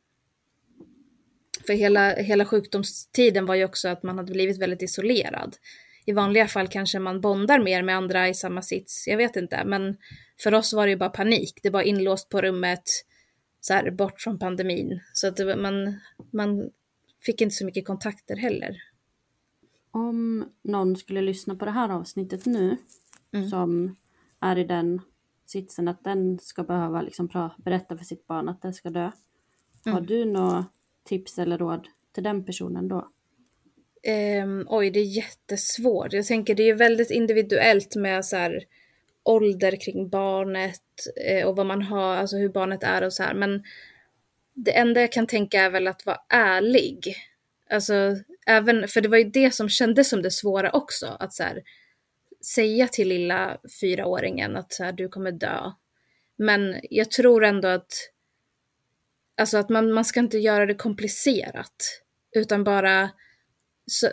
För 1.66 1.72
hela, 1.72 2.14
hela 2.14 2.44
sjukdomstiden 2.44 3.47
var 3.47 3.55
ju 3.55 3.64
också 3.64 3.88
att 3.88 4.03
man 4.03 4.18
hade 4.18 4.32
blivit 4.32 4.59
väldigt 4.59 4.82
isolerad. 4.82 5.57
i 6.05 6.12
vanliga 6.12 6.49
fall 6.49 6.68
kanske 6.68 6.99
man 6.99 7.20
bondar 7.20 7.59
mer 7.59 7.82
med 7.82 7.97
andra 7.97 8.28
i 8.28 8.34
samma 8.34 8.62
sits, 8.62 9.07
jag 9.07 9.16
vet 9.16 9.36
inte. 9.36 9.64
Men 9.64 9.97
för 10.40 10.55
oss 10.55 10.72
var 10.72 10.86
det 10.86 10.90
ju 10.90 10.97
bara 10.97 11.11
panik, 11.11 11.59
det 11.62 11.70
var 11.70 11.82
inlåst 11.82 12.28
på 12.28 12.42
rummet, 12.42 12.90
så 13.61 13.74
här, 13.74 13.90
bort 13.90 14.20
från 14.20 14.38
pandemin. 14.38 15.01
Så 15.12 15.28
att 15.28 15.36
det, 15.36 15.57
man, 15.57 16.01
man 16.32 16.70
fick 17.22 17.40
inte 17.40 17.55
så 17.55 17.64
mycket 17.64 17.86
kontakter 17.86 18.36
heller. 18.36 18.76
Om 19.97 20.49
någon 20.62 20.97
skulle 20.97 21.20
lyssna 21.20 21.57
på 21.57 21.64
det 21.64 21.70
här 21.70 21.88
avsnittet 21.88 22.47
nu, 22.47 22.76
mm. 23.32 23.49
som 23.49 23.97
är 24.40 24.59
i 24.59 24.64
den 24.64 25.01
sitsen 25.47 25.88
att 25.88 26.05
den 26.05 26.38
ska 26.38 26.62
behöva 26.62 27.03
liksom 27.03 27.53
berätta 27.57 27.97
för 27.97 28.05
sitt 28.05 28.26
barn 28.26 28.49
att 28.49 28.62
den 28.62 28.74
ska 28.74 28.90
dö. 28.90 29.11
Mm. 29.86 29.94
Har 29.94 30.01
du 30.01 30.24
några 30.24 30.66
tips 31.05 31.38
eller 31.38 31.59
råd 31.59 31.88
till 32.12 32.22
den 32.22 32.44
personen 32.44 32.88
då? 32.88 33.09
Um, 34.42 34.66
oj, 34.68 34.90
det 34.90 35.01
är 35.01 35.16
jättesvårt. 35.16 36.12
Jag 36.12 36.26
tänker 36.26 36.55
det 36.55 36.70
är 36.70 36.74
väldigt 36.74 37.11
individuellt 37.11 37.97
med 37.97 38.24
så 38.24 38.36
här, 38.36 38.64
ålder 39.22 39.76
kring 39.76 40.09
barnet 40.09 40.82
eh, 41.26 41.47
och 41.47 41.57
vad 41.57 41.66
man 41.66 41.82
har, 41.82 42.16
alltså 42.16 42.36
hur 42.36 42.49
barnet 42.49 42.82
är 42.82 43.03
och 43.03 43.12
så 43.12 43.22
här. 43.22 43.34
Men 43.34 43.62
det 44.55 44.76
enda 44.76 45.01
jag 45.01 45.12
kan 45.12 45.26
tänka 45.26 45.61
är 45.61 45.70
väl 45.70 45.86
att 45.86 46.07
vara 46.07 46.20
ärlig. 46.28 47.16
Alltså, 47.70 48.16
även, 48.46 48.88
för 48.88 49.00
det 49.00 49.08
var 49.08 49.18
ju 49.18 49.30
det 49.30 49.54
som 49.54 49.68
kändes 49.68 50.08
som 50.08 50.22
det 50.22 50.30
svåra 50.30 50.70
också. 50.70 51.16
Att 51.20 51.34
så 51.34 51.42
här, 51.42 51.62
säga 52.44 52.88
till 52.88 53.08
lilla 53.08 53.58
fyraåringen 53.80 54.56
att 54.56 54.72
så 54.72 54.84
här, 54.84 54.92
du 54.92 55.08
kommer 55.08 55.32
dö. 55.32 55.72
Men 56.36 56.80
jag 56.90 57.10
tror 57.10 57.44
ändå 57.44 57.68
att, 57.68 57.92
alltså 59.36 59.58
att 59.58 59.68
man, 59.68 59.92
man 59.92 60.04
ska 60.04 60.20
inte 60.20 60.38
göra 60.38 60.66
det 60.66 60.74
komplicerat. 60.74 62.02
Utan 62.32 62.64
bara 62.64 63.10
så, 63.86 64.08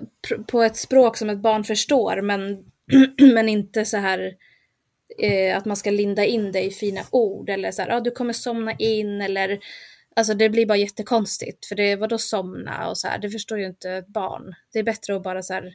på 0.48 0.62
ett 0.62 0.78
språk 0.78 1.18
som 1.18 1.30
ett 1.30 1.38
barn 1.38 1.64
förstår, 1.64 2.22
men, 2.22 2.72
men 3.34 3.50
inte 3.50 3.86
så 3.86 3.98
här 3.98 4.36
eh, 5.20 5.58
att 5.58 5.66
man 5.66 5.78
ska 5.78 5.92
linda 5.92 6.26
in 6.26 6.52
det 6.52 6.64
i 6.64 6.72
fina 6.72 7.02
ord 7.12 7.50
eller 7.50 7.72
så 7.72 7.82
här, 7.82 7.90
ja 7.90 7.96
ah, 7.96 8.00
du 8.00 8.12
kommer 8.12 8.34
somna 8.34 8.74
in 8.74 9.22
eller 9.22 9.60
Alltså 10.16 10.34
det 10.34 10.50
blir 10.50 10.66
bara 10.66 10.78
jättekonstigt 10.78 11.66
för 11.66 11.76
det 11.76 11.96
var 11.96 12.08
då 12.08 12.18
somna 12.18 12.90
och 12.90 12.98
så 12.98 13.08
här, 13.08 13.18
det 13.18 13.30
förstår 13.30 13.60
ju 13.60 13.66
inte 13.66 13.92
ett 13.92 14.08
barn. 14.08 14.56
Det 14.74 14.80
är 14.80 14.84
bättre 14.84 15.16
att 15.16 15.24
bara 15.24 15.44
så 15.44 15.54
här, 15.54 15.74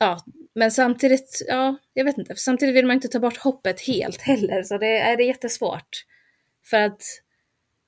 ja, 0.00 0.24
men 0.54 0.70
samtidigt, 0.70 1.44
ja, 1.48 1.76
jag 1.94 2.04
vet 2.04 2.18
inte, 2.18 2.36
samtidigt 2.36 2.74
vill 2.74 2.86
man 2.86 2.94
inte 2.94 3.08
ta 3.08 3.18
bort 3.18 3.36
hoppet 3.36 3.80
helt 3.80 4.20
heller 4.22 4.62
så 4.62 4.78
det 4.78 4.98
är, 4.98 5.16
det 5.16 5.22
är 5.22 5.26
jättesvårt. 5.26 6.04
För 6.70 6.80
att 6.80 7.02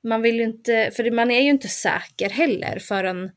man 0.02 0.22
vill 0.22 0.36
ju 0.36 0.44
inte, 0.44 0.90
för 0.96 1.10
man 1.10 1.30
är 1.30 1.40
ju 1.40 1.50
inte 1.50 1.68
säker 1.68 2.30
heller 2.30 2.78
förrän 2.78 3.30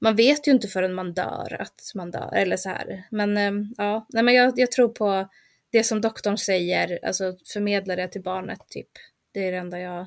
man 0.00 0.16
vet 0.16 0.48
ju 0.48 0.52
inte 0.52 0.68
förrän 0.68 0.94
man 0.94 1.12
dör 1.12 1.56
att 1.60 1.92
man 1.94 2.10
dör, 2.10 2.34
eller 2.34 2.56
så 2.56 2.68
här. 2.68 3.06
Men 3.10 3.36
eh, 3.36 3.52
ja, 3.76 4.06
nej 4.08 4.22
men 4.22 4.34
jag, 4.34 4.52
jag 4.56 4.72
tror 4.72 4.88
på 4.88 5.28
det 5.72 5.84
som 5.84 6.00
doktorn 6.00 6.38
säger, 6.38 6.98
alltså 7.02 7.36
förmedla 7.52 7.96
det 7.96 8.08
till 8.08 8.22
barnet 8.22 8.60
typ. 8.68 8.88
Det 9.32 9.48
är 9.48 9.52
det 9.52 9.58
enda 9.58 9.80
jag 9.80 10.06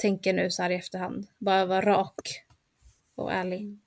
tänker 0.00 0.32
nu 0.32 0.50
så 0.50 0.62
här 0.62 0.70
i 0.70 0.74
efterhand. 0.74 1.26
Bara 1.38 1.66
vara 1.66 1.80
rak 1.80 2.44
och 3.14 3.32
ärlig. 3.32 3.78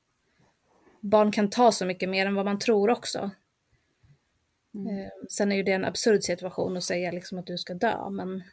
Barn 1.00 1.32
kan 1.32 1.50
ta 1.50 1.72
så 1.72 1.86
mycket 1.86 2.10
mer 2.10 2.26
än 2.26 2.36
vad 2.36 2.46
man 2.46 2.60
tror 2.60 2.90
också. 2.90 3.32
Mm. 4.74 4.98
Ehm, 4.98 5.10
sen 5.30 5.52
är 5.52 5.56
ju 5.56 5.64
det 5.64 5.72
en 5.72 5.86
absurd 5.86 6.24
situation 6.24 6.78
att 6.78 6.84
säga 6.84 7.12
liksom 7.12 7.40
att 7.40 7.48
du 7.48 7.58
ska 7.58 7.74
dö, 7.74 8.10
men... 8.10 8.44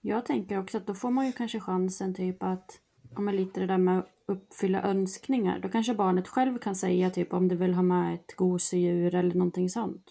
Jag 0.00 0.26
tänker 0.26 0.58
också 0.58 0.78
att 0.78 0.86
då 0.86 0.94
får 0.94 1.10
man 1.10 1.26
ju 1.26 1.32
kanske 1.32 1.60
chansen 1.60 2.14
typ 2.14 2.42
att, 2.42 2.80
om 3.16 3.24
man 3.24 3.36
lite 3.36 3.60
det 3.60 3.66
där 3.66 3.78
med 3.78 4.02
uppfylla 4.26 4.82
önskningar. 4.82 5.58
Då 5.58 5.68
kanske 5.68 5.94
barnet 5.94 6.28
själv 6.28 6.58
kan 6.58 6.74
säga 6.74 7.10
typ 7.10 7.32
om 7.32 7.48
det 7.48 7.54
vill 7.54 7.74
ha 7.74 7.82
med 7.82 8.14
ett 8.14 8.36
gosedjur 8.36 9.14
eller 9.14 9.34
någonting 9.34 9.68
sånt. 9.68 10.04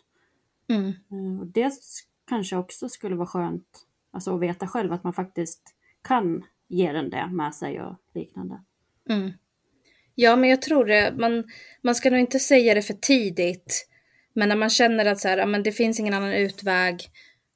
Mm. 0.67 0.87
Eh, 0.87 1.39
och 1.39 1.47
det 1.47 1.73
kanske 2.27 2.55
också 2.55 2.89
skulle 2.89 3.15
vara 3.15 3.27
skönt 3.27 3.87
alltså 4.11 4.35
att 4.35 4.41
veta 4.41 4.67
själv 4.67 4.93
att 4.93 5.03
man 5.03 5.13
faktiskt 5.13 5.76
kan 6.07 6.43
ge 6.67 6.91
den 6.91 7.09
det 7.09 7.27
med 7.31 7.55
sig 7.55 7.81
och 7.81 7.95
liknande. 8.13 8.63
Mm. 9.09 9.31
Ja, 10.15 10.35
men 10.35 10.49
jag 10.49 10.61
tror 10.61 10.85
det. 10.85 11.13
Man, 11.17 11.43
man 11.81 11.95
ska 11.95 12.09
nog 12.09 12.19
inte 12.19 12.39
säga 12.39 12.73
det 12.73 12.81
för 12.81 12.93
tidigt. 12.93 13.87
Men 14.33 14.49
när 14.49 14.55
man 14.55 14.69
känner 14.69 15.05
att 15.05 15.19
så 15.19 15.27
här, 15.27 15.45
men 15.45 15.63
det 15.63 15.71
finns 15.71 15.99
ingen 15.99 16.13
annan 16.13 16.33
utväg, 16.33 17.09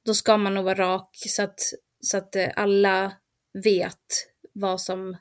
då 0.06 0.14
ska 0.14 0.38
man 0.38 0.54
nog 0.54 0.66
vara 0.66 0.76
rak 0.76 1.10
så 1.28 1.43
att, 1.43 1.60
så 2.02 2.18
att 2.18 2.36
eh, 2.36 2.49
alla 2.56 3.14
vet 3.64 4.28
vad 4.54 4.82
som 4.82 5.18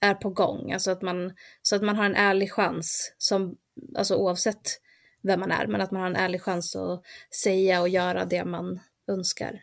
är 0.00 0.14
på 0.14 0.30
gång. 0.30 0.72
Alltså 0.72 0.90
att 0.90 1.02
man, 1.02 1.32
så 1.62 1.76
att 1.76 1.82
man 1.82 1.96
har 1.96 2.04
en 2.04 2.14
ärlig 2.14 2.52
chans, 2.52 3.14
som, 3.18 3.56
alltså 3.96 4.16
oavsett 4.16 4.80
vem 5.22 5.40
man 5.40 5.50
är, 5.50 5.66
men 5.66 5.80
att 5.80 5.90
man 5.90 6.00
har 6.00 6.08
en 6.08 6.16
ärlig 6.16 6.42
chans 6.42 6.76
att 6.76 7.02
säga 7.42 7.80
och 7.80 7.88
göra 7.88 8.24
det 8.24 8.44
man 8.44 8.80
önskar. 9.08 9.60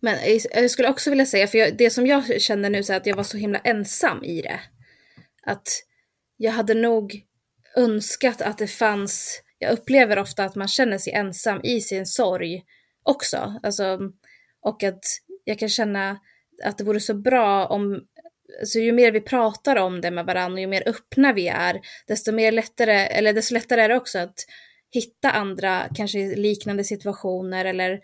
Men 0.00 0.18
jag 0.54 0.70
skulle 0.70 0.88
också 0.88 1.10
vilja 1.10 1.26
säga, 1.26 1.46
för 1.46 1.58
jag, 1.58 1.76
det 1.76 1.90
som 1.90 2.06
jag 2.06 2.40
känner 2.40 2.70
nu 2.70 2.82
så 2.82 2.92
är 2.92 2.96
att 2.96 3.06
jag 3.06 3.16
var 3.16 3.24
så 3.24 3.36
himla 3.36 3.58
ensam 3.58 4.24
i 4.24 4.42
det. 4.42 4.60
Att 5.42 5.68
jag 6.36 6.52
hade 6.52 6.74
nog 6.74 7.22
önskat 7.76 8.42
att 8.42 8.58
det 8.58 8.66
fanns, 8.66 9.42
jag 9.58 9.72
upplever 9.72 10.18
ofta 10.18 10.44
att 10.44 10.54
man 10.54 10.68
känner 10.68 10.98
sig 10.98 11.12
ensam 11.12 11.60
i 11.64 11.80
sin 11.80 12.06
sorg 12.06 12.62
också. 13.02 13.60
Alltså, 13.62 13.98
och 14.60 14.82
att 14.82 15.04
jag 15.44 15.58
kan 15.58 15.68
känna 15.68 16.18
att 16.64 16.78
det 16.78 16.84
vore 16.84 17.00
så 17.00 17.14
bra 17.14 17.66
om 17.66 18.00
så 18.64 18.78
ju 18.78 18.92
mer 18.92 19.12
vi 19.12 19.20
pratar 19.20 19.76
om 19.76 20.00
det 20.00 20.10
med 20.10 20.26
varandra 20.26 20.54
och 20.54 20.60
ju 20.60 20.66
mer 20.66 20.88
öppna 20.88 21.32
vi 21.32 21.48
är, 21.48 21.80
desto 22.06 22.32
mer 22.32 22.52
lättare, 22.52 23.06
eller 23.06 23.32
desto 23.32 23.54
lättare 23.54 23.80
är 23.80 23.88
det 23.88 23.96
också 23.96 24.18
att 24.18 24.34
hitta 24.90 25.30
andra, 25.30 25.88
kanske 25.94 26.36
liknande 26.36 26.84
situationer 26.84 27.64
eller 27.64 28.00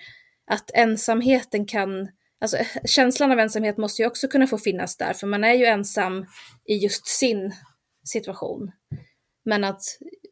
att 0.47 0.71
ensamheten 0.75 1.67
kan, 1.67 2.09
alltså 2.41 2.59
känslan 2.85 3.33
av 3.33 3.39
ensamhet 3.39 3.77
måste 3.77 4.03
ju 4.03 4.09
också 4.09 4.29
kunna 4.29 4.47
få 4.47 4.59
finnas 4.59 4.97
där, 4.97 5.13
för 5.13 5.27
man 5.27 5.45
är 5.45 5.55
ju 5.55 5.65
ensam 5.65 6.27
i 6.65 6.77
just 6.77 7.07
sin 7.07 7.55
situation. 8.05 8.73
Men 9.45 9.65
att 9.65 9.83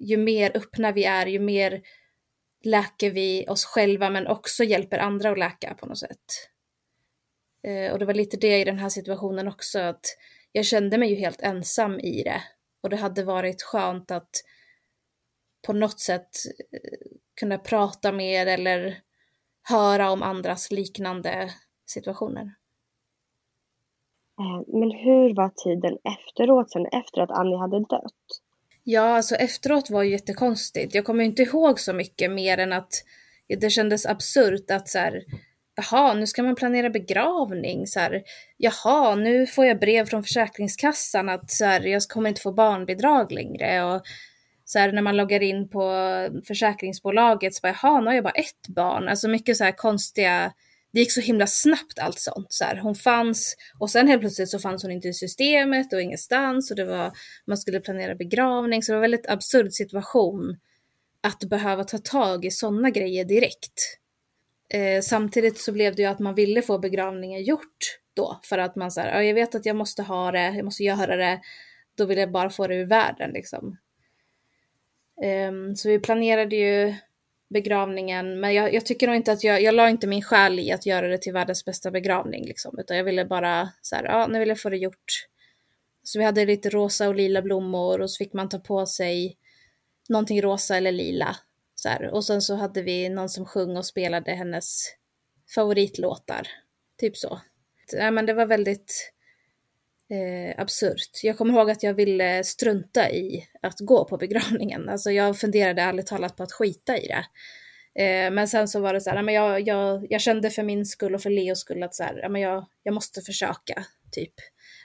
ju 0.01 0.17
mer 0.17 0.57
öppna 0.57 0.93
vi 0.93 1.05
är, 1.05 1.27
ju 1.27 1.39
mer 1.39 1.83
läker 2.65 3.11
vi 3.11 3.47
oss 3.49 3.65
själva 3.65 4.11
men 4.11 4.27
också 4.27 4.65
hjälper 4.65 4.99
andra 4.99 5.31
att 5.31 5.39
läka 5.39 5.75
på 5.75 5.87
något 5.87 5.99
sätt. 5.99 6.49
Eh, 7.67 7.93
och 7.93 7.99
det 7.99 8.05
var 8.05 8.15
lite 8.15 8.37
det 8.37 8.61
i 8.61 8.65
den 8.65 8.79
här 8.79 8.89
situationen 8.89 9.49
också, 9.49 9.79
att 9.79 10.17
jag 10.53 10.65
kände 10.65 10.99
mig 10.99 11.11
ju 11.11 11.17
helt 11.17 11.41
ensam 11.41 12.01
i 12.01 12.23
det. 12.23 12.43
Och 12.83 12.91
det 12.91 12.97
hade 12.97 13.25
varit 13.25 13.63
skönt 13.63 14.11
att 14.11 14.31
på 15.67 15.73
något 15.73 16.01
sätt 16.01 16.31
eh, 16.73 17.09
kunna 17.41 17.59
prata 17.59 18.13
mer 18.13 18.47
eller 18.47 18.99
höra 19.63 20.11
om 20.11 20.23
andras 20.23 20.71
liknande 20.71 21.51
situationer. 21.87 22.55
Eh, 24.41 24.63
men 24.67 24.91
hur 24.91 25.35
var 25.35 25.49
tiden 25.65 25.99
efteråt, 26.05 26.71
sen 26.71 26.87
efter 26.87 27.21
att 27.21 27.31
Annie 27.31 27.57
hade 27.57 27.81
dött? 27.81 28.43
Ja, 28.85 29.17
alltså 29.17 29.35
efteråt 29.35 29.91
var 29.91 30.03
ju 30.03 30.11
jättekonstigt. 30.11 30.95
Jag 30.95 31.05
kommer 31.05 31.25
inte 31.25 31.43
ihåg 31.43 31.81
så 31.81 31.93
mycket 31.93 32.31
mer 32.31 32.59
än 32.59 32.73
att 32.73 32.93
det 33.61 33.71
kändes 33.71 34.07
absurt 34.07 34.71
att 34.71 34.89
så 34.89 34.99
här, 34.99 35.23
jaha, 35.75 36.15
nu 36.15 36.27
ska 36.27 36.43
man 36.43 36.55
planera 36.55 36.91
begravning. 36.91 37.87
Så 37.87 38.01
här, 38.01 38.23
jaha, 38.57 39.15
nu 39.15 39.47
får 39.47 39.67
jag 39.67 39.81
brev 39.81 40.07
från 40.07 40.23
Försäkringskassan 40.23 41.29
att 41.29 41.51
så 41.51 41.65
här, 41.65 41.81
jag 41.81 42.03
kommer 42.03 42.29
inte 42.29 42.41
få 42.41 42.53
barnbidrag 42.53 43.33
längre. 43.33 43.85
Och 43.85 44.03
så 44.73 44.79
här, 44.79 44.93
när 44.93 45.03
man 45.03 45.17
loggar 45.17 45.43
in 45.43 45.69
på 45.69 45.93
försäkringsbolaget 46.47 47.55
så 47.55 47.61
bara, 47.63 47.77
jaha, 47.83 48.01
nu 48.01 48.07
har 48.07 48.15
jag 48.15 48.25
bara 48.25 48.31
ett 48.31 48.69
barn. 48.69 49.09
Alltså 49.09 49.29
mycket 49.29 49.57
så 49.57 49.65
här 49.65 49.73
konstiga, 49.73 50.53
det 50.93 51.01
gick 51.01 51.13
så 51.13 51.21
himla 51.21 51.47
snabbt 51.47 51.99
allt 51.99 52.19
sånt. 52.19 52.53
Så 52.53 52.65
här, 52.65 52.77
hon 52.77 52.95
fanns 52.95 53.57
och 53.79 53.91
sen 53.91 54.09
helt 54.09 54.21
plötsligt 54.21 54.49
så 54.49 54.59
fanns 54.59 54.83
hon 54.83 54.93
inte 54.93 55.09
i 55.09 55.13
systemet 55.13 55.93
och 55.93 56.03
ingenstans 56.03 56.71
och 56.71 56.77
det 56.77 56.85
var, 56.85 57.13
man 57.47 57.57
skulle 57.57 57.81
planera 57.81 58.15
begravning. 58.15 58.83
Så 58.83 58.93
det 58.93 58.97
var 58.97 59.05
en 59.05 59.11
väldigt 59.11 59.31
absurd 59.31 59.73
situation 59.73 60.57
att 61.21 61.45
behöva 61.45 61.85
ta 61.85 61.99
tag 61.99 62.45
i 62.45 62.51
sådana 62.51 62.91
grejer 62.91 63.25
direkt. 63.25 63.99
Eh, 64.69 65.01
samtidigt 65.01 65.59
så 65.61 65.73
blev 65.73 65.95
det 65.97 66.03
ju 66.03 66.09
att 66.09 66.19
man 66.19 66.35
ville 66.35 66.63
få 66.63 66.79
begravningen 66.79 67.43
gjort 67.43 67.99
då 68.15 68.41
för 68.45 68.59
att 68.59 68.77
man 68.77 68.91
så 68.91 69.01
ja, 69.01 69.23
jag 69.23 69.35
vet 69.35 69.55
att 69.55 69.67
jag 69.67 69.77
måste 69.77 70.03
ha 70.03 70.31
det, 70.31 70.55
jag 70.57 70.65
måste 70.65 70.85
göra 70.85 71.17
det, 71.17 71.41
då 71.97 72.05
vill 72.05 72.19
jag 72.19 72.33
bara 72.33 72.51
få 72.51 72.67
det 72.67 72.75
ur 72.75 72.87
världen 72.87 73.31
liksom. 73.31 73.77
Um, 75.49 75.77
så 75.77 75.89
vi 75.89 75.99
planerade 75.99 76.57
ju 76.57 76.95
begravningen, 77.51 78.41
men 78.41 78.55
jag, 78.55 78.75
jag, 78.75 78.87
tycker 78.87 79.07
nog 79.07 79.17
inte 79.17 79.33
att 79.33 79.45
jag, 79.45 79.63
jag 79.63 79.75
la 79.75 79.89
inte 79.89 80.07
min 80.07 80.23
själ 80.23 80.59
i 80.59 80.73
att 80.73 80.87
göra 80.87 81.09
det 81.09 81.19
till 81.19 81.33
världens 81.33 81.65
bästa 81.65 81.91
begravning 81.91 82.47
liksom, 82.47 82.79
utan 82.79 82.97
jag 82.97 83.05
ville 83.05 83.25
bara 83.25 83.69
så 83.83 83.97
här, 83.97 84.05
ja, 84.05 84.27
nu 84.27 84.39
vill 84.39 84.49
jag 84.49 84.61
få 84.61 84.71
det 84.71 84.77
gjort. 84.77 85.29
Så 86.03 86.19
vi 86.19 86.25
hade 86.25 86.45
lite 86.45 86.71
rosa 86.71 87.09
och 87.09 87.15
lila 87.15 87.43
blommor 87.43 88.01
och 88.01 88.11
så 88.11 88.25
fick 88.25 88.33
man 88.33 88.49
ta 88.49 88.59
på 88.59 88.87
sig 88.87 89.37
någonting 90.09 90.43
rosa 90.43 90.77
eller 90.77 90.93
lila 90.93 91.37
så 91.75 91.89
här. 91.89 92.15
Och 92.15 92.25
sen 92.25 92.43
så 92.43 92.55
hade 92.55 92.83
vi 92.83 93.09
någon 93.09 93.29
som 93.29 93.47
sjöng 93.47 93.77
och 93.77 93.87
spelade 93.87 94.33
hennes 94.33 94.87
favoritlåtar. 95.55 96.49
Typ 96.99 97.17
så. 97.17 97.41
Ja, 97.93 98.11
men 98.11 98.27
det 98.27 98.35
var 98.35 98.47
väldigt 98.47 99.12
eh, 100.13 100.61
absurt. 100.61 101.21
Jag 101.23 101.39
kommer 101.39 101.55
ihåg 101.55 101.71
att 101.71 101.83
jag 101.83 101.95
ville 101.95 102.45
strunta 102.45 103.11
i 103.11 103.49
att 103.63 103.81
gå 103.81 104.05
på 104.05 104.17
begravningen. 104.17 104.89
Alltså 104.89 105.11
jag 105.11 105.39
funderade 105.39 105.83
ärligt 105.83 106.07
talat 106.07 106.37
på 106.37 106.43
att 106.43 106.53
skita 106.53 106.99
i 106.99 107.07
det. 107.07 107.25
Eh, 108.03 108.31
men 108.31 108.49
sen 108.49 108.69
så 108.69 108.81
var 108.81 108.95
det 108.95 109.01
så 109.01 109.11
här, 109.11 109.23
men 109.23 109.35
jag, 109.35 109.61
jag, 109.61 110.07
jag 110.11 110.21
kände 110.21 110.51
för 110.51 110.63
min 110.63 110.87
skull 110.87 111.15
och 111.15 111.23
för 111.23 111.31
Leos 111.31 111.61
skull 111.61 111.83
att 111.83 111.95
så 111.95 112.03
här, 112.03 112.29
men 112.29 112.41
jag, 112.41 112.67
jag 112.83 112.95
måste 112.95 113.21
försöka, 113.21 113.85
typ. 114.11 114.35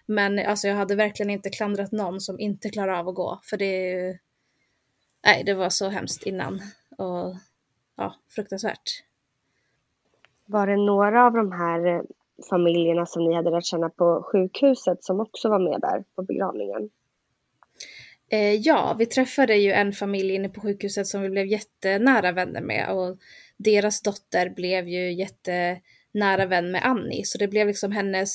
Men 0.05 0.39
alltså 0.39 0.67
jag 0.67 0.75
hade 0.75 0.95
verkligen 0.95 1.29
inte 1.29 1.49
klandrat 1.49 1.91
någon 1.91 2.21
som 2.21 2.39
inte 2.39 2.69
klarar 2.69 2.99
av 2.99 3.07
att 3.07 3.15
gå, 3.15 3.39
för 3.43 3.57
det, 3.57 3.93
nej, 5.25 5.43
det 5.45 5.53
var 5.53 5.69
så 5.69 5.89
hemskt 5.89 6.23
innan 6.23 6.61
och 6.97 7.35
ja, 7.97 8.15
fruktansvärt. 8.29 9.03
Var 10.45 10.67
det 10.67 10.77
några 10.77 11.25
av 11.25 11.33
de 11.33 11.51
här 11.51 11.85
eh, 11.85 12.01
familjerna 12.49 13.05
som 13.05 13.23
ni 13.23 13.35
hade 13.35 13.51
lärt 13.51 13.65
känna 13.65 13.89
på 13.89 14.23
sjukhuset 14.31 15.03
som 15.03 15.19
också 15.19 15.49
var 15.49 15.59
med 15.59 15.81
där 15.81 16.03
på 16.15 16.21
begravningen? 16.23 16.89
Eh, 18.31 18.53
ja, 18.53 18.95
vi 18.99 19.05
träffade 19.05 19.55
ju 19.55 19.71
en 19.71 19.93
familj 19.93 20.33
inne 20.33 20.49
på 20.49 20.61
sjukhuset 20.61 21.07
som 21.07 21.21
vi 21.21 21.29
blev 21.29 21.45
jättenära 21.45 22.31
vänner 22.31 22.61
med 22.61 22.89
och 22.89 23.17
deras 23.57 24.01
dotter 24.01 24.49
blev 24.49 24.87
ju 24.87 25.13
jättenära 25.13 26.45
vän 26.45 26.71
med 26.71 26.85
Annie, 26.85 27.23
så 27.23 27.37
det 27.37 27.47
blev 27.47 27.67
liksom 27.67 27.91
hennes 27.91 28.31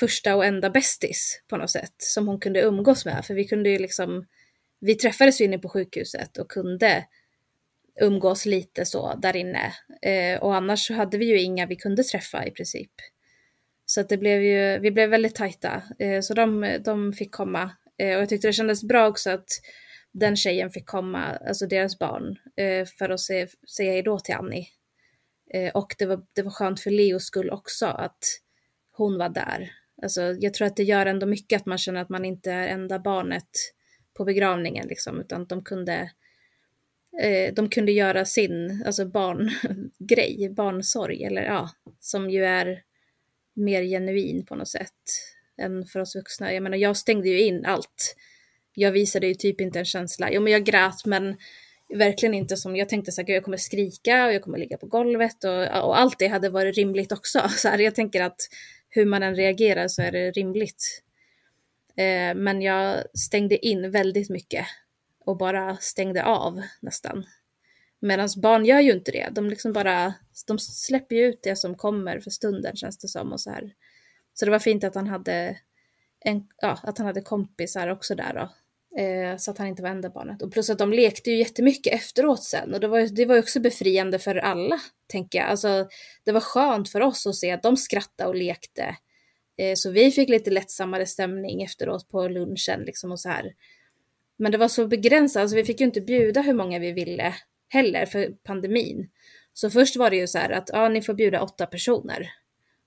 första 0.00 0.36
och 0.36 0.44
enda 0.44 0.70
bästis 0.70 1.42
på 1.48 1.56
något 1.56 1.70
sätt 1.70 1.94
som 1.96 2.28
hon 2.28 2.40
kunde 2.40 2.60
umgås 2.60 3.04
med, 3.04 3.24
för 3.24 3.34
vi 3.34 3.44
kunde 3.44 3.70
ju 3.70 3.78
liksom, 3.78 4.26
vi 4.80 4.94
träffades 4.94 5.40
ju 5.40 5.44
inne 5.44 5.58
på 5.58 5.68
sjukhuset 5.68 6.38
och 6.38 6.50
kunde 6.50 7.04
umgås 8.00 8.46
lite 8.46 8.84
så 8.84 9.14
där 9.14 9.36
inne. 9.36 9.72
Eh, 10.02 10.40
och 10.42 10.54
annars 10.54 10.86
så 10.86 10.94
hade 10.94 11.18
vi 11.18 11.24
ju 11.26 11.40
inga 11.40 11.66
vi 11.66 11.76
kunde 11.76 12.02
träffa 12.02 12.46
i 12.46 12.50
princip. 12.50 12.92
Så 13.86 14.00
att 14.00 14.08
det 14.08 14.18
blev 14.18 14.42
ju, 14.42 14.78
vi 14.78 14.90
blev 14.90 15.10
väldigt 15.10 15.34
tajta. 15.34 15.82
Eh, 15.98 16.20
så 16.20 16.34
de, 16.34 16.78
de 16.84 17.12
fick 17.12 17.32
komma. 17.32 17.70
Eh, 17.98 18.16
och 18.16 18.22
jag 18.22 18.28
tyckte 18.28 18.48
det 18.48 18.52
kändes 18.52 18.84
bra 18.84 19.08
också 19.08 19.30
att 19.30 19.48
den 20.12 20.36
tjejen 20.36 20.70
fick 20.70 20.86
komma, 20.86 21.24
alltså 21.24 21.66
deras 21.66 21.98
barn, 21.98 22.36
eh, 22.56 22.86
för 22.98 23.10
att 23.10 23.20
se, 23.20 23.46
säga 23.76 23.92
hejdå 23.92 24.18
till 24.18 24.34
Annie. 24.34 24.68
Eh, 25.54 25.72
och 25.72 25.94
det 25.98 26.06
var, 26.06 26.22
det 26.34 26.42
var 26.42 26.50
skönt 26.50 26.80
för 26.80 26.90
Leos 26.90 27.24
skull 27.24 27.50
också 27.50 27.86
att 27.86 28.18
hon 28.92 29.18
var 29.18 29.28
där. 29.28 29.72
Alltså, 30.02 30.22
jag 30.22 30.54
tror 30.54 30.66
att 30.66 30.76
det 30.76 30.82
gör 30.82 31.06
ändå 31.06 31.26
mycket 31.26 31.60
att 31.60 31.66
man 31.66 31.78
känner 31.78 32.00
att 32.00 32.08
man 32.08 32.24
inte 32.24 32.52
är 32.52 32.68
enda 32.68 32.98
barnet 32.98 33.48
på 34.16 34.24
begravningen 34.24 34.88
liksom, 34.88 35.20
utan 35.20 35.42
att 35.42 35.48
de 35.48 35.64
kunde 35.64 36.10
eh, 37.22 37.54
de 37.54 37.68
kunde 37.68 37.92
göra 37.92 38.24
sin 38.24 38.82
alltså 38.86 39.06
barngrej, 39.06 40.50
barnsorg, 40.56 41.24
eller 41.24 41.42
ja, 41.42 41.70
som 42.00 42.30
ju 42.30 42.44
är 42.44 42.82
mer 43.54 43.82
genuin 43.82 44.46
på 44.46 44.54
något 44.54 44.68
sätt 44.68 44.94
än 45.62 45.84
för 45.84 46.00
oss 46.00 46.16
vuxna. 46.16 46.52
Jag 46.52 46.62
menar, 46.62 46.76
jag 46.76 46.96
stängde 46.96 47.28
ju 47.28 47.42
in 47.42 47.64
allt. 47.64 48.16
Jag 48.74 48.92
visade 48.92 49.26
ju 49.26 49.34
typ 49.34 49.60
inte 49.60 49.78
en 49.78 49.84
känsla. 49.84 50.32
Jo, 50.32 50.40
men 50.40 50.52
jag 50.52 50.64
grät, 50.64 51.04
men 51.06 51.36
verkligen 51.94 52.34
inte 52.34 52.56
som 52.56 52.76
jag 52.76 52.88
tänkte 52.88 53.12
så 53.12 53.22
här, 53.22 53.34
jag 53.34 53.44
kommer 53.44 53.56
skrika 53.56 54.26
och 54.26 54.32
jag 54.32 54.42
kommer 54.42 54.58
ligga 54.58 54.76
på 54.76 54.86
golvet 54.86 55.44
och, 55.44 55.60
och 55.60 55.98
allt 55.98 56.18
det 56.18 56.26
hade 56.26 56.48
varit 56.48 56.76
rimligt 56.76 57.12
också. 57.12 57.48
Så 57.56 57.68
här, 57.68 57.78
jag 57.78 57.94
tänker 57.94 58.22
att 58.22 58.40
hur 58.88 59.04
man 59.04 59.22
än 59.22 59.36
reagerar 59.36 59.88
så 59.88 60.02
är 60.02 60.12
det 60.12 60.30
rimligt. 60.30 61.02
Eh, 61.96 62.34
men 62.34 62.62
jag 62.62 63.04
stängde 63.14 63.66
in 63.66 63.90
väldigt 63.90 64.30
mycket 64.30 64.66
och 65.30 65.36
bara 65.36 65.76
stängde 65.76 66.24
av 66.24 66.62
nästan. 66.80 67.24
Medan 68.00 68.28
barn 68.36 68.64
gör 68.64 68.80
ju 68.80 68.92
inte 68.92 69.10
det. 69.10 69.28
De 69.32 69.50
liksom 69.50 69.72
bara, 69.72 70.14
de 70.46 70.58
släpper 70.58 71.16
ju 71.16 71.26
ut 71.26 71.40
det 71.42 71.56
som 71.56 71.74
kommer 71.74 72.20
för 72.20 72.30
stunden 72.30 72.76
känns 72.76 72.98
det 72.98 73.08
som 73.08 73.32
och 73.32 73.40
så 73.40 73.50
här. 73.50 73.74
Så 74.34 74.44
det 74.44 74.50
var 74.50 74.58
fint 74.58 74.84
att 74.84 74.94
han 74.94 75.06
hade, 75.06 75.58
en, 76.20 76.48
ja, 76.56 76.78
att 76.82 76.98
han 76.98 77.06
hade 77.06 77.20
kompisar 77.20 77.88
också 77.88 78.14
där 78.14 78.34
då. 78.34 78.50
Eh, 79.00 79.36
så 79.36 79.50
att 79.50 79.58
han 79.58 79.66
inte 79.66 79.82
var 79.82 79.90
enda 79.90 80.10
barnet. 80.10 80.42
Och 80.42 80.52
plus 80.52 80.70
att 80.70 80.78
de 80.78 80.92
lekte 80.92 81.30
ju 81.30 81.36
jättemycket 81.36 81.94
efteråt 81.94 82.42
sen 82.42 82.74
och 82.74 82.80
det 82.80 82.88
var, 82.88 83.00
det 83.00 83.26
var 83.26 83.34
ju 83.34 83.40
också 83.40 83.60
befriande 83.60 84.18
för 84.18 84.36
alla, 84.36 84.80
tänker 85.06 85.38
jag. 85.38 85.48
Alltså, 85.48 85.88
det 86.24 86.32
var 86.32 86.40
skönt 86.40 86.88
för 86.88 87.00
oss 87.00 87.26
att 87.26 87.36
se 87.36 87.50
att 87.50 87.62
de 87.62 87.76
skrattade 87.76 88.28
och 88.28 88.34
lekte. 88.34 88.96
Eh, 89.56 89.74
så 89.74 89.90
vi 89.90 90.10
fick 90.10 90.28
lite 90.28 90.50
lättsammare 90.50 91.06
stämning 91.06 91.62
efteråt 91.62 92.08
på 92.08 92.28
lunchen 92.28 92.80
liksom 92.80 93.12
och 93.12 93.20
så 93.20 93.28
här. 93.28 93.54
Men 94.40 94.52
det 94.52 94.58
var 94.58 94.68
så 94.68 94.86
begränsat, 94.86 95.40
alltså 95.40 95.56
vi 95.56 95.64
fick 95.64 95.80
ju 95.80 95.86
inte 95.86 96.00
bjuda 96.00 96.40
hur 96.40 96.54
många 96.54 96.78
vi 96.78 96.92
ville 96.92 97.34
heller 97.68 98.06
för 98.06 98.28
pandemin. 98.44 99.08
Så 99.52 99.70
först 99.70 99.96
var 99.96 100.10
det 100.10 100.16
ju 100.16 100.26
så 100.26 100.38
här 100.38 100.50
att 100.50 100.70
ja, 100.72 100.88
ni 100.88 101.02
får 101.02 101.14
bjuda 101.14 101.42
åtta 101.42 101.66
personer. 101.66 102.32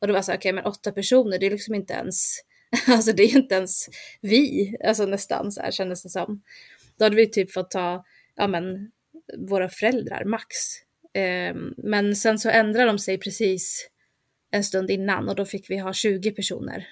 Och 0.01 0.08
det 0.08 0.14
var 0.14 0.22
så 0.22 0.32
här, 0.32 0.38
okej, 0.38 0.49
okay, 0.49 0.56
men 0.56 0.72
åtta 0.72 0.91
personer, 0.91 1.39
det 1.39 1.45
är 1.45 1.51
liksom 1.51 1.76
inte 1.76 1.93
ens, 1.93 2.39
alltså 2.88 3.12
det 3.12 3.24
är 3.24 3.28
ju 3.28 3.38
inte 3.38 3.56
ens 3.56 3.89
vi, 4.22 4.76
alltså 4.84 5.06
nästan 5.06 5.51
så 5.51 5.62
här 5.62 5.72
kändes 5.72 6.04
det 6.04 6.10
som. 6.10 6.41
Då 6.97 7.06
hade 7.06 7.16
vi 7.16 7.30
typ 7.30 7.51
fått 7.51 7.72
ta, 7.72 8.06
ja 8.36 8.47
men, 8.47 8.91
våra 9.38 9.70
föräldrar 9.70 10.26
max. 10.26 10.56
Um, 11.51 11.74
men 11.78 12.16
sen 12.16 12.39
så 12.39 12.49
ändrade 12.49 12.88
de 12.88 12.99
sig 12.99 13.18
precis 13.18 13.89
en 14.51 14.64
stund 14.64 14.91
innan 14.91 15.30
och 15.30 15.36
då 15.36 15.45
fick 15.45 15.70
vi 15.70 15.78
ha 15.78 15.93
20 15.93 16.32
personer. 16.32 16.88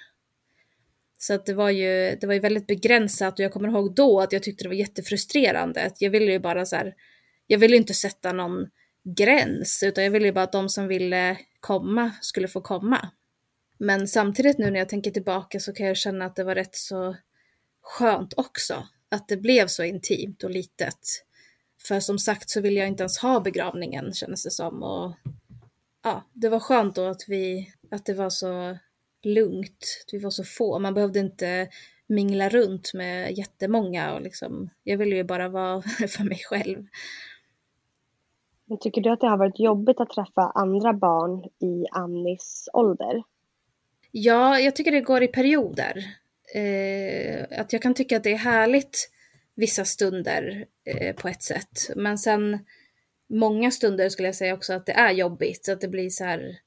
Så 1.22 1.34
att 1.34 1.46
det 1.46 1.54
var 1.54 1.70
ju, 1.70 2.16
det 2.20 2.26
var 2.26 2.34
ju 2.34 2.40
väldigt 2.40 2.66
begränsat 2.66 3.38
och 3.38 3.44
jag 3.44 3.52
kommer 3.52 3.68
ihåg 3.68 3.94
då 3.94 4.20
att 4.20 4.32
jag 4.32 4.42
tyckte 4.42 4.64
det 4.64 4.68
var 4.68 4.74
jättefrustrerande. 4.74 5.92
Jag 5.98 6.10
ville 6.10 6.32
ju 6.32 6.38
bara 6.38 6.66
så 6.66 6.76
här, 6.76 6.94
jag 7.46 7.58
ville 7.58 7.76
inte 7.76 7.94
sätta 7.94 8.32
någon 8.32 8.68
gräns 9.16 9.82
utan 9.82 10.04
jag 10.04 10.10
ville 10.10 10.26
ju 10.26 10.32
bara 10.32 10.44
att 10.44 10.52
de 10.52 10.68
som 10.68 10.88
ville 10.88 11.38
komma 11.60 12.12
skulle 12.20 12.48
få 12.48 12.60
komma. 12.60 13.08
Men 13.78 14.08
samtidigt 14.08 14.58
nu 14.58 14.70
när 14.70 14.78
jag 14.78 14.88
tänker 14.88 15.10
tillbaka 15.10 15.60
så 15.60 15.72
kan 15.72 15.86
jag 15.86 15.96
känna 15.96 16.24
att 16.24 16.36
det 16.36 16.44
var 16.44 16.54
rätt 16.54 16.74
så 16.74 17.16
skönt 17.82 18.34
också. 18.36 18.86
Att 19.08 19.28
det 19.28 19.36
blev 19.36 19.66
så 19.66 19.84
intimt 19.84 20.42
och 20.42 20.50
litet. 20.50 21.24
För 21.88 22.00
som 22.00 22.18
sagt 22.18 22.50
så 22.50 22.60
vill 22.60 22.76
jag 22.76 22.88
inte 22.88 23.02
ens 23.02 23.18
ha 23.18 23.40
begravningen 23.40 24.12
kändes 24.14 24.44
det 24.44 24.50
som. 24.50 24.82
Och 24.82 25.14
ja, 26.04 26.30
det 26.32 26.48
var 26.48 26.60
skönt 26.60 26.94
då 26.94 27.06
att 27.06 27.24
vi, 27.28 27.72
att 27.90 28.06
det 28.06 28.14
var 28.14 28.30
så 28.30 28.78
lugnt. 29.22 30.04
Vi 30.12 30.18
var 30.18 30.30
så 30.30 30.44
få. 30.44 30.78
Man 30.78 30.94
behövde 30.94 31.18
inte 31.18 31.68
mingla 32.06 32.48
runt 32.48 32.94
med 32.94 33.38
jättemånga 33.38 34.14
och 34.14 34.22
liksom, 34.22 34.70
jag 34.82 34.98
ville 34.98 35.16
ju 35.16 35.24
bara 35.24 35.48
vara 35.48 35.82
för 36.08 36.24
mig 36.24 36.38
själv. 36.44 36.86
Men 38.64 38.78
tycker 38.78 39.00
du 39.00 39.10
att 39.10 39.20
det 39.20 39.26
har 39.26 39.36
varit 39.36 39.60
jobbigt 39.60 40.00
att 40.00 40.10
träffa 40.10 40.52
andra 40.54 40.92
barn 40.92 41.44
i 41.44 41.86
Annis 41.90 42.68
ålder? 42.72 43.22
Ja, 44.10 44.58
jag 44.58 44.76
tycker 44.76 44.92
det 44.92 45.00
går 45.00 45.22
i 45.22 45.28
perioder. 45.28 46.04
Eh, 46.54 47.60
att 47.60 47.72
jag 47.72 47.82
kan 47.82 47.94
tycka 47.94 48.16
att 48.16 48.24
det 48.24 48.32
är 48.32 48.38
härligt 48.38 49.10
vissa 49.54 49.84
stunder 49.84 50.66
eh, 50.84 51.14
på 51.14 51.28
ett 51.28 51.42
sätt. 51.42 51.90
Men 51.96 52.18
sen 52.18 52.58
många 53.28 53.70
stunder 53.70 54.08
skulle 54.08 54.28
jag 54.28 54.34
säga 54.34 54.54
också 54.54 54.72
att 54.72 54.86
det 54.86 54.92
är 54.92 55.10
jobbigt. 55.10 55.68
Att 55.68 55.80
det 55.80 55.88
blir 55.88 56.10
så 56.10 56.24
här, 56.24 56.58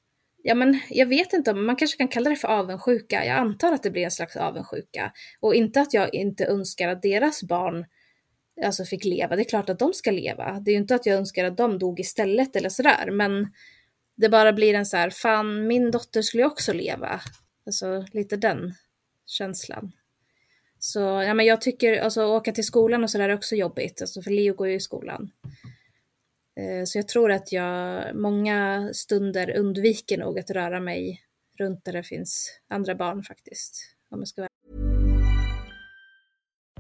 ja 0.48 0.56
men 0.56 0.80
jag 0.90 1.06
vet 1.06 1.34
inte, 1.34 1.54
man 1.54 1.76
kanske 1.76 1.98
kan 1.98 2.08
kalla 2.08 2.30
det 2.30 2.36
för 2.36 2.48
avundsjuka. 2.48 3.26
Jag 3.26 3.38
antar 3.38 3.74
att 3.74 3.84
det 3.84 3.92
blir 3.92 4.04
en 4.04 4.12
slags 4.12 4.36
avundsjuka. 4.36 5.12
Och 5.40 5.56
inte 5.56 5.82
att 5.82 5.94
jag 5.94 6.14
inte 6.14 6.46
önskar 6.46 6.88
att 6.88 7.02
deras 7.02 7.44
barn 7.44 7.86
alltså 8.66 8.86
fick 8.86 9.06
leva. 9.06 9.36
Det 9.36 9.42
är 9.42 9.50
klart 9.50 9.70
att 9.70 9.80
de 9.80 9.94
ska 9.94 10.12
leva. 10.12 10.60
Det 10.60 10.72
är 10.72 10.74
ju 10.74 10.80
inte 10.80 10.96
att 10.96 11.06
jag 11.06 11.16
önskar 11.16 11.46
att 11.46 11.58
de 11.58 11.80
dog 11.80 12.00
istället 12.00 12.56
eller 12.56 12.70
sådär, 12.70 13.12
men 13.12 13.48
det 14.16 14.30
bara 14.30 14.54
blir 14.54 14.74
en 14.74 14.86
så 14.86 14.98
här, 14.98 15.10
fan 15.10 15.68
min 15.68 15.92
dotter 15.92 16.22
skulle 16.22 16.44
ju 16.44 16.48
också 16.48 16.74
leva. 16.74 17.22
Alltså 17.66 18.06
lite 18.12 18.36
den 18.36 18.74
känslan. 19.26 19.92
Så 20.80 21.00
ja, 21.00 21.34
men 21.34 21.46
jag 21.46 21.62
tycker, 21.62 22.02
alltså 22.02 22.26
åka 22.26 22.52
till 22.52 22.66
skolan 22.66 23.04
och 23.04 23.10
sådär 23.10 23.30
är 23.30 23.36
också 23.36 23.56
jobbigt, 23.56 24.02
alltså 24.02 24.22
för 24.22 24.32
Leo 24.32 24.54
går 24.54 24.68
ju 24.68 24.76
i 24.76 24.80
skolan. 24.80 25.32
Eh, 26.60 26.86
så 26.86 26.98
jag 26.98 27.08
tror 27.08 27.32
att 27.32 27.52
jag 27.52 28.16
många 28.16 28.90
stunder 28.94 29.58
undviker 29.58 30.18
nog 30.18 30.40
att 30.40 30.52
röra 30.52 30.80
mig 30.80 31.22
runt 31.60 31.86
där 31.86 31.94
det 31.94 32.04
finns 32.04 32.60
andra 32.70 32.96
barn 32.96 33.24
faktiskt. 33.24 33.96
Om 34.10 34.20
jag 34.20 34.28
ska 34.28 34.42
vara. 34.42 34.85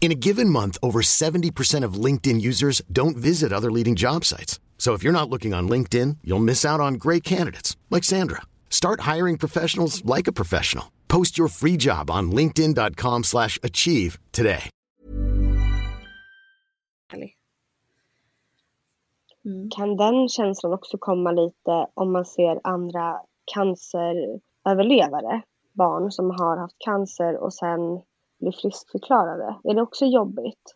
In 0.00 0.12
a 0.12 0.20
given 0.28 0.48
month, 0.48 0.78
over 0.82 1.00
70% 1.02 1.82
of 1.82 1.94
LinkedIn 2.04 2.40
users 2.40 2.80
don't 2.92 3.16
visit 3.16 3.52
other 3.52 3.72
leading 3.72 3.96
job 3.96 4.24
sites. 4.24 4.60
So 4.78 4.92
if 4.92 5.02
you're 5.02 5.20
not 5.20 5.28
looking 5.28 5.52
on 5.52 5.68
LinkedIn, 5.68 6.18
you'll 6.22 6.38
miss 6.38 6.64
out 6.64 6.78
on 6.78 6.94
great 6.94 7.24
candidates 7.24 7.76
like 7.90 8.04
Sandra. 8.04 8.42
Start 8.70 9.00
hiring 9.00 9.36
professionals 9.36 10.04
like 10.04 10.28
a 10.28 10.32
professional. 10.32 10.92
Post 11.08 11.36
your 11.36 11.48
free 11.48 11.76
job 11.76 12.08
on 12.10 12.30
linkedin.com 12.30 13.24
slash 13.24 13.58
achieve 13.64 14.20
today. 14.30 14.70
Mm. 19.46 19.70
Kan 19.70 19.96
den 19.96 20.28
känslan 20.28 20.72
också 20.72 20.98
komma 20.98 21.32
lite 21.32 21.86
om 21.94 22.12
man 22.12 22.24
ser 22.24 22.60
andra 22.64 23.20
canceröverlevare? 23.54 25.42
Barn 25.72 26.10
som 26.10 26.30
har 26.30 26.56
haft 26.56 26.76
cancer 26.78 27.36
och 27.36 27.54
sen 27.54 28.02
bli 28.38 28.52
friskförklarade. 28.52 29.56
Är 29.64 29.74
det 29.74 29.82
också 29.82 30.04
jobbigt? 30.04 30.74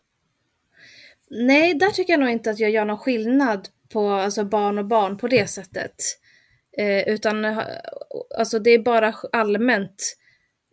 Nej, 1.29 1.73
där 1.73 1.89
tycker 1.89 2.13
jag 2.13 2.19
nog 2.19 2.29
inte 2.29 2.51
att 2.51 2.59
jag 2.59 2.71
gör 2.71 2.85
någon 2.85 2.97
skillnad 2.97 3.67
på 3.93 4.09
alltså 4.09 4.43
barn 4.43 4.77
och 4.77 4.85
barn 4.85 5.17
på 5.17 5.27
det 5.27 5.47
sättet. 5.47 5.95
Eh, 6.77 7.07
utan 7.07 7.45
eh, 7.45 7.59
alltså 8.37 8.59
det 8.59 8.71
är 8.71 8.79
bara 8.79 9.13
allmänt 9.31 10.17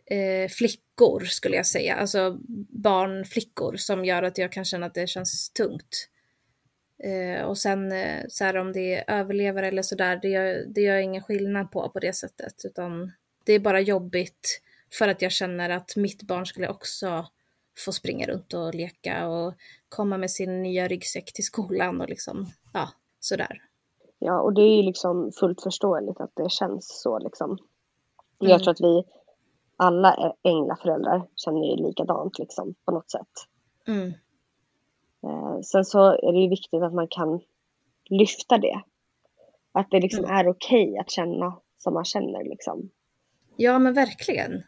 eh, 0.05 0.49
flickor 0.49 1.19
skulle 1.19 1.55
jag 1.55 1.65
säga, 1.65 1.95
alltså 1.95 2.37
barnflickor 2.83 3.75
som 3.75 4.05
gör 4.05 4.23
att 4.23 4.37
jag 4.37 4.51
kan 4.51 4.65
känna 4.65 4.85
att 4.85 4.93
det 4.93 5.07
känns 5.07 5.49
tungt. 5.49 6.09
Eh, 7.03 7.41
och 7.41 7.57
sen 7.57 7.91
eh, 7.91 8.25
så 8.29 8.43
här, 8.43 8.57
om 8.57 8.73
det 8.73 8.95
är 8.95 9.19
överlevare 9.19 9.67
eller 9.67 9.81
sådär, 9.81 10.19
det 10.21 10.27
gör, 10.27 10.65
det 10.67 10.81
gör 10.81 10.97
ingen 10.97 11.23
skillnad 11.23 11.71
på 11.71 11.89
på 11.89 11.99
det 11.99 12.13
sättet, 12.13 12.53
utan 12.63 13.11
det 13.43 13.53
är 13.53 13.59
bara 13.59 13.81
jobbigt 13.81 14.61
för 14.91 15.07
att 15.07 15.21
jag 15.21 15.31
känner 15.31 15.69
att 15.69 15.95
mitt 15.95 16.23
barn 16.23 16.45
skulle 16.45 16.69
också 16.69 17.25
få 17.85 17.91
springa 17.91 18.27
runt 18.27 18.53
och 18.53 18.75
leka 18.75 19.27
och 19.27 19.53
komma 19.89 20.17
med 20.17 20.31
sin 20.31 20.61
nya 20.61 20.87
ryggsäck 20.87 21.33
till 21.33 21.45
skolan 21.45 22.01
och 22.01 22.09
liksom, 22.09 22.51
ja, 22.73 22.89
sådär. 23.19 23.61
Ja, 24.19 24.41
och 24.41 24.53
det 24.53 24.61
är 24.61 24.75
ju 24.75 24.83
liksom 24.83 25.31
fullt 25.39 25.61
förståeligt 25.61 26.21
att 26.21 26.31
det 26.35 26.51
känns 26.51 27.01
så 27.01 27.19
liksom. 27.19 27.49
Mm. 27.49 28.51
Jag 28.51 28.63
tror 28.63 28.71
att 28.71 28.81
vi 28.81 29.03
alla 29.77 30.35
änglaföräldrar 30.43 31.27
känner 31.35 31.59
ju 31.59 31.87
likadant 31.87 32.39
liksom 32.39 32.75
på 32.85 32.91
något 32.91 33.11
sätt. 33.11 33.31
Mm. 33.87 34.13
Eh, 35.23 35.61
sen 35.61 35.85
så 35.85 35.99
är 35.99 36.33
det 36.33 36.39
ju 36.39 36.49
viktigt 36.49 36.83
att 36.83 36.93
man 36.93 37.07
kan 37.07 37.41
lyfta 38.09 38.57
det. 38.57 38.81
Att 39.71 39.87
det 39.91 39.99
liksom 39.99 40.25
mm. 40.25 40.35
är 40.35 40.49
okej 40.49 40.89
okay 40.89 40.97
att 40.97 41.11
känna 41.11 41.57
som 41.77 41.93
man 41.93 42.05
känner 42.05 42.43
liksom. 42.43 42.89
Ja 43.55 43.79
men 43.79 43.93
verkligen. 43.93 44.63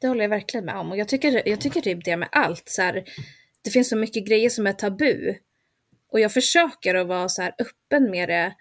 Det 0.00 0.08
håller 0.08 0.22
jag 0.22 0.28
verkligen 0.28 0.66
med 0.66 0.76
om. 0.76 0.90
Och 0.90 0.96
jag 0.96 1.08
tycker, 1.08 1.48
jag 1.48 1.60
tycker 1.60 1.80
typ 1.80 2.04
det 2.04 2.16
med 2.16 2.28
allt. 2.32 2.68
Så 2.68 2.82
här, 2.82 3.04
det 3.64 3.70
finns 3.70 3.88
så 3.88 3.96
mycket 3.96 4.26
grejer 4.26 4.50
som 4.50 4.66
är 4.66 4.72
tabu. 4.72 5.34
Och 6.12 6.20
jag 6.20 6.32
försöker 6.32 6.94
att 6.94 7.06
vara 7.06 7.28
så 7.28 7.42
här 7.42 7.54
öppen 7.58 8.10
med 8.10 8.28
det 8.28 8.54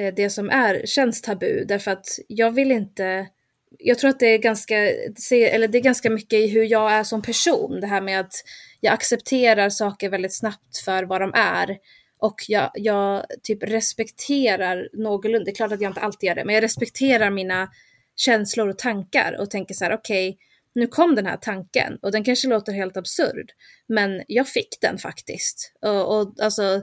eh, 0.00 0.14
det 0.14 0.30
som 0.30 0.50
är, 0.50 0.82
känns 0.86 1.22
tabu. 1.22 1.64
Därför 1.64 1.90
att 1.90 2.06
jag 2.28 2.50
vill 2.50 2.72
inte, 2.72 3.26
jag 3.78 3.98
tror 3.98 4.10
att 4.10 4.20
det 4.20 4.26
är 4.26 4.38
ganska, 4.38 4.76
eller 5.30 5.68
det 5.68 5.78
är 5.78 5.82
ganska 5.82 6.10
mycket 6.10 6.38
i 6.38 6.46
hur 6.46 6.64
jag 6.64 6.92
är 6.92 7.04
som 7.04 7.22
person. 7.22 7.80
Det 7.80 7.86
här 7.86 8.00
med 8.00 8.20
att 8.20 8.34
jag 8.80 8.94
accepterar 8.94 9.70
saker 9.70 10.08
väldigt 10.08 10.34
snabbt 10.34 10.78
för 10.84 11.02
vad 11.02 11.20
de 11.20 11.32
är. 11.34 11.78
Och 12.18 12.36
jag, 12.48 12.70
jag 12.74 13.24
typ 13.42 13.62
respekterar 13.62 14.88
någorlunda, 14.92 15.44
det 15.44 15.50
är 15.50 15.54
klart 15.54 15.72
att 15.72 15.80
jag 15.80 15.90
inte 15.90 16.00
alltid 16.00 16.26
gör 16.26 16.34
det, 16.34 16.44
men 16.44 16.54
jag 16.54 16.64
respekterar 16.64 17.30
mina 17.30 17.68
känslor 18.16 18.68
och 18.68 18.78
tankar 18.78 19.36
och 19.40 19.50
tänker 19.50 19.74
så 19.74 19.84
här, 19.84 19.94
okej, 19.94 20.28
okay, 20.28 20.38
nu 20.74 20.86
kom 20.86 21.14
den 21.14 21.26
här 21.26 21.36
tanken 21.36 21.98
och 22.02 22.12
den 22.12 22.24
kanske 22.24 22.48
låter 22.48 22.72
helt 22.72 22.96
absurd, 22.96 23.52
men 23.86 24.22
jag 24.28 24.48
fick 24.48 24.80
den 24.80 24.98
faktiskt. 24.98 25.72
Och, 25.80 26.18
och 26.18 26.34
alltså, 26.40 26.82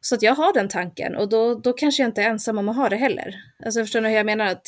så 0.00 0.14
att 0.14 0.22
jag 0.22 0.34
har 0.34 0.52
den 0.52 0.68
tanken 0.68 1.16
och 1.16 1.28
då, 1.28 1.54
då 1.54 1.72
kanske 1.72 2.02
jag 2.02 2.08
inte 2.08 2.22
är 2.22 2.30
ensam 2.30 2.58
om 2.58 2.68
att 2.68 2.76
ha 2.76 2.88
det 2.88 2.96
heller. 2.96 3.34
Alltså 3.64 3.80
förstår 3.80 4.00
ni 4.00 4.08
hur 4.08 4.16
jag 4.16 4.26
menar? 4.26 4.46
Att, 4.46 4.66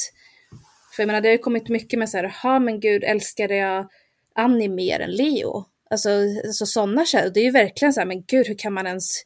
för 0.96 1.02
jag 1.02 1.06
menar 1.06 1.20
det 1.20 1.28
har 1.28 1.32
ju 1.32 1.38
kommit 1.38 1.68
mycket 1.68 1.98
med 1.98 2.10
så 2.10 2.16
här, 2.16 2.36
ja 2.42 2.58
men 2.58 2.80
gud 2.80 3.04
älskade 3.04 3.56
jag 3.56 3.88
Annie 4.34 4.68
mer 4.68 5.00
än 5.00 5.10
Leo? 5.10 5.64
Alltså, 5.90 6.10
alltså 6.46 6.66
sådana 6.66 7.06
känslor, 7.06 7.34
det 7.34 7.40
är 7.40 7.44
ju 7.44 7.50
verkligen 7.50 7.92
så 7.92 8.00
här, 8.00 8.06
men 8.06 8.24
gud 8.24 8.46
hur 8.46 8.58
kan 8.58 8.72
man 8.72 8.86
ens... 8.86 9.22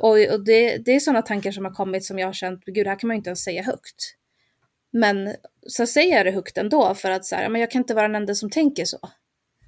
Och, 0.00 0.10
och 0.10 0.44
det, 0.44 0.78
det 0.78 0.92
är 0.92 1.00
sådana 1.00 1.22
tankar 1.22 1.52
som 1.52 1.64
har 1.64 1.72
kommit 1.72 2.04
som 2.04 2.18
jag 2.18 2.28
har 2.28 2.32
känt, 2.32 2.64
gud 2.64 2.86
det 2.86 2.90
här 2.90 2.98
kan 2.98 3.08
man 3.08 3.14
ju 3.14 3.18
inte 3.18 3.30
ens 3.30 3.44
säga 3.44 3.62
högt. 3.62 4.16
Men 4.96 5.34
så 5.66 5.86
säger 5.86 6.16
jag 6.16 6.26
det 6.26 6.30
högt 6.30 6.58
ändå 6.58 6.94
för 6.94 7.10
att 7.10 7.24
så 7.24 7.36
här, 7.36 7.48
men 7.48 7.60
jag 7.60 7.70
kan 7.70 7.80
inte 7.80 7.94
vara 7.94 8.08
den 8.08 8.14
enda 8.14 8.34
som 8.34 8.50
tänker 8.50 8.84
så. 8.84 8.98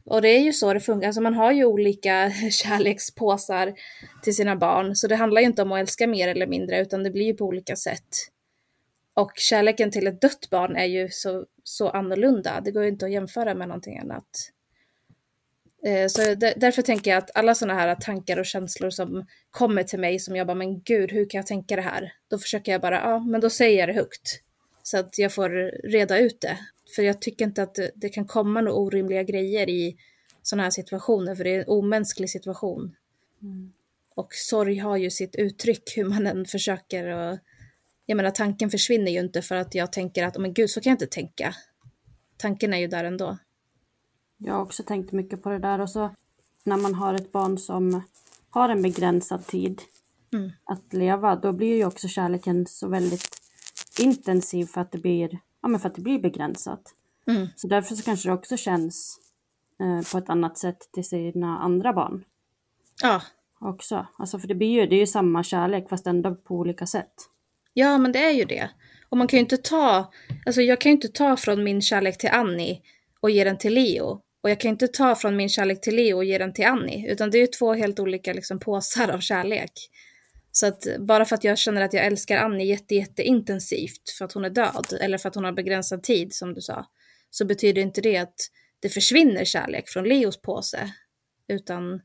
Och 0.04 0.22
det 0.22 0.28
är 0.28 0.40
ju 0.40 0.52
så 0.52 0.74
det 0.74 0.80
funkar, 0.80 1.06
alltså 1.06 1.20
man 1.20 1.34
har 1.34 1.52
ju 1.52 1.64
olika 1.64 2.32
kärlekspåsar 2.50 3.74
till 4.22 4.36
sina 4.36 4.56
barn, 4.56 4.96
så 4.96 5.06
det 5.06 5.16
handlar 5.16 5.40
ju 5.40 5.46
inte 5.46 5.62
om 5.62 5.72
att 5.72 5.80
älska 5.80 6.06
mer 6.06 6.28
eller 6.28 6.46
mindre, 6.46 6.80
utan 6.80 7.02
det 7.02 7.10
blir 7.10 7.24
ju 7.24 7.34
på 7.34 7.44
olika 7.44 7.76
sätt. 7.76 8.08
Och 9.14 9.32
kärleken 9.34 9.90
till 9.90 10.06
ett 10.06 10.20
dött 10.20 10.50
barn 10.50 10.76
är 10.76 10.84
ju 10.84 11.08
så, 11.10 11.46
så 11.62 11.88
annorlunda, 11.88 12.60
det 12.60 12.70
går 12.70 12.82
ju 12.82 12.88
inte 12.88 13.06
att 13.06 13.12
jämföra 13.12 13.54
med 13.54 13.68
någonting 13.68 13.98
annat. 13.98 14.28
Eh, 15.86 16.06
så 16.08 16.34
därför 16.34 16.82
tänker 16.82 17.10
jag 17.10 17.18
att 17.18 17.36
alla 17.36 17.54
sådana 17.54 17.80
här 17.80 17.94
tankar 17.94 18.38
och 18.38 18.46
känslor 18.46 18.90
som 18.90 19.26
kommer 19.50 19.82
till 19.82 19.98
mig 19.98 20.18
som 20.18 20.36
jag 20.36 20.46
bara, 20.46 20.54
men 20.54 20.82
gud, 20.82 21.12
hur 21.12 21.30
kan 21.30 21.38
jag 21.38 21.46
tänka 21.46 21.76
det 21.76 21.82
här? 21.82 22.12
Då 22.30 22.38
försöker 22.38 22.72
jag 22.72 22.80
bara, 22.80 22.96
ja, 22.96 23.18
men 23.18 23.40
då 23.40 23.50
säger 23.50 23.78
jag 23.78 23.88
det 23.88 23.92
högt. 23.92 24.42
Så 24.90 24.98
att 24.98 25.18
jag 25.18 25.34
får 25.34 25.48
reda 25.88 26.18
ut 26.18 26.40
det. 26.40 26.58
För 26.96 27.02
jag 27.02 27.20
tycker 27.20 27.44
inte 27.44 27.62
att 27.62 27.78
det, 27.94 28.08
kan 28.08 28.26
komma 28.26 28.60
några 28.60 28.78
orimliga 28.78 29.22
grejer 29.22 29.68
i 29.68 29.96
sådana 30.42 30.62
här 30.62 30.70
situationer, 30.70 31.34
för 31.34 31.44
det 31.44 31.54
är 31.54 31.58
en 31.58 31.68
omänsklig 31.68 32.30
situation. 32.30 32.96
Mm. 33.42 33.72
Och 34.14 34.34
sorg 34.34 34.78
har 34.78 34.96
ju 34.96 35.10
sitt 35.10 35.34
uttryck 35.34 35.96
hur 35.96 36.04
man 36.04 36.26
än 36.26 36.44
försöker 36.44 37.06
och 37.06 37.38
jag 38.06 38.16
menar 38.16 38.30
tanken 38.30 38.70
försvinner 38.70 39.12
ju 39.12 39.20
inte 39.20 39.42
för 39.42 39.54
att 39.54 39.74
jag 39.74 39.92
tänker 39.92 40.24
att, 40.24 40.38
men 40.38 40.54
gud 40.54 40.70
så 40.70 40.80
kan 40.80 40.90
jag 40.90 40.94
inte 40.94 41.06
tänka. 41.06 41.54
Tanken 42.36 42.74
är 42.74 42.78
ju 42.78 42.86
där 42.86 43.04
ändå. 43.04 43.38
Jag 44.36 44.54
har 44.54 44.62
också 44.62 44.82
tänkt 44.82 45.12
mycket 45.12 45.42
på 45.42 45.50
det 45.50 45.58
där 45.58 45.80
och 45.80 45.90
så 45.90 46.14
när 46.64 46.76
man 46.76 46.94
har 46.94 47.14
ett 47.14 47.32
barn 47.32 47.58
som 47.58 48.02
har 48.50 48.68
en 48.68 48.82
begränsad 48.82 49.46
tid 49.46 49.82
mm. 50.32 50.50
att 50.64 50.92
leva, 50.92 51.36
då 51.36 51.52
blir 51.52 51.76
ju 51.76 51.84
också 51.84 52.08
kärleken 52.08 52.66
så 52.66 52.88
väldigt 52.88 53.37
intensiv 54.00 54.66
för 54.66 54.80
att 54.80 54.92
det 54.92 54.98
blir 54.98 55.38
ja, 55.62 55.68
men 55.68 55.80
för 55.80 55.88
att 55.88 55.94
det 55.94 56.00
blir 56.00 56.18
begränsat. 56.18 56.94
Mm. 57.26 57.48
Så 57.56 57.68
därför 57.68 57.94
så 57.94 58.02
kanske 58.02 58.28
det 58.28 58.32
också 58.32 58.56
känns 58.56 59.20
eh, 59.80 60.12
på 60.12 60.18
ett 60.18 60.30
annat 60.30 60.58
sätt 60.58 60.88
till 60.92 61.04
sina 61.04 61.58
andra 61.58 61.92
barn. 61.92 62.24
Ja. 63.02 63.22
Också. 63.60 64.06
Alltså 64.18 64.38
för 64.38 64.48
det 64.48 64.54
blir 64.54 64.80
ju, 64.80 64.86
det 64.86 64.96
är 64.96 65.00
ju 65.00 65.06
samma 65.06 65.42
kärlek 65.42 65.88
fast 65.88 66.06
ändå 66.06 66.34
på 66.34 66.54
olika 66.54 66.86
sätt. 66.86 67.14
Ja 67.72 67.98
men 67.98 68.12
det 68.12 68.24
är 68.24 68.32
ju 68.32 68.44
det. 68.44 68.70
Och 69.08 69.16
man 69.16 69.28
kan 69.28 69.36
ju 69.36 69.40
inte 69.40 69.56
ta, 69.56 70.12
alltså 70.46 70.62
jag 70.62 70.80
kan 70.80 70.90
ju 70.90 70.94
inte 70.94 71.08
ta 71.08 71.36
från 71.36 71.64
min 71.64 71.82
kärlek 71.82 72.18
till 72.18 72.30
Annie 72.30 72.82
och 73.20 73.30
ge 73.30 73.44
den 73.44 73.58
till 73.58 73.74
Leo. 73.74 74.20
Och 74.42 74.50
jag 74.50 74.60
kan 74.60 74.68
inte 74.68 74.88
ta 74.88 75.14
från 75.14 75.36
min 75.36 75.48
kärlek 75.48 75.80
till 75.80 75.96
Leo 75.96 76.16
och 76.16 76.24
ge 76.24 76.38
den 76.38 76.52
till 76.52 76.66
Annie. 76.66 77.10
Utan 77.10 77.30
det 77.30 77.38
är 77.38 77.40
ju 77.40 77.46
två 77.46 77.74
helt 77.74 78.00
olika 78.00 78.32
liksom, 78.32 78.58
påsar 78.58 79.08
av 79.08 79.18
kärlek. 79.18 79.72
Så 80.52 80.66
att 80.66 80.86
bara 80.98 81.24
för 81.24 81.34
att 81.34 81.44
jag 81.44 81.58
känner 81.58 81.82
att 81.82 81.92
jag 81.92 82.06
älskar 82.06 82.36
Annie 82.36 82.64
jätte, 82.64 82.94
jätteintensivt 82.94 84.10
för 84.18 84.24
att 84.24 84.32
hon 84.32 84.44
är 84.44 84.50
död, 84.50 84.86
eller 85.00 85.18
för 85.18 85.28
att 85.28 85.34
hon 85.34 85.44
har 85.44 85.52
begränsad 85.52 86.02
tid 86.02 86.34
som 86.34 86.54
du 86.54 86.60
sa, 86.60 86.86
så 87.30 87.44
betyder 87.44 87.82
inte 87.82 88.00
det 88.00 88.16
att 88.16 88.34
det 88.80 88.88
försvinner 88.88 89.44
kärlek 89.44 89.88
från 89.88 90.04
Leos 90.04 90.42
påse. 90.42 90.92
Utan 91.48 92.00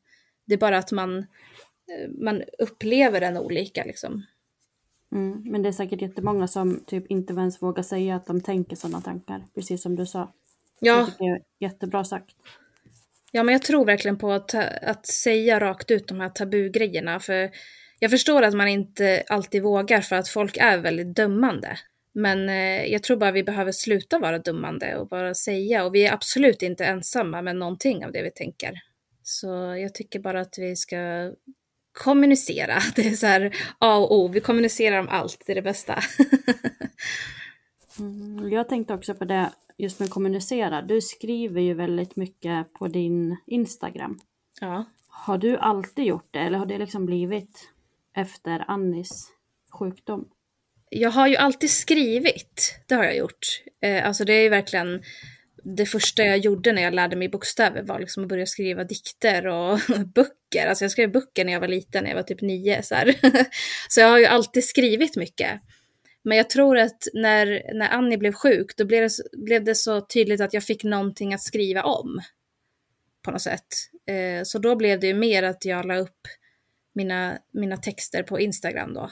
det 0.45 0.53
är 0.53 0.57
bara 0.57 0.77
att 0.77 0.91
man, 0.91 1.17
eh, 1.17 2.09
man 2.21 2.43
upplever 2.59 3.19
den 3.19 3.37
olika 3.37 3.83
liksom. 3.83 4.25
Mm, 5.11 5.43
men 5.45 5.61
det 5.61 5.69
är 5.69 5.73
säkert 5.73 6.01
jättemånga 6.01 6.47
som 6.47 6.83
typ 6.87 7.07
inte 7.07 7.33
ens 7.33 7.61
vågar 7.61 7.83
säga 7.83 8.15
att 8.15 8.25
de 8.25 8.41
tänker 8.41 8.75
sådana 8.75 9.01
tankar, 9.01 9.45
precis 9.55 9.81
som 9.81 9.95
du 9.95 10.05
sa. 10.05 10.33
Ja. 10.79 11.09
Det 11.19 11.25
är 11.25 11.41
jättebra 11.59 12.03
sagt. 12.03 12.35
Ja, 13.31 13.43
men 13.43 13.53
jag 13.53 13.61
tror 13.61 13.85
verkligen 13.85 14.17
på 14.17 14.31
att, 14.31 14.53
att 14.81 15.05
säga 15.05 15.59
rakt 15.59 15.91
ut 15.91 16.07
de 16.07 16.19
här 16.19 16.29
tabugrejerna, 16.29 17.19
för 17.19 17.51
jag 18.04 18.12
förstår 18.12 18.41
att 18.41 18.54
man 18.54 18.68
inte 18.68 19.24
alltid 19.30 19.64
vågar 19.64 20.01
för 20.01 20.16
att 20.16 20.28
folk 20.28 20.58
är 20.58 20.78
väldigt 20.78 21.16
dömande. 21.16 21.78
Men 22.14 22.49
eh, 22.49 22.86
jag 22.86 23.04
tror 23.04 23.18
bara 23.18 23.32
vi 23.32 23.43
behöver 23.43 23.72
sluta 23.72 24.20
vara 24.20 24.39
dömande 24.39 24.97
och 24.97 25.08
bara 25.08 25.34
säga. 25.34 25.86
Och 25.86 25.95
vi 25.95 26.06
är 26.06 26.14
absolut 26.14 26.62
inte 26.62 26.86
ensamma 26.86 27.41
med 27.41 27.56
någonting 27.56 28.06
av 28.06 28.12
det 28.12 28.24
vi 28.24 28.32
tänker. 28.32 28.82
Så 29.24 29.47
jag 29.82 29.93
tycker 29.93 30.20
bara 30.20 30.41
att 30.41 30.56
vi 30.58 30.76
ska 30.76 31.32
kommunicera. 31.91 32.80
Det 32.95 33.08
är 33.08 33.12
så 33.12 33.28
här 33.28 33.56
A 33.80 33.97
och 33.97 34.20
O. 34.20 34.28
Vi 34.28 34.39
kommunicerar 34.39 34.99
om 34.99 35.10
allt, 35.10 35.43
det 35.45 35.54
är 35.54 35.56
det 35.56 35.62
bästa. 35.62 35.99
mm, 37.99 38.51
jag 38.51 38.70
tänkte 38.70 38.93
också 38.93 39.16
på 39.16 39.26
det 39.26 39.51
just 39.78 39.99
med 39.99 40.10
kommunicera. 40.10 40.82
Du 40.82 41.01
skriver 41.01 41.62
ju 41.62 41.74
väldigt 41.74 42.16
mycket 42.16 42.74
på 42.74 42.88
din 42.88 43.38
Instagram. 43.47 44.20
Ja. 44.62 44.86
Har 45.08 45.38
du 45.38 45.58
alltid 45.58 46.06
gjort 46.06 46.28
det 46.32 46.39
eller 46.39 46.58
har 46.58 46.66
det 46.66 46.78
liksom 46.78 47.06
blivit 47.06 47.72
efter 48.16 48.66
Annis 48.68 49.28
sjukdom? 49.80 50.30
Jag 50.89 51.11
har 51.11 51.28
ju 51.28 51.36
alltid 51.36 51.70
skrivit, 51.70 52.80
det 52.88 52.95
har 52.95 53.03
jag 53.03 53.18
gjort. 53.18 53.61
Eh, 53.82 54.07
alltså 54.07 54.26
det 54.26 54.34
är 54.34 54.41
ju 54.41 54.49
verkligen 54.49 55.03
det 55.64 55.86
första 55.86 56.24
jag 56.24 56.38
gjorde 56.38 56.74
när 56.74 56.82
jag 56.82 56.93
lärde 56.93 57.16
mig 57.16 57.30
bokstäver 57.30 57.84
var 57.84 57.99
liksom 57.99 58.24
att 58.24 58.30
börja 58.30 58.45
skriva 58.45 58.84
dikter 58.84 59.47
och 59.47 59.80
böcker. 60.16 60.68
Alltså 60.68 60.84
jag 60.84 60.91
skrev 60.91 61.11
böcker 61.11 61.45
när 61.45 61.53
jag 61.53 61.59
var 61.59 61.68
liten, 61.68 62.03
när 62.03 62.09
jag 62.09 62.18
var 62.18 62.24
typ 62.24 62.41
nio. 62.41 62.84
Så, 62.84 62.95
här. 62.95 63.16
så 63.89 63.99
jag 63.99 64.07
har 64.07 64.20
ju 64.20 64.26
alltid 64.26 64.64
skrivit 64.64 65.16
mycket. 65.16 65.61
Men 66.24 66.38
jag 66.38 66.49
tror 66.49 66.78
att 66.78 67.07
när, 67.14 67.74
när 67.74 67.89
Annie 67.89 68.18
blev 68.18 68.34
sjuk, 68.34 68.78
då 68.78 68.86
blev 68.86 69.01
det, 69.01 69.38
blev 69.45 69.64
det 69.64 69.76
så 69.76 70.01
tydligt 70.01 70.41
att 70.41 70.53
jag 70.53 70.64
fick 70.64 70.84
någonting 70.84 71.34
att 71.34 71.41
skriva 71.41 71.84
om. 71.84 72.22
På 73.26 73.32
något 73.32 73.41
sätt. 73.41 73.68
Eh, 74.07 74.43
så 74.43 74.59
då 74.59 74.76
blev 74.76 74.99
det 74.99 75.07
ju 75.07 75.14
mer 75.14 75.43
att 75.43 75.66
jag 75.66 75.86
la 75.86 75.97
upp 75.97 76.28
mina, 76.93 77.37
mina 77.51 77.77
texter 77.77 78.23
på 78.23 78.39
Instagram 78.39 78.93
då. 78.93 79.09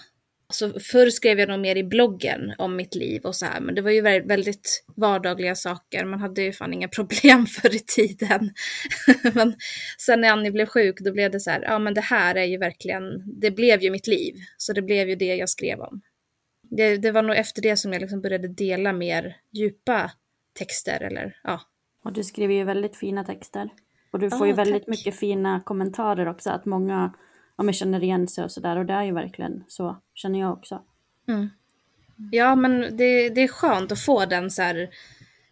Alltså, 0.51 0.79
förr 0.79 1.09
skrev 1.09 1.39
jag 1.39 1.49
nog 1.49 1.59
mer 1.59 1.75
i 1.75 1.83
bloggen 1.83 2.53
om 2.57 2.75
mitt 2.75 2.95
liv 2.95 3.21
och 3.25 3.35
så 3.35 3.45
här, 3.45 3.59
men 3.61 3.75
det 3.75 3.81
var 3.81 3.91
ju 3.91 4.01
väldigt 4.01 4.83
vardagliga 4.95 5.55
saker. 5.55 6.05
Man 6.05 6.19
hade 6.19 6.41
ju 6.41 6.53
fan 6.53 6.73
inga 6.73 6.87
problem 6.95 7.45
förr 7.45 7.75
i 7.75 7.79
tiden. 7.79 8.53
men 9.33 9.55
sen 9.97 10.21
när 10.21 10.31
Annie 10.31 10.51
blev 10.51 10.65
sjuk, 10.65 10.99
då 10.99 11.11
blev 11.11 11.31
det 11.31 11.39
så 11.39 11.49
här, 11.49 11.61
ja 11.61 11.79
men 11.79 11.93
det 11.93 12.01
här 12.01 12.35
är 12.35 12.43
ju 12.43 12.57
verkligen, 12.57 13.03
det 13.39 13.51
blev 13.51 13.81
ju 13.81 13.91
mitt 13.91 14.07
liv. 14.07 14.35
Så 14.57 14.73
det 14.73 14.81
blev 14.81 15.09
ju 15.09 15.15
det 15.15 15.35
jag 15.35 15.49
skrev 15.49 15.79
om. 15.79 16.01
Det, 16.69 16.97
det 16.97 17.11
var 17.11 17.21
nog 17.21 17.35
efter 17.35 17.61
det 17.61 17.77
som 17.77 17.93
jag 17.93 17.99
liksom 17.99 18.21
började 18.21 18.47
dela 18.47 18.93
mer 18.93 19.37
djupa 19.51 20.11
texter 20.59 21.03
eller 21.03 21.37
ja. 21.43 21.61
Och 22.03 22.13
du 22.13 22.23
skriver 22.23 22.53
ju 22.53 22.63
väldigt 22.63 22.95
fina 22.95 23.23
texter. 23.23 23.69
Och 24.11 24.19
du 24.19 24.29
får 24.29 24.43
oh, 24.43 24.47
ju 24.47 24.53
väldigt 24.53 24.83
tack. 24.83 24.87
mycket 24.87 25.15
fina 25.15 25.61
kommentarer 25.65 26.27
också, 26.27 26.49
att 26.49 26.65
många 26.65 27.13
ja, 27.57 27.63
men 27.63 27.73
känner 27.73 28.03
igen 28.03 28.27
sig 28.27 28.43
och 28.43 28.51
sådär. 28.51 28.77
Och 28.77 28.85
det 28.85 28.93
är 28.93 29.03
ju 29.03 29.13
verkligen 29.13 29.63
så, 29.67 29.97
känner 30.13 30.39
jag 30.39 30.53
också. 30.53 30.81
Mm. 31.27 31.49
Ja, 32.31 32.55
men 32.55 32.97
det, 32.97 33.29
det 33.29 33.41
är 33.41 33.47
skönt 33.47 33.91
att 33.91 34.05
få 34.05 34.25
den 34.25 34.51
så 34.51 34.61
här. 34.61 34.89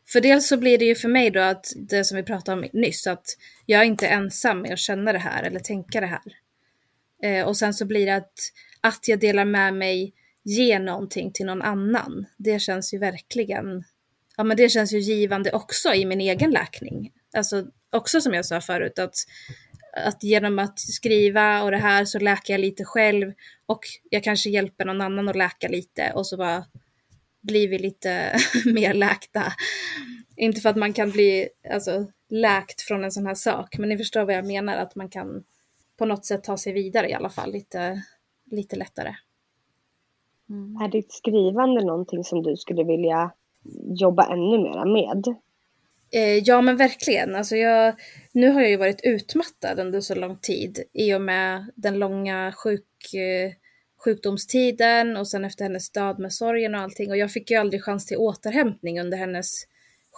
För 0.07 0.21
dels 0.21 0.47
så 0.47 0.57
blir 0.57 0.77
det 0.77 0.85
ju 0.85 0.95
för 0.95 1.09
mig 1.09 1.29
då 1.29 1.39
att 1.39 1.65
det 1.75 2.03
som 2.03 2.17
vi 2.17 2.23
pratade 2.23 2.61
om 2.61 2.69
nyss, 2.73 3.07
att 3.07 3.25
jag 3.65 3.81
är 3.81 3.85
inte 3.85 4.07
ensam 4.07 4.61
med 4.61 4.73
att 4.73 4.79
känna 4.79 5.13
det 5.13 5.19
här 5.19 5.43
eller 5.43 5.59
tänka 5.59 6.01
det 6.01 6.07
här. 6.07 6.21
Eh, 7.23 7.47
och 7.47 7.57
sen 7.57 7.73
så 7.73 7.85
blir 7.85 8.05
det 8.05 8.15
att, 8.15 8.33
att 8.81 9.07
jag 9.07 9.19
delar 9.19 9.45
med 9.45 9.73
mig, 9.73 10.13
ger 10.43 10.79
någonting 10.79 11.31
till 11.31 11.45
någon 11.45 11.61
annan. 11.61 12.25
Det 12.37 12.59
känns 12.59 12.93
ju 12.93 12.97
verkligen, 12.97 13.83
ja 14.37 14.43
men 14.43 14.57
det 14.57 14.69
känns 14.69 14.93
ju 14.93 14.99
givande 14.99 15.51
också 15.51 15.93
i 15.93 16.05
min 16.05 16.21
egen 16.21 16.51
läkning. 16.51 17.11
Alltså 17.37 17.65
också 17.89 18.21
som 18.21 18.33
jag 18.33 18.45
sa 18.45 18.61
förut, 18.61 18.99
att 18.99 19.15
att 20.05 20.23
genom 20.23 20.59
att 20.59 20.79
skriva 20.79 21.63
och 21.63 21.71
det 21.71 21.77
här 21.77 22.05
så 22.05 22.19
läker 22.19 22.53
jag 22.53 22.61
lite 22.61 22.85
själv 22.85 23.33
och 23.65 23.79
jag 24.09 24.23
kanske 24.23 24.49
hjälper 24.49 24.85
någon 24.85 25.01
annan 25.01 25.29
att 25.29 25.35
läka 25.35 25.67
lite 25.67 26.11
och 26.15 26.27
så 26.27 26.37
bara 26.37 26.65
blir 27.41 27.67
vi 27.67 27.79
lite 27.79 28.39
mer 28.65 28.93
läkta. 28.93 29.43
Inte 30.35 30.61
för 30.61 30.69
att 30.69 30.75
man 30.75 30.93
kan 30.93 31.11
bli 31.11 31.49
alltså, 31.73 32.05
läkt 32.29 32.81
från 32.81 33.03
en 33.03 33.11
sån 33.11 33.25
här 33.25 33.35
sak, 33.35 33.77
men 33.77 33.89
ni 33.89 33.97
förstår 33.97 34.25
vad 34.25 34.35
jag 34.35 34.47
menar, 34.47 34.77
att 34.77 34.95
man 34.95 35.09
kan 35.09 35.43
på 35.97 36.05
något 36.05 36.25
sätt 36.25 36.43
ta 36.43 36.57
sig 36.57 36.73
vidare 36.73 37.09
i 37.09 37.13
alla 37.13 37.29
fall 37.29 37.51
lite, 37.51 38.03
lite 38.51 38.75
lättare. 38.75 39.15
Mm. 40.49 40.81
Är 40.81 40.87
ditt 40.87 41.13
skrivande 41.13 41.85
någonting 41.85 42.23
som 42.23 42.43
du 42.43 42.57
skulle 42.57 42.83
vilja 42.83 43.31
jobba 43.99 44.33
ännu 44.33 44.57
mera 44.57 44.85
med? 44.85 45.35
Eh, 46.11 46.37
ja 46.37 46.61
men 46.61 46.77
verkligen. 46.77 47.35
Alltså 47.35 47.55
jag, 47.55 47.95
nu 48.31 48.49
har 48.49 48.61
jag 48.61 48.69
ju 48.69 48.77
varit 48.77 49.01
utmattad 49.03 49.79
under 49.79 50.01
så 50.01 50.15
lång 50.15 50.37
tid 50.37 50.83
i 50.93 51.13
och 51.13 51.21
med 51.21 51.71
den 51.75 51.99
långa 51.99 52.51
sjuk, 52.51 53.13
eh, 53.13 53.51
sjukdomstiden 54.05 55.17
och 55.17 55.27
sen 55.27 55.45
efter 55.45 55.63
hennes 55.63 55.91
död 55.91 56.19
med 56.19 56.33
sorgen 56.33 56.75
och 56.75 56.81
allting. 56.81 57.11
Och 57.11 57.17
jag 57.17 57.31
fick 57.31 57.51
ju 57.51 57.57
aldrig 57.57 57.83
chans 57.83 58.05
till 58.05 58.17
återhämtning 58.17 58.99
under 58.99 59.17
hennes 59.17 59.63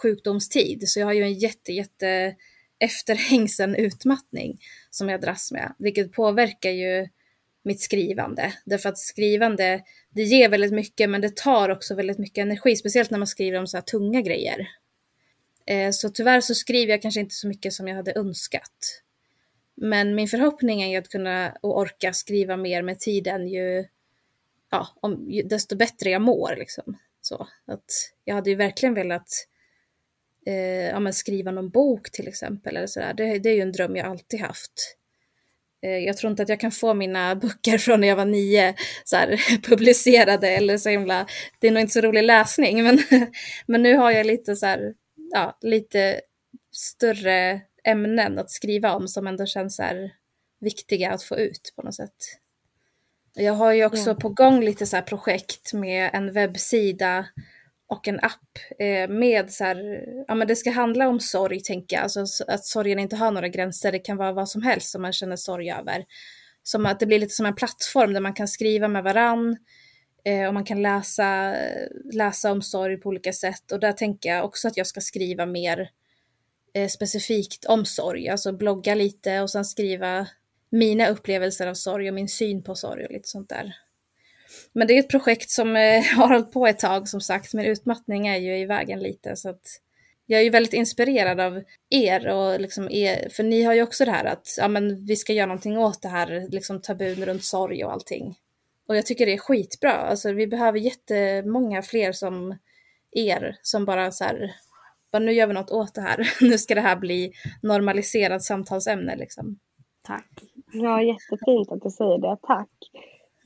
sjukdomstid. 0.02 0.88
Så 0.88 1.00
jag 1.00 1.06
har 1.06 1.12
ju 1.12 1.22
en 1.22 1.34
jätte, 1.34 1.72
jätte 1.72 2.34
efterhängsen 2.78 3.74
utmattning 3.74 4.58
som 4.90 5.08
jag 5.08 5.20
dras 5.20 5.52
med, 5.52 5.74
vilket 5.78 6.12
påverkar 6.12 6.70
ju 6.70 7.08
mitt 7.64 7.80
skrivande. 7.80 8.52
Därför 8.64 8.88
att 8.88 8.98
skrivande, 8.98 9.82
det 10.10 10.22
ger 10.22 10.48
väldigt 10.48 10.72
mycket 10.72 11.10
men 11.10 11.20
det 11.20 11.36
tar 11.36 11.68
också 11.68 11.94
väldigt 11.94 12.18
mycket 12.18 12.42
energi, 12.42 12.76
speciellt 12.76 13.10
när 13.10 13.18
man 13.18 13.26
skriver 13.26 13.58
om 13.58 13.66
så 13.66 13.76
här 13.76 13.82
tunga 13.82 14.20
grejer. 14.20 14.68
Eh, 15.66 15.90
så 15.90 16.08
tyvärr 16.08 16.40
så 16.40 16.54
skriver 16.54 16.92
jag 16.92 17.02
kanske 17.02 17.20
inte 17.20 17.34
så 17.34 17.48
mycket 17.48 17.72
som 17.72 17.88
jag 17.88 17.96
hade 17.96 18.12
önskat. 18.16 19.02
Men 19.74 20.14
min 20.14 20.28
förhoppning 20.28 20.82
är 20.82 20.98
att 20.98 21.08
kunna 21.08 21.56
och 21.60 21.78
orka 21.78 22.12
skriva 22.12 22.56
mer 22.56 22.82
med 22.82 23.00
tiden 23.00 23.48
ju, 23.48 23.84
ja, 24.70 24.88
om, 25.00 25.30
ju, 25.30 25.42
desto 25.42 25.76
bättre 25.76 26.10
jag 26.10 26.22
mår. 26.22 26.56
Liksom. 26.58 26.98
Så, 27.20 27.48
att 27.66 28.12
jag 28.24 28.34
hade 28.34 28.50
ju 28.50 28.56
verkligen 28.56 28.94
velat 28.94 29.28
eh, 30.46 30.88
ja, 30.88 31.00
men 31.00 31.14
skriva 31.14 31.50
någon 31.50 31.70
bok 31.70 32.10
till 32.10 32.28
exempel. 32.28 32.76
Eller 32.76 32.86
sådär. 32.86 33.14
Det, 33.14 33.38
det 33.38 33.48
är 33.50 33.54
ju 33.54 33.60
en 33.60 33.72
dröm 33.72 33.96
jag 33.96 34.06
alltid 34.06 34.40
haft. 34.40 34.96
Eh, 35.82 35.98
jag 35.98 36.16
tror 36.16 36.30
inte 36.30 36.42
att 36.42 36.48
jag 36.48 36.60
kan 36.60 36.72
få 36.72 36.94
mina 36.94 37.34
böcker 37.42 37.78
från 37.78 38.00
när 38.00 38.08
jag 38.08 38.16
var 38.16 38.24
nio 38.24 38.74
så 39.04 39.16
här, 39.16 39.60
publicerade 39.62 40.48
eller 40.48 40.78
så 40.78 40.88
himla, 40.88 41.26
det 41.58 41.66
är 41.66 41.70
nog 41.70 41.80
inte 41.80 41.92
så 41.92 42.00
rolig 42.00 42.22
läsning 42.22 42.82
men, 42.82 43.02
men 43.66 43.82
nu 43.82 43.96
har 43.96 44.10
jag 44.10 44.26
lite 44.26 44.56
så 44.56 44.66
här, 44.66 44.94
ja, 45.32 45.58
lite 45.60 46.20
större 46.72 47.60
ämnen 47.84 48.38
att 48.38 48.50
skriva 48.50 48.94
om 48.94 49.08
som 49.08 49.26
ändå 49.26 49.46
känns 49.46 49.76
så 49.76 50.10
viktiga 50.60 51.12
att 51.12 51.22
få 51.22 51.36
ut 51.36 51.72
på 51.76 51.82
något 51.82 51.94
sätt. 51.94 52.16
Jag 53.34 53.52
har 53.52 53.72
ju 53.72 53.84
också 53.84 54.10
ja. 54.10 54.14
på 54.14 54.28
gång 54.28 54.64
lite 54.64 54.86
så 54.86 55.02
projekt 55.02 55.72
med 55.72 56.10
en 56.12 56.32
webbsida 56.32 57.26
och 57.86 58.08
en 58.08 58.20
app 58.20 58.58
eh, 58.78 59.08
med 59.08 59.52
så 59.52 59.64
här, 59.64 60.04
ja 60.28 60.34
men 60.34 60.48
det 60.48 60.56
ska 60.56 60.70
handla 60.70 61.08
om 61.08 61.20
sorg 61.20 61.60
tänker 61.60 61.96
jag, 61.96 62.02
alltså 62.02 62.44
att 62.48 62.64
sorgen 62.64 62.98
inte 62.98 63.16
har 63.16 63.30
några 63.30 63.48
gränser, 63.48 63.92
det 63.92 63.98
kan 63.98 64.16
vara 64.16 64.32
vad 64.32 64.48
som 64.48 64.62
helst 64.62 64.90
som 64.90 65.02
man 65.02 65.12
känner 65.12 65.36
sorg 65.36 65.70
över. 65.70 66.04
Som 66.62 66.86
att 66.86 67.00
det 67.00 67.06
blir 67.06 67.18
lite 67.18 67.34
som 67.34 67.46
en 67.46 67.54
plattform 67.54 68.12
där 68.12 68.20
man 68.20 68.34
kan 68.34 68.48
skriva 68.48 68.88
med 68.88 69.04
varann, 69.04 69.56
Eh, 70.24 70.46
och 70.46 70.54
man 70.54 70.64
kan 70.64 70.82
läsa, 70.82 71.56
läsa 72.12 72.52
om 72.52 72.62
sorg 72.62 72.96
på 72.96 73.08
olika 73.08 73.32
sätt. 73.32 73.72
Och 73.72 73.80
där 73.80 73.92
tänker 73.92 74.28
jag 74.28 74.44
också 74.44 74.68
att 74.68 74.76
jag 74.76 74.86
ska 74.86 75.00
skriva 75.00 75.46
mer 75.46 75.90
eh, 76.74 76.88
specifikt 76.88 77.64
om 77.64 77.84
sorg. 77.84 78.28
Alltså 78.28 78.52
blogga 78.52 78.94
lite 78.94 79.40
och 79.40 79.50
sen 79.50 79.64
skriva 79.64 80.26
mina 80.70 81.08
upplevelser 81.08 81.66
av 81.66 81.74
sorg 81.74 82.08
och 82.08 82.14
min 82.14 82.28
syn 82.28 82.62
på 82.62 82.74
sorg 82.74 83.04
och 83.04 83.12
lite 83.12 83.28
sånt 83.28 83.48
där. 83.48 83.76
Men 84.72 84.86
det 84.86 84.94
är 84.94 84.98
ett 84.98 85.10
projekt 85.10 85.50
som 85.50 85.76
eh, 85.76 86.02
har 86.16 86.28
hållit 86.28 86.52
på 86.52 86.66
ett 86.66 86.78
tag 86.78 87.08
som 87.08 87.20
sagt, 87.20 87.54
men 87.54 87.64
utmattning 87.64 88.26
är 88.26 88.36
ju 88.36 88.58
i 88.58 88.66
vägen 88.66 89.00
lite 89.00 89.36
så 89.36 89.48
att 89.48 89.80
jag 90.26 90.40
är 90.40 90.44
ju 90.44 90.50
väldigt 90.50 90.72
inspirerad 90.72 91.40
av 91.40 91.62
er 91.90 92.26
och 92.26 92.60
liksom 92.60 92.90
er, 92.90 93.28
för 93.28 93.42
ni 93.42 93.62
har 93.62 93.74
ju 93.74 93.82
också 93.82 94.04
det 94.04 94.10
här 94.10 94.24
att 94.24 94.54
ja, 94.58 94.68
men 94.68 95.06
vi 95.06 95.16
ska 95.16 95.32
göra 95.32 95.46
någonting 95.46 95.78
åt 95.78 96.02
det 96.02 96.08
här 96.08 96.48
liksom 96.50 96.80
tabun 96.80 97.24
runt 97.24 97.44
sorg 97.44 97.84
och 97.84 97.92
allting. 97.92 98.36
Och 98.92 98.96
jag 98.96 99.06
tycker 99.06 99.26
det 99.26 99.34
är 99.34 99.38
skitbra. 99.38 99.92
Alltså 99.92 100.32
vi 100.32 100.46
behöver 100.46 100.78
jättemånga 100.78 101.82
fler 101.82 102.12
som 102.12 102.58
er 103.10 103.56
som 103.62 103.84
bara 103.84 104.10
så 104.10 104.24
här, 104.24 104.54
bara 105.12 105.18
nu 105.18 105.32
gör 105.32 105.46
vi 105.46 105.54
något 105.54 105.70
åt 105.70 105.94
det 105.94 106.00
här. 106.00 106.28
nu 106.40 106.58
ska 106.58 106.74
det 106.74 106.80
här 106.80 106.96
bli 106.96 107.32
normaliserat 107.62 108.42
samtalsämne 108.42 109.16
liksom. 109.16 109.58
Tack. 110.02 110.28
Ja, 110.72 111.02
jättefint 111.02 111.72
att 111.72 111.82
du 111.82 111.90
säger 111.90 112.18
det. 112.18 112.36
Tack. 112.42 112.68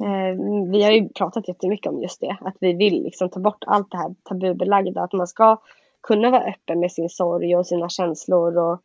Eh, 0.00 0.42
vi 0.72 0.82
har 0.82 0.92
ju 0.92 1.08
pratat 1.08 1.48
jättemycket 1.48 1.92
om 1.92 2.02
just 2.02 2.20
det, 2.20 2.36
att 2.40 2.56
vi 2.60 2.72
vill 2.72 3.02
liksom 3.02 3.30
ta 3.30 3.40
bort 3.40 3.64
allt 3.66 3.90
det 3.90 3.98
här 3.98 4.14
tabubelagda, 4.22 5.02
att 5.02 5.12
man 5.12 5.26
ska 5.26 5.60
kunna 6.02 6.30
vara 6.30 6.44
öppen 6.44 6.80
med 6.80 6.92
sin 6.92 7.08
sorg 7.08 7.56
och 7.56 7.66
sina 7.66 7.88
känslor 7.88 8.58
och 8.58 8.80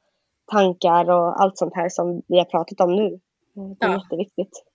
tankar 0.51 1.09
och 1.09 1.41
allt 1.41 1.57
sånt 1.57 1.75
här 1.75 1.89
som 1.89 2.21
vi 2.27 2.37
har 2.37 2.45
pratat 2.45 2.81
om 2.81 2.95
nu. 2.95 3.19
Det 3.53 3.85
är 3.85 3.89
ja. 3.89 3.97
jätteviktigt. 3.97 4.70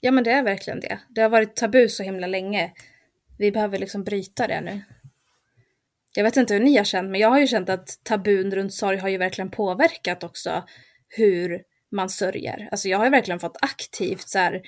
Ja 0.00 0.10
men 0.10 0.24
det 0.24 0.30
är 0.30 0.42
verkligen 0.42 0.80
det. 0.80 1.00
Det 1.08 1.20
har 1.20 1.28
varit 1.28 1.56
tabu 1.56 1.88
så 1.88 2.02
himla 2.02 2.26
länge. 2.26 2.72
Vi 3.38 3.52
behöver 3.52 3.78
liksom 3.78 4.04
bryta 4.04 4.46
det 4.46 4.60
nu. 4.60 4.80
Jag 6.14 6.24
vet 6.24 6.36
inte 6.36 6.54
hur 6.54 6.60
ni 6.60 6.76
har 6.76 6.84
känt, 6.84 7.10
men 7.10 7.20
jag 7.20 7.28
har 7.28 7.40
ju 7.40 7.46
känt 7.46 7.68
att 7.68 8.00
tabun 8.04 8.50
runt 8.50 8.74
sorg 8.74 8.98
har 8.98 9.08
ju 9.08 9.18
verkligen 9.18 9.50
påverkat 9.50 10.24
också 10.24 10.64
hur 11.08 11.62
man 11.92 12.08
sörjer. 12.08 12.68
Alltså 12.70 12.88
jag 12.88 12.98
har 12.98 13.04
ju 13.04 13.10
verkligen 13.10 13.40
fått 13.40 13.56
aktivt 13.62 14.28
så 14.28 14.38
här, 14.38 14.62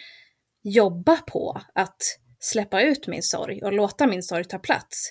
jobba 0.62 1.16
på 1.16 1.60
att 1.74 2.18
släppa 2.38 2.82
ut 2.82 3.06
min 3.06 3.22
sorg 3.22 3.62
och 3.62 3.72
låta 3.72 4.06
min 4.06 4.22
sorg 4.22 4.44
ta 4.44 4.58
plats. 4.58 5.10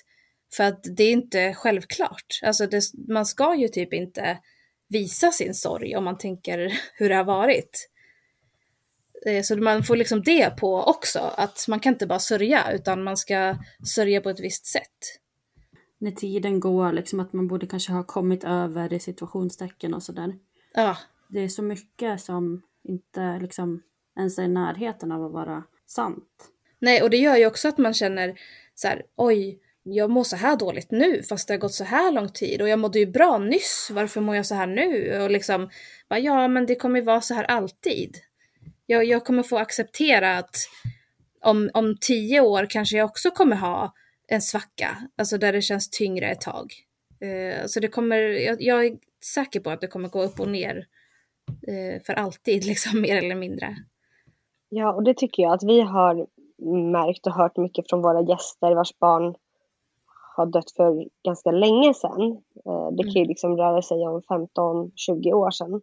För 0.56 0.64
att 0.64 0.80
det 0.96 1.04
är 1.04 1.12
inte 1.12 1.54
självklart. 1.54 2.40
Alltså 2.42 2.66
det, 2.66 2.82
man 3.08 3.26
ska 3.26 3.54
ju 3.54 3.68
typ 3.68 3.94
inte 3.94 4.38
visa 4.88 5.30
sin 5.30 5.54
sorg 5.54 5.96
om 5.96 6.04
man 6.04 6.18
tänker 6.18 6.72
hur 6.94 7.08
det 7.08 7.14
har 7.14 7.24
varit. 7.24 7.88
Eh, 9.26 9.42
så 9.42 9.56
man 9.56 9.82
får 9.82 9.96
liksom 9.96 10.22
det 10.22 10.56
på 10.56 10.82
också, 10.82 11.18
att 11.18 11.64
man 11.68 11.80
kan 11.80 11.92
inte 11.92 12.06
bara 12.06 12.18
sörja 12.18 12.72
utan 12.72 13.02
man 13.02 13.16
ska 13.16 13.56
sörja 13.94 14.20
på 14.20 14.30
ett 14.30 14.40
visst 14.40 14.66
sätt. 14.66 15.18
När 15.98 16.10
tiden 16.10 16.60
går, 16.60 16.92
liksom 16.92 17.20
att 17.20 17.32
man 17.32 17.48
borde 17.48 17.66
kanske 17.66 17.92
ha 17.92 18.04
kommit 18.04 18.44
över 18.44 18.98
situationstecken 18.98 19.94
och 19.94 20.02
sådär. 20.02 20.34
Ja. 20.74 20.96
Det 21.28 21.40
är 21.40 21.48
så 21.48 21.62
mycket 21.62 22.20
som 22.20 22.62
inte 22.84 23.38
liksom 23.40 23.82
ens 24.18 24.38
är 24.38 24.42
i 24.42 24.48
närheten 24.48 25.12
av 25.12 25.24
att 25.24 25.32
vara 25.32 25.64
sant. 25.86 26.48
Nej, 26.78 27.02
och 27.02 27.10
det 27.10 27.16
gör 27.16 27.36
ju 27.36 27.46
också 27.46 27.68
att 27.68 27.78
man 27.78 27.94
känner 27.94 28.34
så 28.74 28.88
här, 28.88 29.02
oj, 29.16 29.58
jag 29.82 30.10
mår 30.10 30.24
så 30.24 30.36
här 30.36 30.56
dåligt 30.56 30.90
nu 30.90 31.22
fast 31.22 31.48
det 31.48 31.54
har 31.54 31.58
gått 31.58 31.74
så 31.74 31.84
här 31.84 32.12
lång 32.12 32.28
tid 32.28 32.62
och 32.62 32.68
jag 32.68 32.78
mådde 32.78 32.98
ju 32.98 33.06
bra 33.06 33.38
nyss, 33.38 33.90
varför 33.92 34.20
mår 34.20 34.36
jag 34.36 34.46
så 34.46 34.54
här 34.54 34.66
nu? 34.66 35.20
Och 35.22 35.30
liksom, 35.30 35.70
ja 36.08 36.48
men 36.48 36.66
det 36.66 36.74
kommer 36.74 37.00
ju 37.00 37.06
vara 37.06 37.20
så 37.20 37.34
här 37.34 37.44
alltid 37.44 38.16
jag, 38.92 39.04
jag 39.04 39.24
kommer 39.24 39.42
få 39.42 39.58
acceptera 39.58 40.38
att 40.38 40.56
om, 41.44 41.70
om 41.74 41.96
tio 42.00 42.40
år 42.40 42.66
kanske 42.70 42.96
jag 42.96 43.04
också 43.04 43.30
kommer 43.30 43.56
ha 43.56 43.92
en 44.28 44.42
svacka, 44.42 44.96
alltså 45.18 45.38
där 45.38 45.52
det 45.52 45.62
känns 45.62 45.90
tyngre 45.90 46.30
ett 46.30 46.40
tag. 46.40 46.72
Eh, 47.20 47.66
så 47.66 47.80
det 47.80 47.88
kommer, 47.88 48.18
jag, 48.18 48.62
jag, 48.62 48.86
är 48.86 48.98
säker 49.34 49.60
på 49.60 49.70
att 49.70 49.80
det 49.80 49.86
kommer 49.86 50.08
gå 50.08 50.22
upp 50.22 50.40
och 50.40 50.48
ner 50.48 50.86
eh, 51.68 52.02
för 52.06 52.12
alltid, 52.12 52.64
liksom 52.72 53.00
mer 53.00 53.16
eller 53.16 53.34
mindre. 53.34 53.76
Ja, 54.68 54.92
och 54.92 55.02
det 55.04 55.16
tycker 55.16 55.42
jag 55.42 55.52
att 55.52 55.64
vi 55.64 55.80
har 55.80 56.26
märkt 56.92 57.26
och 57.26 57.32
hört 57.32 57.56
mycket 57.56 57.90
från 57.90 58.02
våra 58.02 58.22
gäster 58.22 58.74
vars 58.74 58.98
barn 58.98 59.34
har 60.36 60.46
dött 60.46 60.70
för 60.76 61.08
ganska 61.24 61.50
länge 61.50 61.94
sedan. 61.94 62.22
Eh, 62.66 62.88
det 62.96 63.02
kan 63.02 63.12
ju 63.12 63.20
mm. 63.20 63.28
liksom 63.28 63.56
röra 63.56 63.82
sig 63.82 63.96
om 63.96 64.22
15-20 64.22 65.32
år 65.32 65.50
sedan, 65.50 65.80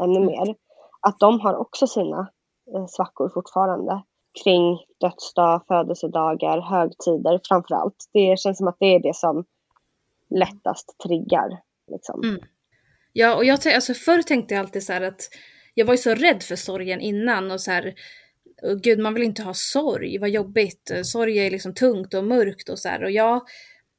ännu 0.00 0.16
mm. 0.16 0.26
mer. 0.26 0.54
Att 1.00 1.18
de 1.18 1.40
har 1.40 1.54
också 1.56 1.86
sina 1.86 2.28
Eh, 2.74 2.86
svackor 2.88 3.30
fortfarande 3.34 4.02
kring 4.44 4.78
dödsdag, 5.00 5.64
födelsedagar, 5.68 6.60
högtider 6.60 7.40
framför 7.48 7.74
allt. 7.74 7.96
Det 8.12 8.38
känns 8.38 8.58
som 8.58 8.68
att 8.68 8.76
det 8.80 8.94
är 8.94 9.02
det 9.02 9.16
som 9.16 9.44
lättast 10.30 10.96
triggar. 11.06 11.60
Liksom. 11.92 12.20
Mm. 12.24 12.40
Ja, 13.12 13.36
och 13.36 13.44
jag 13.44 13.66
alltså 13.66 13.94
förr 13.94 14.22
tänkte 14.22 14.54
jag 14.54 14.60
alltid 14.60 14.82
så 14.82 14.92
här 14.92 15.00
att 15.00 15.20
jag 15.74 15.86
var 15.86 15.94
ju 15.94 15.98
så 15.98 16.14
rädd 16.14 16.42
för 16.42 16.56
sorgen 16.56 17.00
innan 17.00 17.50
och 17.50 17.60
så 17.60 17.70
här, 17.70 17.94
gud 18.82 18.98
man 18.98 19.14
vill 19.14 19.22
inte 19.22 19.42
ha 19.42 19.54
sorg, 19.54 20.18
vad 20.18 20.30
jobbigt, 20.30 20.92
sorg 21.04 21.38
är 21.38 21.50
liksom 21.50 21.74
tungt 21.74 22.14
och 22.14 22.24
mörkt 22.24 22.68
och 22.68 22.78
så 22.78 22.88
här. 22.88 23.04
Och 23.04 23.10
jag, 23.10 23.42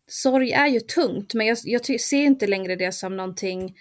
sorg 0.07 0.51
är 0.51 0.67
ju 0.67 0.79
tungt, 0.79 1.33
men 1.33 1.47
jag, 1.47 1.57
jag 1.63 2.01
ser 2.01 2.23
inte 2.23 2.47
längre 2.47 2.75
det 2.75 2.91
som 2.91 3.17
någonting 3.17 3.75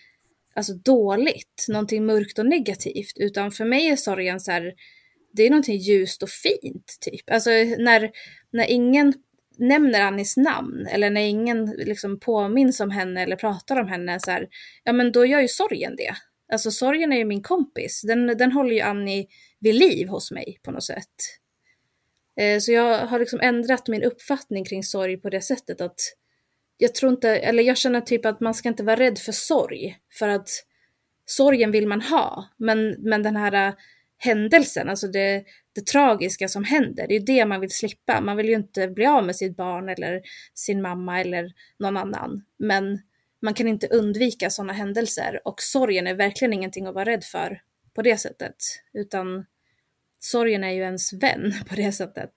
alltså 0.55 0.75
dåligt, 0.75 1.67
någonting 1.69 2.07
mörkt 2.07 2.39
och 2.39 2.47
negativt, 2.47 3.13
utan 3.17 3.51
för 3.51 3.65
mig 3.65 3.89
är 3.89 3.97
sorgen 3.97 4.41
så 4.41 4.53
här, 4.53 4.75
det 5.33 5.43
är 5.43 5.51
någonting 5.51 5.79
ljust 5.79 6.23
och 6.23 6.29
fint 6.29 6.97
typ. 7.01 7.31
Alltså 7.31 7.51
när, 7.79 8.11
när 8.53 8.71
ingen 8.71 9.15
nämner 9.59 10.01
Annis 10.01 10.37
namn 10.37 10.87
eller 10.87 11.11
när 11.11 11.21
ingen 11.21 11.67
liksom 11.67 12.21
påminns 12.21 12.81
om 12.81 12.91
henne 12.91 13.23
eller 13.23 13.37
pratar 13.37 13.81
om 13.81 13.89
henne 13.89 14.21
så 14.21 14.31
här, 14.31 14.49
ja 14.85 14.93
men 14.93 15.13
då 15.13 15.27
gör 15.27 15.41
ju 15.41 15.49
sorgen 15.49 15.97
det. 15.97 16.15
Alltså 16.53 16.71
sorgen 16.71 17.13
är 17.13 17.17
ju 17.17 17.25
min 17.25 17.43
kompis, 17.43 18.03
den, 18.03 18.27
den 18.27 18.53
håller 18.53 18.75
ju 18.75 18.81
Annie 18.81 19.27
vid 19.61 19.75
liv 19.75 20.09
hos 20.09 20.31
mig 20.31 20.59
på 20.63 20.71
något 20.71 20.85
sätt. 20.85 21.07
Eh, 22.41 22.59
så 22.59 22.73
jag 22.73 23.07
har 23.07 23.19
liksom 23.19 23.41
ändrat 23.41 23.89
min 23.89 24.03
uppfattning 24.03 24.65
kring 24.65 24.83
sorg 24.83 25.17
på 25.17 25.31
det 25.31 25.41
sättet 25.41 25.81
att 25.81 26.01
jag 26.83 26.95
tror 26.95 27.13
inte, 27.13 27.37
eller 27.37 27.63
jag 27.63 27.77
känner 27.77 28.01
typ 28.01 28.27
att 28.27 28.41
man 28.41 28.55
ska 28.55 28.69
inte 28.69 28.83
vara 28.83 28.97
rädd 28.97 29.19
för 29.19 29.33
sorg. 29.33 29.99
För 30.19 30.29
att 30.29 30.49
sorgen 31.27 31.71
vill 31.71 31.87
man 31.87 32.01
ha, 32.01 32.49
men, 32.57 32.97
men 32.99 33.23
den 33.23 33.37
här 33.37 33.69
äh, 33.69 33.75
händelsen, 34.19 34.89
alltså 34.89 35.09
det, 35.09 35.45
det 35.75 35.87
tragiska 35.87 36.49
som 36.49 36.65
händer, 36.65 37.07
det 37.07 37.15
är 37.15 37.19
ju 37.19 37.25
det 37.25 37.47
man 37.47 37.61
vill 37.61 37.71
slippa. 37.71 38.21
Man 38.21 38.37
vill 38.37 38.49
ju 38.49 38.55
inte 38.55 38.89
bli 38.89 39.07
av 39.07 39.25
med 39.25 39.37
sitt 39.37 39.57
barn 39.57 39.89
eller 39.89 40.21
sin 40.55 40.83
mamma 40.83 41.21
eller 41.21 41.53
någon 41.79 41.97
annan. 41.97 42.45
Men 42.59 42.99
man 43.43 43.55
kan 43.55 43.69
inte 43.69 43.87
undvika 43.87 44.51
sådana 44.51 44.73
händelser 44.73 45.41
och 45.45 45.61
sorgen 45.63 46.07
är 46.07 46.15
verkligen 46.15 46.53
ingenting 46.53 46.87
att 46.87 46.95
vara 46.95 47.05
rädd 47.05 47.25
för 47.25 47.61
på 47.95 48.03
det 48.03 48.17
sättet. 48.17 48.57
Utan 48.93 49.47
sorgen 50.21 50.65
är 50.65 50.73
ju 50.73 50.83
ens 50.83 51.13
vän 51.13 51.53
på 51.69 51.75
det 51.75 51.93
sättet. 51.93 52.33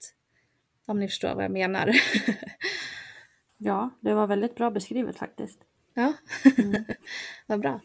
Om 0.87 0.99
ni 0.99 1.07
förstår 1.07 1.35
vad 1.35 1.43
jag 1.43 1.51
menar. 1.51 1.95
Ja, 3.65 3.89
det 3.99 4.13
var 4.13 4.27
väldigt 4.27 4.55
bra 4.55 4.71
beskrivet 4.71 5.17
faktiskt. 5.17 5.59
Ja, 5.93 6.13
mm. 6.57 6.85
vad 7.47 7.59
bra. 7.59 7.79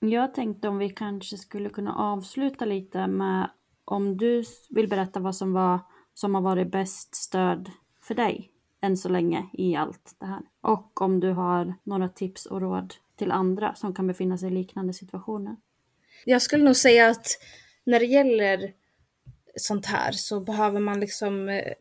Jag 0.00 0.34
tänkte 0.34 0.68
om 0.68 0.78
vi 0.78 0.90
kanske 0.90 1.36
skulle 1.36 1.68
kunna 1.68 1.94
avsluta 1.94 2.64
lite 2.64 3.06
med 3.06 3.50
om 3.84 4.16
du 4.16 4.44
vill 4.70 4.88
berätta 4.88 5.20
vad 5.20 5.36
som, 5.36 5.52
var, 5.52 5.78
som 6.14 6.34
har 6.34 6.42
varit 6.42 6.70
bäst 6.72 7.14
stöd 7.14 7.70
för 8.00 8.14
dig 8.14 8.50
än 8.80 8.96
så 8.96 9.08
länge 9.08 9.46
i 9.52 9.76
allt 9.76 10.16
det 10.18 10.26
här. 10.26 10.42
Och 10.60 11.00
om 11.00 11.20
du 11.20 11.30
har 11.30 11.74
några 11.84 12.08
tips 12.08 12.46
och 12.46 12.60
råd 12.60 12.94
till 13.16 13.32
andra 13.32 13.74
som 13.74 13.94
kan 13.94 14.06
befinna 14.06 14.38
sig 14.38 14.48
i 14.48 14.54
liknande 14.54 14.92
situationer. 14.92 15.56
Jag 16.24 16.42
skulle 16.42 16.64
nog 16.64 16.76
säga 16.76 17.10
att 17.10 17.26
när 17.84 18.00
det 18.00 18.06
gäller 18.06 18.72
sånt 19.56 19.86
här 19.86 20.12
så 20.12 20.40
behöver 20.40 20.80
man 20.80 21.00
liksom 21.00 21.48
eh, 21.48 21.72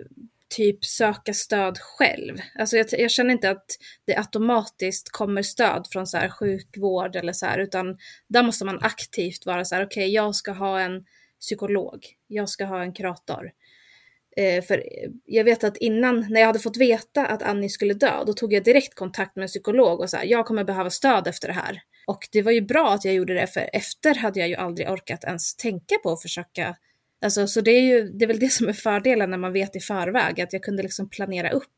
typ 0.55 0.85
söka 0.85 1.33
stöd 1.33 1.77
själv. 1.79 2.37
Alltså 2.59 2.77
jag, 2.77 2.87
jag, 2.91 3.11
känner 3.11 3.31
inte 3.31 3.49
att 3.49 3.65
det 4.05 4.17
automatiskt 4.17 5.09
kommer 5.09 5.41
stöd 5.41 5.87
från 5.91 6.07
så 6.07 6.17
här 6.17 6.29
sjukvård 6.29 7.15
eller 7.15 7.33
så 7.33 7.45
här, 7.45 7.59
utan 7.59 7.97
där 8.27 8.43
måste 8.43 8.65
man 8.65 8.79
aktivt 8.81 9.45
vara 9.45 9.65
så 9.65 9.75
här, 9.75 9.85
okej, 9.85 10.03
okay, 10.03 10.13
jag 10.13 10.35
ska 10.35 10.51
ha 10.51 10.79
en 10.79 11.05
psykolog, 11.39 12.05
jag 12.27 12.49
ska 12.49 12.65
ha 12.65 12.83
en 12.83 12.93
kurator. 12.93 13.51
Eh, 14.37 14.63
för 14.63 14.77
eh, 14.77 15.09
jag 15.25 15.43
vet 15.43 15.63
att 15.63 15.77
innan, 15.77 16.25
när 16.29 16.39
jag 16.39 16.47
hade 16.47 16.59
fått 16.59 16.77
veta 16.77 17.25
att 17.25 17.43
Annie 17.43 17.69
skulle 17.69 17.93
dö, 17.93 18.23
då 18.25 18.33
tog 18.33 18.53
jag 18.53 18.63
direkt 18.63 18.95
kontakt 18.95 19.35
med 19.35 19.43
en 19.43 19.47
psykolog 19.47 19.99
och 19.99 20.09
sa 20.09 20.23
jag 20.23 20.45
kommer 20.45 20.63
behöva 20.63 20.89
stöd 20.89 21.27
efter 21.27 21.47
det 21.47 21.53
här. 21.53 21.81
Och 22.07 22.27
det 22.31 22.41
var 22.41 22.51
ju 22.51 22.61
bra 22.61 22.93
att 22.93 23.05
jag 23.05 23.13
gjorde 23.13 23.33
det, 23.33 23.47
för 23.47 23.69
efter 23.73 24.15
hade 24.15 24.39
jag 24.39 24.49
ju 24.49 24.55
aldrig 24.55 24.89
orkat 24.89 25.23
ens 25.23 25.55
tänka 25.55 25.95
på 26.03 26.11
att 26.11 26.21
försöka 26.21 26.75
Alltså, 27.23 27.47
så 27.47 27.61
det 27.61 27.71
är 27.71 27.81
ju 27.81 28.09
det 28.09 28.25
är 28.25 28.27
väl 28.27 28.39
det 28.39 28.51
som 28.51 28.69
är 28.69 28.73
fördelen 28.73 29.29
när 29.29 29.37
man 29.37 29.53
vet 29.53 29.75
i 29.75 29.79
förväg, 29.79 30.41
att 30.41 30.53
jag 30.53 30.63
kunde 30.63 30.83
liksom 30.83 31.09
planera 31.09 31.49
upp. 31.49 31.75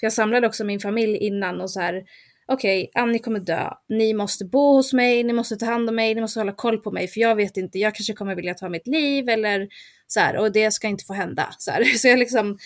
För 0.00 0.06
jag 0.06 0.12
samlade 0.12 0.46
också 0.46 0.64
min 0.64 0.80
familj 0.80 1.16
innan 1.16 1.60
och 1.60 1.70
så 1.70 1.80
här, 1.80 2.04
okej, 2.46 2.82
okay, 2.82 3.02
Annie 3.02 3.18
kommer 3.18 3.40
dö, 3.40 3.70
ni 3.88 4.14
måste 4.14 4.44
bo 4.44 4.76
hos 4.76 4.92
mig, 4.92 5.24
ni 5.24 5.32
måste 5.32 5.56
ta 5.56 5.66
hand 5.66 5.88
om 5.88 5.96
mig, 5.96 6.14
ni 6.14 6.20
måste 6.20 6.40
hålla 6.40 6.52
koll 6.52 6.78
på 6.78 6.90
mig, 6.90 7.08
för 7.08 7.20
jag 7.20 7.36
vet 7.36 7.56
inte, 7.56 7.78
jag 7.78 7.94
kanske 7.94 8.12
kommer 8.12 8.34
vilja 8.34 8.54
ta 8.54 8.68
mitt 8.68 8.86
liv 8.86 9.28
eller 9.28 9.68
så 10.06 10.20
här, 10.20 10.36
och 10.36 10.52
det 10.52 10.70
ska 10.70 10.88
inte 10.88 11.04
få 11.04 11.12
hända. 11.12 11.54
Så, 11.58 11.70
här. 11.70 11.84
så 11.84 12.08
jag 12.08 12.18
liksom, 12.18 12.58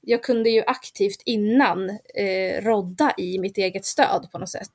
jag 0.00 0.22
kunde 0.22 0.50
ju 0.50 0.62
aktivt 0.66 1.22
innan 1.24 1.90
eh, 2.14 2.62
rodda 2.62 3.14
i 3.18 3.38
mitt 3.38 3.58
eget 3.58 3.84
stöd 3.84 4.28
på 4.32 4.38
något 4.38 4.50
sätt. 4.50 4.72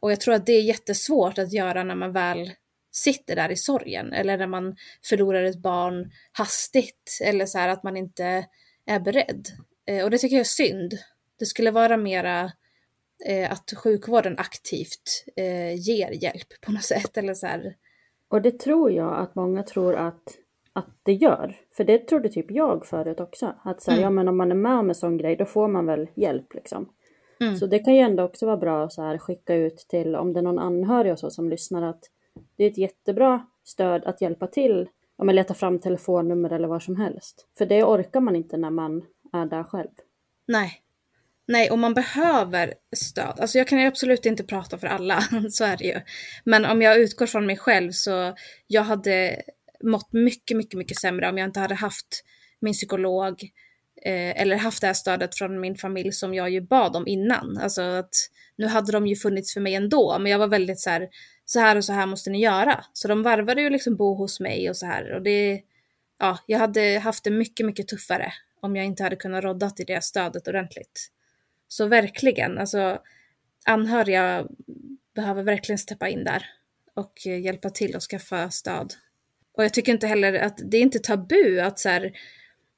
Och 0.00 0.12
jag 0.12 0.20
tror 0.20 0.34
att 0.34 0.46
det 0.46 0.52
är 0.52 0.62
jättesvårt 0.62 1.38
att 1.38 1.52
göra 1.52 1.84
när 1.84 1.94
man 1.94 2.12
väl 2.12 2.50
sitter 2.98 3.36
där 3.36 3.50
i 3.50 3.56
sorgen 3.56 4.12
eller 4.12 4.38
när 4.38 4.46
man 4.46 4.76
förlorar 5.04 5.42
ett 5.42 5.62
barn 5.62 6.10
hastigt 6.32 7.18
eller 7.24 7.46
så 7.46 7.58
här 7.58 7.68
att 7.68 7.82
man 7.82 7.96
inte 7.96 8.46
är 8.86 9.00
beredd. 9.00 9.46
Eh, 9.86 10.04
och 10.04 10.10
det 10.10 10.18
tycker 10.18 10.36
jag 10.36 10.40
är 10.40 10.44
synd. 10.44 10.92
Det 11.38 11.46
skulle 11.46 11.70
vara 11.70 11.96
mera 11.96 12.52
eh, 13.26 13.52
att 13.52 13.72
sjukvården 13.76 14.34
aktivt 14.38 15.24
eh, 15.36 15.74
ger 15.74 16.22
hjälp 16.22 16.60
på 16.60 16.72
något 16.72 16.84
sätt 16.84 17.16
eller 17.16 17.34
så 17.34 17.46
här. 17.46 17.74
Och 18.28 18.42
det 18.42 18.60
tror 18.60 18.92
jag 18.92 19.18
att 19.18 19.34
många 19.34 19.62
tror 19.62 19.96
att, 19.96 20.22
att 20.72 21.00
det 21.02 21.12
gör. 21.12 21.56
För 21.76 21.84
det 21.84 21.98
trodde 21.98 22.28
typ 22.28 22.50
jag 22.50 22.86
förut 22.86 23.20
också. 23.20 23.54
Att 23.64 23.82
så 23.82 23.90
här, 23.90 23.98
mm. 23.98 24.04
ja 24.04 24.10
men 24.10 24.28
om 24.28 24.36
man 24.36 24.50
är 24.50 24.56
med 24.56 24.78
om 24.78 24.88
en 24.88 24.94
sån 24.94 25.16
grej 25.16 25.36
då 25.36 25.44
får 25.44 25.68
man 25.68 25.86
väl 25.86 26.08
hjälp 26.14 26.54
liksom. 26.54 26.88
Mm. 27.40 27.56
Så 27.56 27.66
det 27.66 27.78
kan 27.78 27.94
ju 27.94 28.00
ändå 28.00 28.22
också 28.22 28.46
vara 28.46 28.56
bra 28.56 28.84
att 28.84 28.92
så 28.92 29.02
här, 29.02 29.18
skicka 29.18 29.54
ut 29.54 29.76
till 29.88 30.16
om 30.16 30.32
det 30.32 30.40
är 30.40 30.42
någon 30.42 30.58
anhörig 30.58 31.12
och 31.12 31.18
så 31.18 31.30
som 31.30 31.50
lyssnar 31.50 31.82
att 31.82 32.00
det 32.56 32.64
är 32.64 32.70
ett 32.70 32.78
jättebra 32.78 33.46
stöd 33.64 34.04
att 34.04 34.20
hjälpa 34.20 34.46
till 34.46 34.88
om 35.16 35.26
man 35.26 35.34
letar 35.34 35.54
fram 35.54 35.78
telefonnummer 35.78 36.52
eller 36.52 36.68
vad 36.68 36.82
som 36.82 36.96
helst. 36.96 37.46
För 37.58 37.66
det 37.66 37.84
orkar 37.84 38.20
man 38.20 38.36
inte 38.36 38.56
när 38.56 38.70
man 38.70 39.02
är 39.32 39.46
där 39.46 39.64
själv. 39.64 39.90
Nej. 40.46 40.82
Nej, 41.46 41.70
och 41.70 41.78
man 41.78 41.94
behöver 41.94 42.74
stöd. 42.96 43.34
Alltså 43.40 43.58
jag 43.58 43.68
kan 43.68 43.86
absolut 43.86 44.26
inte 44.26 44.44
prata 44.44 44.78
för 44.78 44.86
alla, 44.86 45.20
så 45.50 45.64
är 45.64 45.76
det 45.76 45.84
ju. 45.84 46.00
Men 46.44 46.64
om 46.64 46.82
jag 46.82 46.98
utgår 46.98 47.26
från 47.26 47.46
mig 47.46 47.56
själv 47.56 47.90
så 47.92 48.34
jag 48.66 48.82
hade 48.82 49.42
mått 49.82 50.12
mycket, 50.12 50.56
mycket, 50.56 50.78
mycket 50.78 50.98
sämre 50.98 51.28
om 51.28 51.38
jag 51.38 51.48
inte 51.48 51.60
hade 51.60 51.74
haft 51.74 52.24
min 52.60 52.72
psykolog 52.72 53.42
eh, 54.04 54.42
eller 54.42 54.56
haft 54.56 54.80
det 54.80 54.86
här 54.86 54.94
stödet 54.94 55.38
från 55.38 55.60
min 55.60 55.76
familj 55.76 56.12
som 56.12 56.34
jag 56.34 56.50
ju 56.50 56.60
bad 56.60 56.96
om 56.96 57.06
innan. 57.06 57.58
Alltså 57.62 57.82
att 57.82 58.14
nu 58.56 58.66
hade 58.66 58.92
de 58.92 59.06
ju 59.06 59.16
funnits 59.16 59.54
för 59.54 59.60
mig 59.60 59.74
ändå, 59.74 60.18
men 60.18 60.32
jag 60.32 60.38
var 60.38 60.48
väldigt 60.48 60.80
så 60.80 60.90
här, 60.90 61.08
så 61.50 61.60
här 61.60 61.76
och 61.76 61.84
så 61.84 61.92
här 61.92 62.06
måste 62.06 62.30
ni 62.30 62.40
göra. 62.40 62.84
Så 62.92 63.08
de 63.08 63.22
varvade 63.22 63.62
ju 63.62 63.70
liksom 63.70 63.96
bo 63.96 64.14
hos 64.14 64.40
mig 64.40 64.70
och 64.70 64.76
så 64.76 64.86
här 64.86 65.12
och 65.12 65.22
det, 65.22 65.62
ja, 66.18 66.38
jag 66.46 66.58
hade 66.58 66.98
haft 66.98 67.24
det 67.24 67.30
mycket, 67.30 67.66
mycket 67.66 67.88
tuffare 67.88 68.32
om 68.60 68.76
jag 68.76 68.84
inte 68.84 69.02
hade 69.02 69.16
kunnat 69.16 69.44
rodda 69.44 69.70
till 69.70 69.86
det 69.86 70.04
stödet 70.04 70.48
ordentligt. 70.48 71.08
Så 71.68 71.86
verkligen, 71.86 72.58
alltså 72.58 72.98
anhöriga 73.64 74.46
behöver 75.14 75.42
verkligen 75.42 75.78
steppa 75.78 76.08
in 76.08 76.24
där 76.24 76.46
och 76.94 77.26
hjälpa 77.26 77.70
till 77.70 77.96
och 77.96 78.02
skaffa 78.02 78.50
stöd. 78.50 78.94
Och 79.52 79.64
jag 79.64 79.74
tycker 79.74 79.92
inte 79.92 80.06
heller 80.06 80.32
att 80.32 80.58
det 80.64 80.76
är 80.76 80.82
inte 80.82 80.98
tabu 80.98 81.60
att 81.60 81.78
så 81.78 81.88
här, 81.88 82.12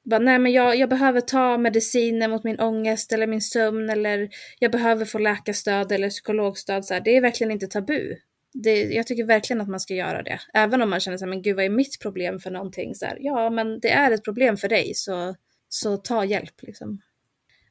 bara, 0.03 0.19
nej 0.19 0.39
men 0.39 0.51
jag, 0.51 0.75
jag 0.75 0.89
behöver 0.89 1.21
ta 1.21 1.57
mediciner 1.57 2.27
mot 2.27 2.43
min 2.43 2.59
ångest 2.59 3.11
eller 3.11 3.27
min 3.27 3.41
sömn 3.41 3.89
eller 3.89 4.29
jag 4.59 4.71
behöver 4.71 5.05
få 5.05 5.17
läkarstöd 5.17 5.91
eller 5.91 6.09
psykologstöd. 6.09 6.85
Så 6.85 6.93
här. 6.93 7.01
Det 7.01 7.17
är 7.17 7.21
verkligen 7.21 7.51
inte 7.51 7.67
tabu 7.67 8.15
det, 8.53 8.83
jag 8.83 9.07
tycker 9.07 9.23
verkligen 9.23 9.61
att 9.61 9.69
man 9.69 9.79
ska 9.79 9.93
göra 9.93 10.23
det. 10.23 10.39
Även 10.53 10.81
om 10.81 10.89
man 10.89 10.99
känner 10.99 11.17
så 11.17 11.25
här, 11.25 11.29
men 11.29 11.41
gud 11.41 11.55
vad 11.55 11.65
är 11.65 11.69
mitt 11.69 11.99
problem 11.99 12.39
för 12.39 12.51
någonting? 12.51 12.95
Så 12.95 13.05
här, 13.05 13.17
ja, 13.21 13.49
men 13.49 13.79
det 13.79 13.89
är 13.89 14.11
ett 14.11 14.23
problem 14.23 14.57
för 14.57 14.69
dig, 14.69 14.93
så, 14.95 15.35
så 15.69 15.97
ta 15.97 16.25
hjälp 16.25 16.61
liksom. 16.61 17.01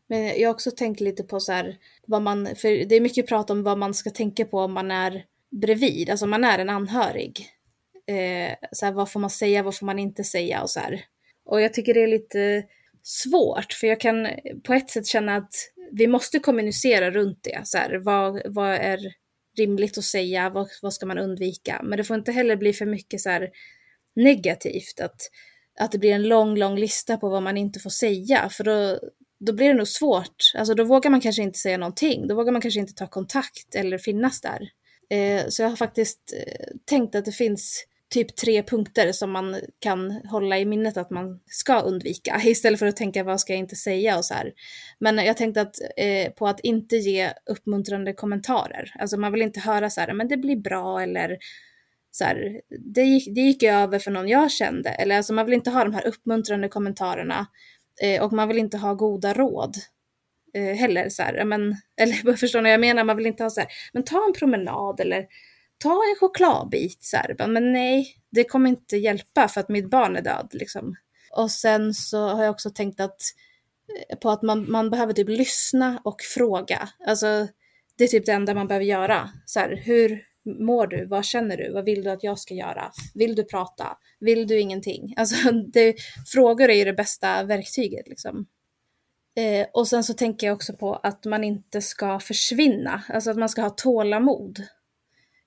Men 0.08 0.40
jag 0.40 0.48
har 0.48 0.54
också 0.54 0.70
tänkt 0.70 1.00
lite 1.00 1.22
på 1.22 1.40
så 1.40 1.52
här, 1.52 1.76
vad 2.06 2.22
man, 2.22 2.48
för 2.56 2.84
det 2.84 2.94
är 2.94 3.00
mycket 3.00 3.26
prat 3.26 3.50
om 3.50 3.62
vad 3.62 3.78
man 3.78 3.94
ska 3.94 4.10
tänka 4.10 4.44
på 4.44 4.58
om 4.58 4.72
man 4.72 4.90
är 4.90 5.24
bredvid, 5.50 6.10
alltså 6.10 6.26
om 6.26 6.30
man 6.30 6.44
är 6.44 6.58
en 6.58 6.70
anhörig. 6.70 7.46
Eh, 8.06 8.54
så 8.72 8.86
här, 8.86 8.92
vad 8.92 9.10
får 9.10 9.20
man 9.20 9.30
säga, 9.30 9.62
vad 9.62 9.76
får 9.76 9.86
man 9.86 9.98
inte 9.98 10.24
säga 10.24 10.62
och 10.62 10.70
så 10.70 10.80
här. 10.80 11.04
Och 11.44 11.60
jag 11.60 11.74
tycker 11.74 11.94
det 11.94 12.02
är 12.02 12.08
lite 12.08 12.64
svårt 13.02 13.72
för 13.72 13.86
jag 13.86 14.00
kan 14.00 14.28
på 14.64 14.74
ett 14.74 14.90
sätt 14.90 15.06
känna 15.06 15.36
att 15.36 15.54
vi 15.92 16.06
måste 16.06 16.38
kommunicera 16.38 17.10
runt 17.10 17.38
det. 17.42 17.60
Så 17.64 17.78
här, 17.78 17.98
vad, 17.98 18.42
vad 18.44 18.74
är 18.74 18.98
rimligt 19.59 19.98
att 19.98 20.05
säga? 20.05 20.51
Vad, 20.51 20.68
vad 20.82 20.94
ska 20.94 21.07
man 21.07 21.18
undvika? 21.18 21.80
Men 21.84 21.96
det 21.96 22.05
får 22.05 22.16
inte 22.16 22.32
heller 22.32 22.57
bli 22.57 22.72
för 22.72 22.86
mycket 22.86 23.20
så 23.20 23.30
här 23.30 23.51
negativt. 24.16 25.01
Att, 25.01 25.20
att 25.78 25.92
det 25.92 25.98
blir 25.98 26.12
en 26.12 26.28
lång, 26.28 26.57
lång 26.57 26.78
lista 26.78 27.16
på 27.16 27.28
vad 27.28 27.42
man 27.42 27.57
inte 27.57 27.80
får 27.80 27.90
säga. 27.90 28.48
För 28.48 28.64
då, 28.64 28.98
då 29.46 29.53
blir 29.53 29.68
det 29.68 29.74
nog 29.74 29.88
svårt. 29.88 30.53
Alltså 30.55 30.74
då 30.74 30.84
vågar 30.84 31.11
man 31.11 31.20
kanske 31.20 31.42
inte 31.42 31.59
säga 31.59 31.78
någonting. 31.78 32.28
Då 32.28 32.34
vågar 32.34 32.53
man 32.53 32.62
kanske 32.62 32.80
inte 32.80 32.94
ta 32.94 33.07
kontakt 33.07 33.74
eller 33.74 33.98
finnas 33.98 34.40
där. 34.40 34.70
Eh, 35.11 35.48
så 35.48 35.62
jag 35.62 35.68
har 35.68 35.76
faktiskt 35.76 36.34
eh, 36.36 36.66
tänkt 36.84 37.14
att 37.14 37.24
det 37.24 37.32
finns 37.32 37.84
typ 38.11 38.36
tre 38.36 38.62
punkter 38.62 39.12
som 39.12 39.30
man 39.30 39.56
kan 39.78 40.11
hålla 40.11 40.58
i 40.58 40.64
minnet 40.64 40.96
att 40.96 41.11
man 41.11 41.40
ska 41.46 41.80
undvika 41.80 42.40
istället 42.44 42.78
för 42.78 42.86
att 42.86 42.96
tänka 42.96 43.24
vad 43.24 43.40
ska 43.40 43.52
jag 43.52 43.61
inte 43.61 43.76
säga 43.76 44.18
och 44.18 44.24
så 44.24 44.34
här. 44.34 44.52
Men 44.98 45.18
jag 45.18 45.36
tänkte 45.36 45.61
att, 45.61 45.74
eh, 45.96 46.32
på 46.32 46.48
att 46.48 46.61
inte 46.61 46.96
ge 46.96 47.32
uppmuntrande 47.46 48.12
kommentarer. 48.12 48.92
Alltså 48.98 49.16
man 49.16 49.32
vill 49.32 49.42
inte 49.42 49.61
höra 49.61 49.90
så 49.90 50.00
här, 50.00 50.12
men 50.12 50.28
det 50.28 50.36
blir 50.36 50.56
bra 50.56 51.02
eller 51.02 51.38
så 52.11 52.24
här, 52.24 52.61
det 52.94 53.02
gick, 53.02 53.34
det 53.34 53.40
gick 53.40 53.62
över 53.62 53.98
för 53.98 54.11
någon 54.11 54.28
jag 54.28 54.50
kände. 54.50 54.90
Eller 54.90 55.16
alltså 55.16 55.32
man 55.32 55.46
vill 55.46 55.54
inte 55.54 55.70
ha 55.70 55.84
de 55.84 55.94
här 55.94 56.06
uppmuntrande 56.06 56.68
kommentarerna 56.68 57.46
eh, 58.02 58.22
och 58.22 58.32
man 58.32 58.48
vill 58.48 58.58
inte 58.58 58.78
ha 58.78 58.94
goda 58.94 59.34
råd 59.34 59.76
eh, 60.54 60.74
heller. 60.76 61.08
Så 61.08 61.22
här, 61.22 61.44
men, 61.44 61.76
eller 62.00 62.36
förstår 62.36 62.61
ni 62.61 62.68
vad 62.68 62.72
jag 62.72 62.80
menar? 62.80 63.04
Man 63.04 63.16
vill 63.16 63.26
inte 63.26 63.42
ha 63.42 63.50
så 63.50 63.61
här, 63.61 63.70
men 63.92 64.04
ta 64.04 64.24
en 64.26 64.32
promenad 64.32 65.00
eller 65.00 65.26
ta 65.80 65.92
en 65.92 66.16
chokladbit. 66.20 67.04
Så 67.04 67.16
här. 67.16 67.48
Men 67.48 67.72
nej, 67.72 68.16
det 68.30 68.44
kommer 68.44 68.70
inte 68.70 68.96
hjälpa 68.96 69.48
för 69.48 69.60
att 69.60 69.68
mitt 69.68 69.90
barn 69.90 70.16
är 70.16 70.22
död. 70.22 70.50
Liksom. 70.52 70.96
Och 71.36 71.50
sen 71.50 71.94
så 71.94 72.28
har 72.28 72.44
jag 72.44 72.50
också 72.50 72.70
tänkt 72.70 73.00
att, 73.00 73.20
eh, 74.10 74.18
på 74.18 74.30
att 74.30 74.42
man, 74.42 74.70
man 74.70 74.90
behöver 74.90 75.12
typ 75.12 75.28
lyssna 75.28 76.00
och 76.04 76.20
fråga. 76.20 76.88
Alltså, 77.06 77.48
det 77.98 78.04
är 78.04 78.08
typ 78.08 78.26
det 78.26 78.32
enda 78.32 78.54
man 78.54 78.68
behöver 78.68 78.86
göra. 78.86 79.30
Så 79.46 79.60
här, 79.60 79.82
hur 79.84 80.24
mår 80.44 80.86
du? 80.86 81.06
Vad 81.06 81.24
känner 81.24 81.56
du? 81.56 81.72
Vad 81.72 81.84
vill 81.84 82.04
du 82.04 82.10
att 82.10 82.24
jag 82.24 82.38
ska 82.38 82.54
göra? 82.54 82.92
Vill 83.14 83.34
du 83.34 83.44
prata? 83.44 83.96
Vill 84.20 84.46
du 84.46 84.60
ingenting? 84.60 85.14
Alltså, 85.16 85.52
det, 85.52 85.94
frågor 86.32 86.68
är 86.70 86.74
ju 86.74 86.84
det 86.84 86.92
bästa 86.92 87.42
verktyget. 87.42 88.08
Liksom. 88.08 88.46
Eh, 89.36 89.66
och 89.72 89.88
sen 89.88 90.04
så 90.04 90.14
tänker 90.14 90.46
jag 90.46 90.54
också 90.54 90.72
på 90.72 90.94
att 90.94 91.24
man 91.24 91.44
inte 91.44 91.82
ska 91.82 92.20
försvinna. 92.20 93.02
Alltså 93.08 93.30
att 93.30 93.36
man 93.36 93.48
ska 93.48 93.62
ha 93.62 93.70
tålamod 93.70 94.64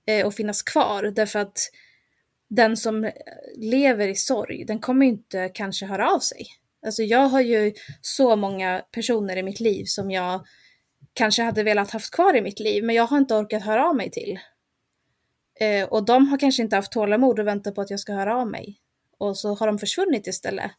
eh, 0.06 0.26
och 0.26 0.34
finnas 0.34 0.64
kvar. 0.64 1.04
Därför 1.04 1.40
att 1.40 1.58
den 2.50 2.78
som 2.78 3.12
lever 3.56 4.08
i 4.08 4.16
sorg, 4.16 4.66
den 4.66 4.80
kommer 4.80 5.06
inte 5.06 5.50
kanske 5.54 5.86
höra 5.86 6.12
av 6.12 6.20
sig. 6.20 6.46
Alltså 6.86 7.04
jag 7.04 7.28
har 7.28 7.42
ju 7.42 7.74
så 8.02 8.36
många 8.36 8.84
personer 8.92 9.38
i 9.38 9.44
mitt 9.44 9.60
liv 9.60 9.86
som 9.86 10.12
jag 10.12 10.46
kanske 11.14 11.44
hade 11.44 11.64
velat 11.64 11.92
haft 11.92 12.12
kvar 12.12 12.36
i 12.36 12.42
mitt 12.42 12.60
liv, 12.60 12.84
men 12.84 12.96
jag 12.96 13.08
har 13.08 13.18
inte 13.18 13.36
orkat 13.36 13.64
höra 13.64 13.90
av 13.90 13.96
mig 13.96 14.12
till. 14.12 14.40
Eh, 15.60 15.88
och 15.88 16.06
de 16.06 16.28
har 16.28 16.38
kanske 16.38 16.64
inte 16.64 16.76
haft 16.76 16.92
tålamod 16.92 17.40
och 17.40 17.48
väntat 17.48 17.76
på 17.76 17.82
att 17.82 17.90
jag 17.90 18.00
ska 18.00 18.14
höra 18.14 18.38
av 18.38 18.48
mig. 18.48 18.80
Och 19.18 19.38
så 19.38 19.56
har 19.56 19.68
de 19.68 19.80
försvunnit 19.80 20.28
istället. 20.28 20.72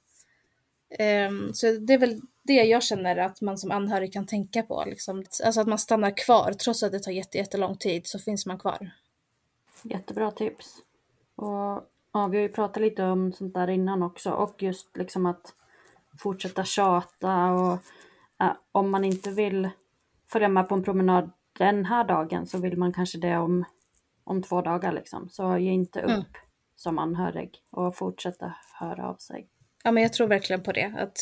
Eh, 0.98 1.30
så 1.52 1.66
det 1.66 1.94
är 1.94 1.98
väl 1.98 2.20
det 2.42 2.64
jag 2.64 2.82
känner 2.82 3.16
att 3.16 3.40
man 3.40 3.58
som 3.58 3.70
anhörig 3.70 4.12
kan 4.12 4.26
tänka 4.26 4.62
på. 4.62 4.84
Liksom. 4.86 5.24
Alltså 5.44 5.60
att 5.60 5.66
man 5.66 5.78
stannar 5.78 6.16
kvar, 6.16 6.52
trots 6.52 6.82
att 6.82 6.92
det 6.92 7.00
tar 7.00 7.12
jättelång 7.12 7.76
tid 7.76 8.06
så 8.06 8.18
finns 8.18 8.46
man 8.46 8.58
kvar. 8.58 8.90
Jättebra 9.84 10.30
tips. 10.30 10.76
Och 11.34 11.90
ja, 12.12 12.26
vi 12.30 12.36
har 12.36 12.42
ju 12.42 12.48
pratat 12.48 12.82
lite 12.82 13.04
om 13.04 13.32
sånt 13.32 13.54
där 13.54 13.70
innan 13.70 14.02
också 14.02 14.30
och 14.30 14.62
just 14.62 14.96
liksom 14.96 15.26
att 15.26 15.54
fortsätta 16.18 16.64
tjata 16.64 17.52
och 17.52 17.78
ja, 18.38 18.58
om 18.72 18.90
man 18.90 19.04
inte 19.04 19.30
vill 19.30 19.70
följa 20.32 20.48
med 20.48 20.68
på 20.68 20.74
en 20.74 20.82
promenad 20.82 21.30
den 21.58 21.84
här 21.84 22.04
dagen 22.04 22.46
så 22.46 22.58
vill 22.58 22.78
man 22.78 22.92
kanske 22.92 23.18
det 23.18 23.36
om, 23.36 23.64
om 24.24 24.42
två 24.42 24.62
dagar 24.62 24.92
liksom. 24.92 25.28
Så 25.30 25.58
ge 25.58 25.70
inte 25.70 26.00
upp 26.02 26.10
mm. 26.10 26.24
som 26.76 26.98
anhörig 26.98 27.62
och 27.70 27.96
fortsätta 27.96 28.54
höra 28.80 29.08
av 29.08 29.14
sig. 29.14 29.48
Ja 29.84 29.92
men 29.92 30.02
jag 30.02 30.12
tror 30.12 30.26
verkligen 30.26 30.62
på 30.62 30.72
det. 30.72 30.94
Att, 30.98 31.18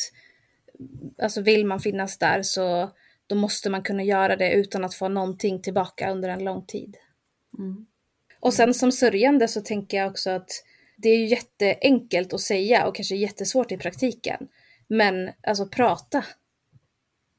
alltså 1.23 1.43
vill 1.43 1.67
man 1.67 1.81
finnas 1.81 2.19
där 2.19 2.43
så 2.43 2.91
då 3.27 3.35
måste 3.37 3.71
man 3.71 3.83
kunna 3.83 4.03
göra 4.03 4.37
det 4.37 4.53
utan 4.53 4.85
att 4.85 4.95
få 4.95 5.09
någonting 5.09 5.63
tillbaka 5.63 6.11
under 6.11 6.29
en 6.29 6.45
lång 6.45 6.67
tid. 6.67 6.97
Mm. 7.59 7.87
Och 8.43 8.55
sen 8.55 8.75
som 8.75 8.93
sörjande 8.93 9.49
så 9.49 9.61
tänker 9.61 9.97
jag 9.97 10.11
också 10.11 10.31
att 10.31 10.51
det 10.97 11.09
är 11.09 11.17
ju 11.17 11.27
jätteenkelt 11.27 12.33
att 12.33 12.41
säga 12.41 12.87
och 12.87 12.97
kanske 12.97 13.17
jättesvårt 13.17 13.73
i 13.73 13.77
praktiken. 13.77 14.49
Men 14.89 15.31
alltså 15.47 15.67
prata. 15.67 16.25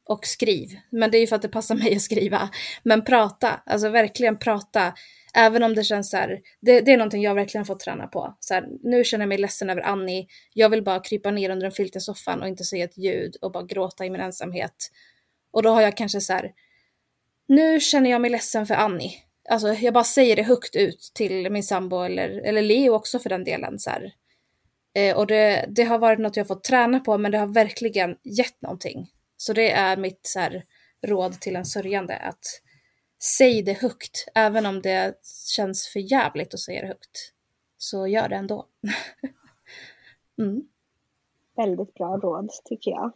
Och 0.06 0.26
skriv. 0.26 0.70
Men 0.90 1.12
det 1.12 1.18
är 1.18 1.20
ju 1.20 1.28
för 1.28 1.36
att 1.36 1.42
det 1.42 1.50
passar 1.50 1.76
mig 1.84 1.96
att 1.96 2.02
skriva. 2.02 2.50
Men 2.84 3.04
prata, 3.04 3.62
alltså 3.66 3.90
verkligen 3.90 4.38
prata. 4.38 4.94
Även 5.36 5.64
om 5.64 5.76
det 5.76 5.84
känns 5.84 6.10
så 6.10 6.18
här, 6.18 6.42
det, 6.62 6.82
det 6.82 6.94
är 6.94 6.98
någonting 6.98 7.24
jag 7.24 7.36
verkligen 7.36 7.66
fått 7.66 7.80
träna 7.80 8.08
på. 8.08 8.38
Så 8.40 8.54
här, 8.54 8.68
nu 8.84 9.04
känner 9.04 9.24
jag 9.24 9.30
mig 9.30 9.38
ledsen 9.38 9.70
över 9.70 9.82
Annie. 9.82 10.28
Jag 10.54 10.70
vill 10.70 10.84
bara 10.84 11.00
krypa 11.00 11.32
ner 11.32 11.50
under 11.50 11.66
en 11.66 11.72
filt 11.72 11.96
i 11.96 12.00
soffan 12.00 12.42
och 12.42 12.48
inte 12.48 12.64
säga 12.64 12.86
ett 12.86 12.98
ljud 12.98 13.36
och 13.42 13.52
bara 13.52 13.64
gråta 13.64 14.06
i 14.06 14.10
min 14.10 14.22
ensamhet. 14.22 14.92
Och 15.52 15.64
då 15.64 15.70
har 15.70 15.82
jag 15.82 15.98
kanske 15.98 16.22
så 16.22 16.34
här, 16.34 16.52
nu 17.48 17.80
känner 17.80 18.10
jag 18.10 18.22
mig 18.22 18.32
ledsen 18.32 18.68
för 18.68 18.76
Annie 18.76 19.24
alltså 19.50 19.74
jag 19.74 19.94
bara 19.94 20.04
säger 20.04 20.36
det 20.36 20.44
högt 20.44 20.76
ut 20.76 21.12
till 21.14 21.52
min 21.52 21.64
sambo 21.64 22.04
eller, 22.04 22.30
eller 22.30 22.62
Leo 22.62 22.94
också 22.94 23.20
för 23.20 23.30
den 23.30 23.44
delen. 23.44 23.80
Så 23.80 23.92
eh, 24.94 25.18
och 25.18 25.28
det, 25.28 25.66
det 25.70 25.84
har 25.84 26.00
varit 26.00 26.20
något 26.20 26.38
jag 26.38 26.48
fått 26.48 26.64
träna 26.64 27.00
på 27.00 27.18
men 27.18 27.32
det 27.32 27.38
har 27.38 27.48
verkligen 27.48 28.18
gett 28.24 28.62
någonting. 28.62 29.12
Så 29.38 29.54
det 29.54 29.72
är 29.72 29.98
mitt 29.98 30.20
så 30.24 30.40
här, 30.40 30.64
råd 31.02 31.40
till 31.40 31.56
en 31.56 31.66
sörjande 31.66 32.18
att 32.18 32.62
säg 33.24 33.62
det 33.62 33.74
högt 33.74 34.28
även 34.36 34.66
om 34.66 34.82
det 34.82 35.16
känns 35.56 35.88
för 35.88 36.00
jävligt 36.00 36.54
att 36.54 36.60
säga 36.60 36.82
det 36.82 36.88
högt. 36.88 37.34
Så 37.78 38.08
gör 38.08 38.30
det 38.30 38.36
ändå. 38.36 38.68
mm. 40.40 40.68
Väldigt 41.56 41.94
bra 41.94 42.18
råd 42.18 42.50
tycker 42.66 42.92
jag. 42.92 43.12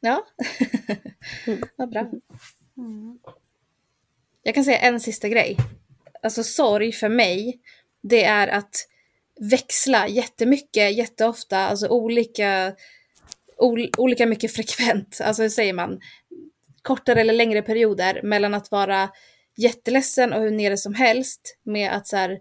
Ja, 0.00 0.26
vad 1.76 1.90
bra. 1.90 2.10
Mm. 2.76 3.18
Jag 4.46 4.54
kan 4.54 4.64
säga 4.64 4.78
en 4.78 5.00
sista 5.00 5.28
grej. 5.28 5.56
Alltså 6.22 6.42
sorg 6.42 6.92
för 6.92 7.08
mig, 7.08 7.60
det 8.02 8.24
är 8.24 8.48
att 8.48 8.86
växla 9.40 10.08
jättemycket, 10.08 10.94
jätteofta, 10.94 11.58
alltså 11.58 11.88
olika, 11.88 12.74
ol, 13.56 13.90
olika 13.98 14.26
mycket 14.26 14.52
frekvent, 14.52 15.20
alltså 15.24 15.42
hur 15.42 15.48
säger 15.48 15.72
man, 15.72 16.00
kortare 16.82 17.20
eller 17.20 17.34
längre 17.34 17.62
perioder 17.62 18.20
mellan 18.22 18.54
att 18.54 18.70
vara 18.70 19.10
jätteledsen 19.56 20.32
och 20.32 20.42
hur 20.42 20.50
nere 20.50 20.76
som 20.76 20.94
helst 20.94 21.58
med 21.62 21.92
att 21.92 22.06
så 22.06 22.16
här, 22.16 22.38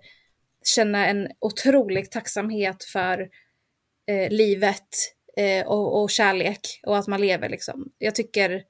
känna 0.75 1.07
en 1.07 1.27
otrolig 1.39 2.11
tacksamhet 2.11 2.83
för 2.83 3.29
eh, 4.07 4.29
livet 4.29 4.87
eh, 5.37 5.67
och, 5.67 6.01
och, 6.01 6.09
kärlek 6.09 6.79
och 6.83 6.97
att 6.97 7.07
man 7.07 7.21
lever 7.21 7.49
liksom. 7.49 7.91
Jag 7.97 8.15
tycker 8.15 8.63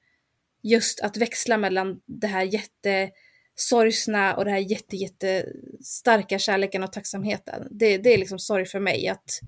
just 0.62 1.00
att 1.00 1.16
växla 1.16 1.56
mellan 1.56 2.00
det 2.06 2.26
här 2.26 2.42
jätte 2.42 3.10
sorgsna 3.54 4.36
och 4.36 4.44
det 4.44 4.50
här 4.50 4.58
jätte, 4.58 4.96
jätte 4.96 5.46
starka 5.84 6.38
kärleken 6.38 6.82
och 6.82 6.92
tacksamheten. 6.92 7.68
Det, 7.70 7.98
det 7.98 8.14
är 8.14 8.18
liksom 8.18 8.38
sorg 8.38 8.66
för 8.66 8.80
mig 8.80 9.08
att 9.08 9.40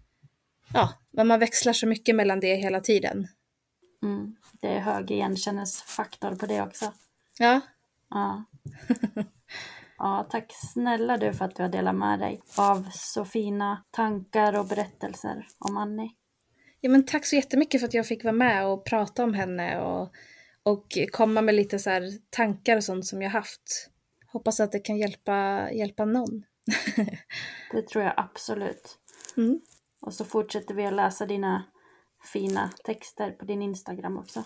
ja, 0.72 0.92
man 1.24 1.40
växlar 1.40 1.72
så 1.72 1.86
mycket 1.86 2.16
mellan 2.16 2.40
det 2.40 2.54
hela 2.54 2.80
tiden. 2.80 3.28
Mm, 4.02 4.36
det 4.60 4.68
är 4.68 4.80
hög 4.80 5.10
igenkännesfaktor 5.10 6.34
på 6.34 6.46
det 6.46 6.62
också. 6.62 6.92
Ja. 7.38 7.60
Ja. 8.10 8.44
ja, 9.98 10.26
tack 10.30 10.52
snälla 10.72 11.16
du 11.16 11.32
för 11.32 11.44
att 11.44 11.56
du 11.56 11.62
har 11.62 11.70
delat 11.70 11.94
med 11.94 12.18
dig 12.18 12.40
av 12.56 12.88
så 12.92 13.24
fina 13.24 13.84
tankar 13.90 14.58
och 14.58 14.66
berättelser 14.66 15.46
om 15.58 15.76
Annie. 15.76 16.10
Ja, 16.80 16.90
men 16.90 17.06
tack 17.06 17.26
så 17.26 17.36
jättemycket 17.36 17.80
för 17.80 17.88
att 17.88 17.94
jag 17.94 18.06
fick 18.06 18.24
vara 18.24 18.34
med 18.34 18.66
och 18.66 18.84
prata 18.84 19.24
om 19.24 19.34
henne 19.34 19.80
och, 19.80 20.12
och 20.62 20.98
komma 21.12 21.42
med 21.42 21.54
lite 21.54 21.78
så 21.78 21.90
tankar 22.30 22.76
och 22.76 22.84
sånt 22.84 23.06
som 23.06 23.22
jag 23.22 23.30
haft 23.30 23.90
hoppas 24.36 24.60
att 24.60 24.72
det 24.72 24.78
kan 24.78 24.98
hjälpa, 24.98 25.68
hjälpa 25.72 26.04
någon. 26.04 26.44
det 27.72 27.88
tror 27.88 28.04
jag 28.04 28.14
absolut. 28.16 28.98
Mm. 29.36 29.60
Och 30.00 30.14
så 30.14 30.24
fortsätter 30.24 30.74
vi 30.74 30.86
att 30.86 30.92
läsa 30.92 31.26
dina 31.26 31.64
fina 32.32 32.70
texter 32.84 33.30
på 33.30 33.44
din 33.44 33.62
Instagram 33.62 34.18
också. 34.18 34.44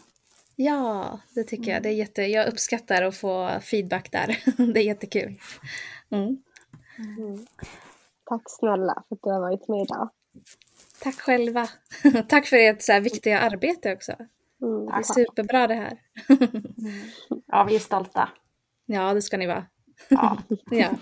Ja, 0.57 1.21
det 1.35 1.45
tycker 1.45 1.63
mm. 1.63 1.75
jag. 1.75 1.83
Det 1.83 1.89
är 1.89 1.93
jätte, 1.93 2.23
jag 2.23 2.49
uppskattar 2.49 3.03
att 3.03 3.17
få 3.17 3.61
feedback 3.61 4.13
där. 4.13 4.27
det 4.73 4.81
är 4.81 4.85
jättekul. 4.85 5.41
Mm. 6.11 6.43
Mm. 6.99 7.47
Tack 8.25 8.43
snälla 8.47 9.05
för 9.09 9.15
att 9.15 9.23
du 9.23 9.31
har 9.31 9.41
varit 9.41 9.69
med 9.69 9.83
idag. 9.83 10.11
Tack 11.03 11.21
själva. 11.21 11.69
Tack 12.29 12.47
för 12.47 12.57
ert 12.57 12.83
så 12.83 12.93
här 12.93 13.01
viktiga 13.01 13.41
arbete 13.41 13.93
också. 13.93 14.13
Mm, 14.63 14.87
det 14.87 14.93
är 14.93 15.03
superbra 15.03 15.67
det 15.67 15.75
här. 15.75 16.01
ja, 17.47 17.65
vi 17.69 17.75
är 17.75 17.79
stolta. 17.79 18.29
Ja, 18.87 19.15
det 19.15 19.23
ska 19.23 19.37
ni 19.37 19.47
vara. 19.47 19.67
Ja. 20.11 20.95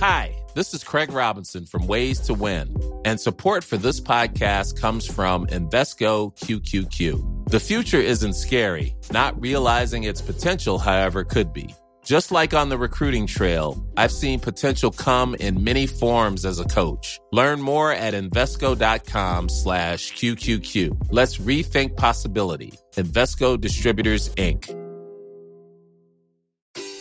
Hi. 0.00 0.40
This 0.52 0.74
is 0.74 0.82
Craig 0.82 1.12
Robinson 1.12 1.64
from 1.64 1.86
Ways 1.86 2.18
to 2.22 2.34
Win, 2.34 2.74
and 3.04 3.20
support 3.20 3.62
for 3.62 3.76
this 3.76 4.00
podcast 4.00 4.80
comes 4.80 5.06
from 5.06 5.46
Invesco 5.46 6.36
QQQ. 6.40 7.48
The 7.48 7.60
future 7.60 8.00
isn't 8.00 8.32
scary, 8.32 8.96
not 9.12 9.40
realizing 9.40 10.04
its 10.04 10.20
potential, 10.20 10.78
however, 10.78 11.22
could 11.22 11.52
be. 11.52 11.72
Just 12.10 12.32
like 12.32 12.54
on 12.54 12.70
the 12.70 12.76
recruiting 12.76 13.24
trail, 13.28 13.80
I've 13.96 14.10
seen 14.10 14.40
potential 14.40 14.90
come 14.90 15.36
in 15.36 15.62
many 15.62 15.86
forms 15.86 16.44
as 16.44 16.58
a 16.58 16.64
coach. 16.64 17.20
Learn 17.30 17.62
more 17.62 17.92
at 17.92 18.14
Invesco.com 18.14 19.48
slash 19.48 20.12
QQQ. 20.14 21.06
Let's 21.12 21.38
rethink 21.38 21.96
possibility. 21.96 22.72
Investco 22.96 23.60
Distributors, 23.60 24.28
Inc. 24.34 24.64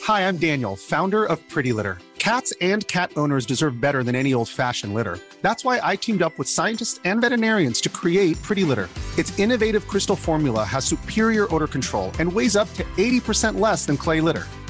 Hi, 0.03 0.27
I'm 0.27 0.37
Daniel, 0.37 0.75
founder 0.75 1.25
of 1.25 1.39
Pretty 1.49 1.73
Litter. 1.73 1.97
Cats 2.19 2.53
and 2.61 2.87
cat 2.87 3.11
owners 3.17 3.47
deserve 3.47 3.81
better 3.81 4.03
than 4.03 4.13
any 4.13 4.35
old-fashioned 4.35 4.93
litter. 4.93 5.17
That's 5.41 5.65
why 5.65 5.79
I 5.81 5.95
teamed 5.95 6.21
up 6.21 6.37
with 6.37 6.47
scientists 6.47 6.99
and 7.03 7.19
veterinarians 7.19 7.81
to 7.81 7.89
create 7.89 8.39
Pretty 8.43 8.63
Litter. 8.63 8.87
Its 9.17 9.33
innovative 9.39 9.87
crystal 9.87 10.15
formula 10.15 10.63
has 10.63 10.85
superior 10.85 11.51
odor 11.51 11.65
control 11.65 12.11
and 12.19 12.31
weighs 12.31 12.55
up 12.55 12.71
to 12.75 12.83
80% 12.95 13.59
less 13.59 13.87
than 13.87 13.97
clay 13.97 14.21
litter. 14.21 14.45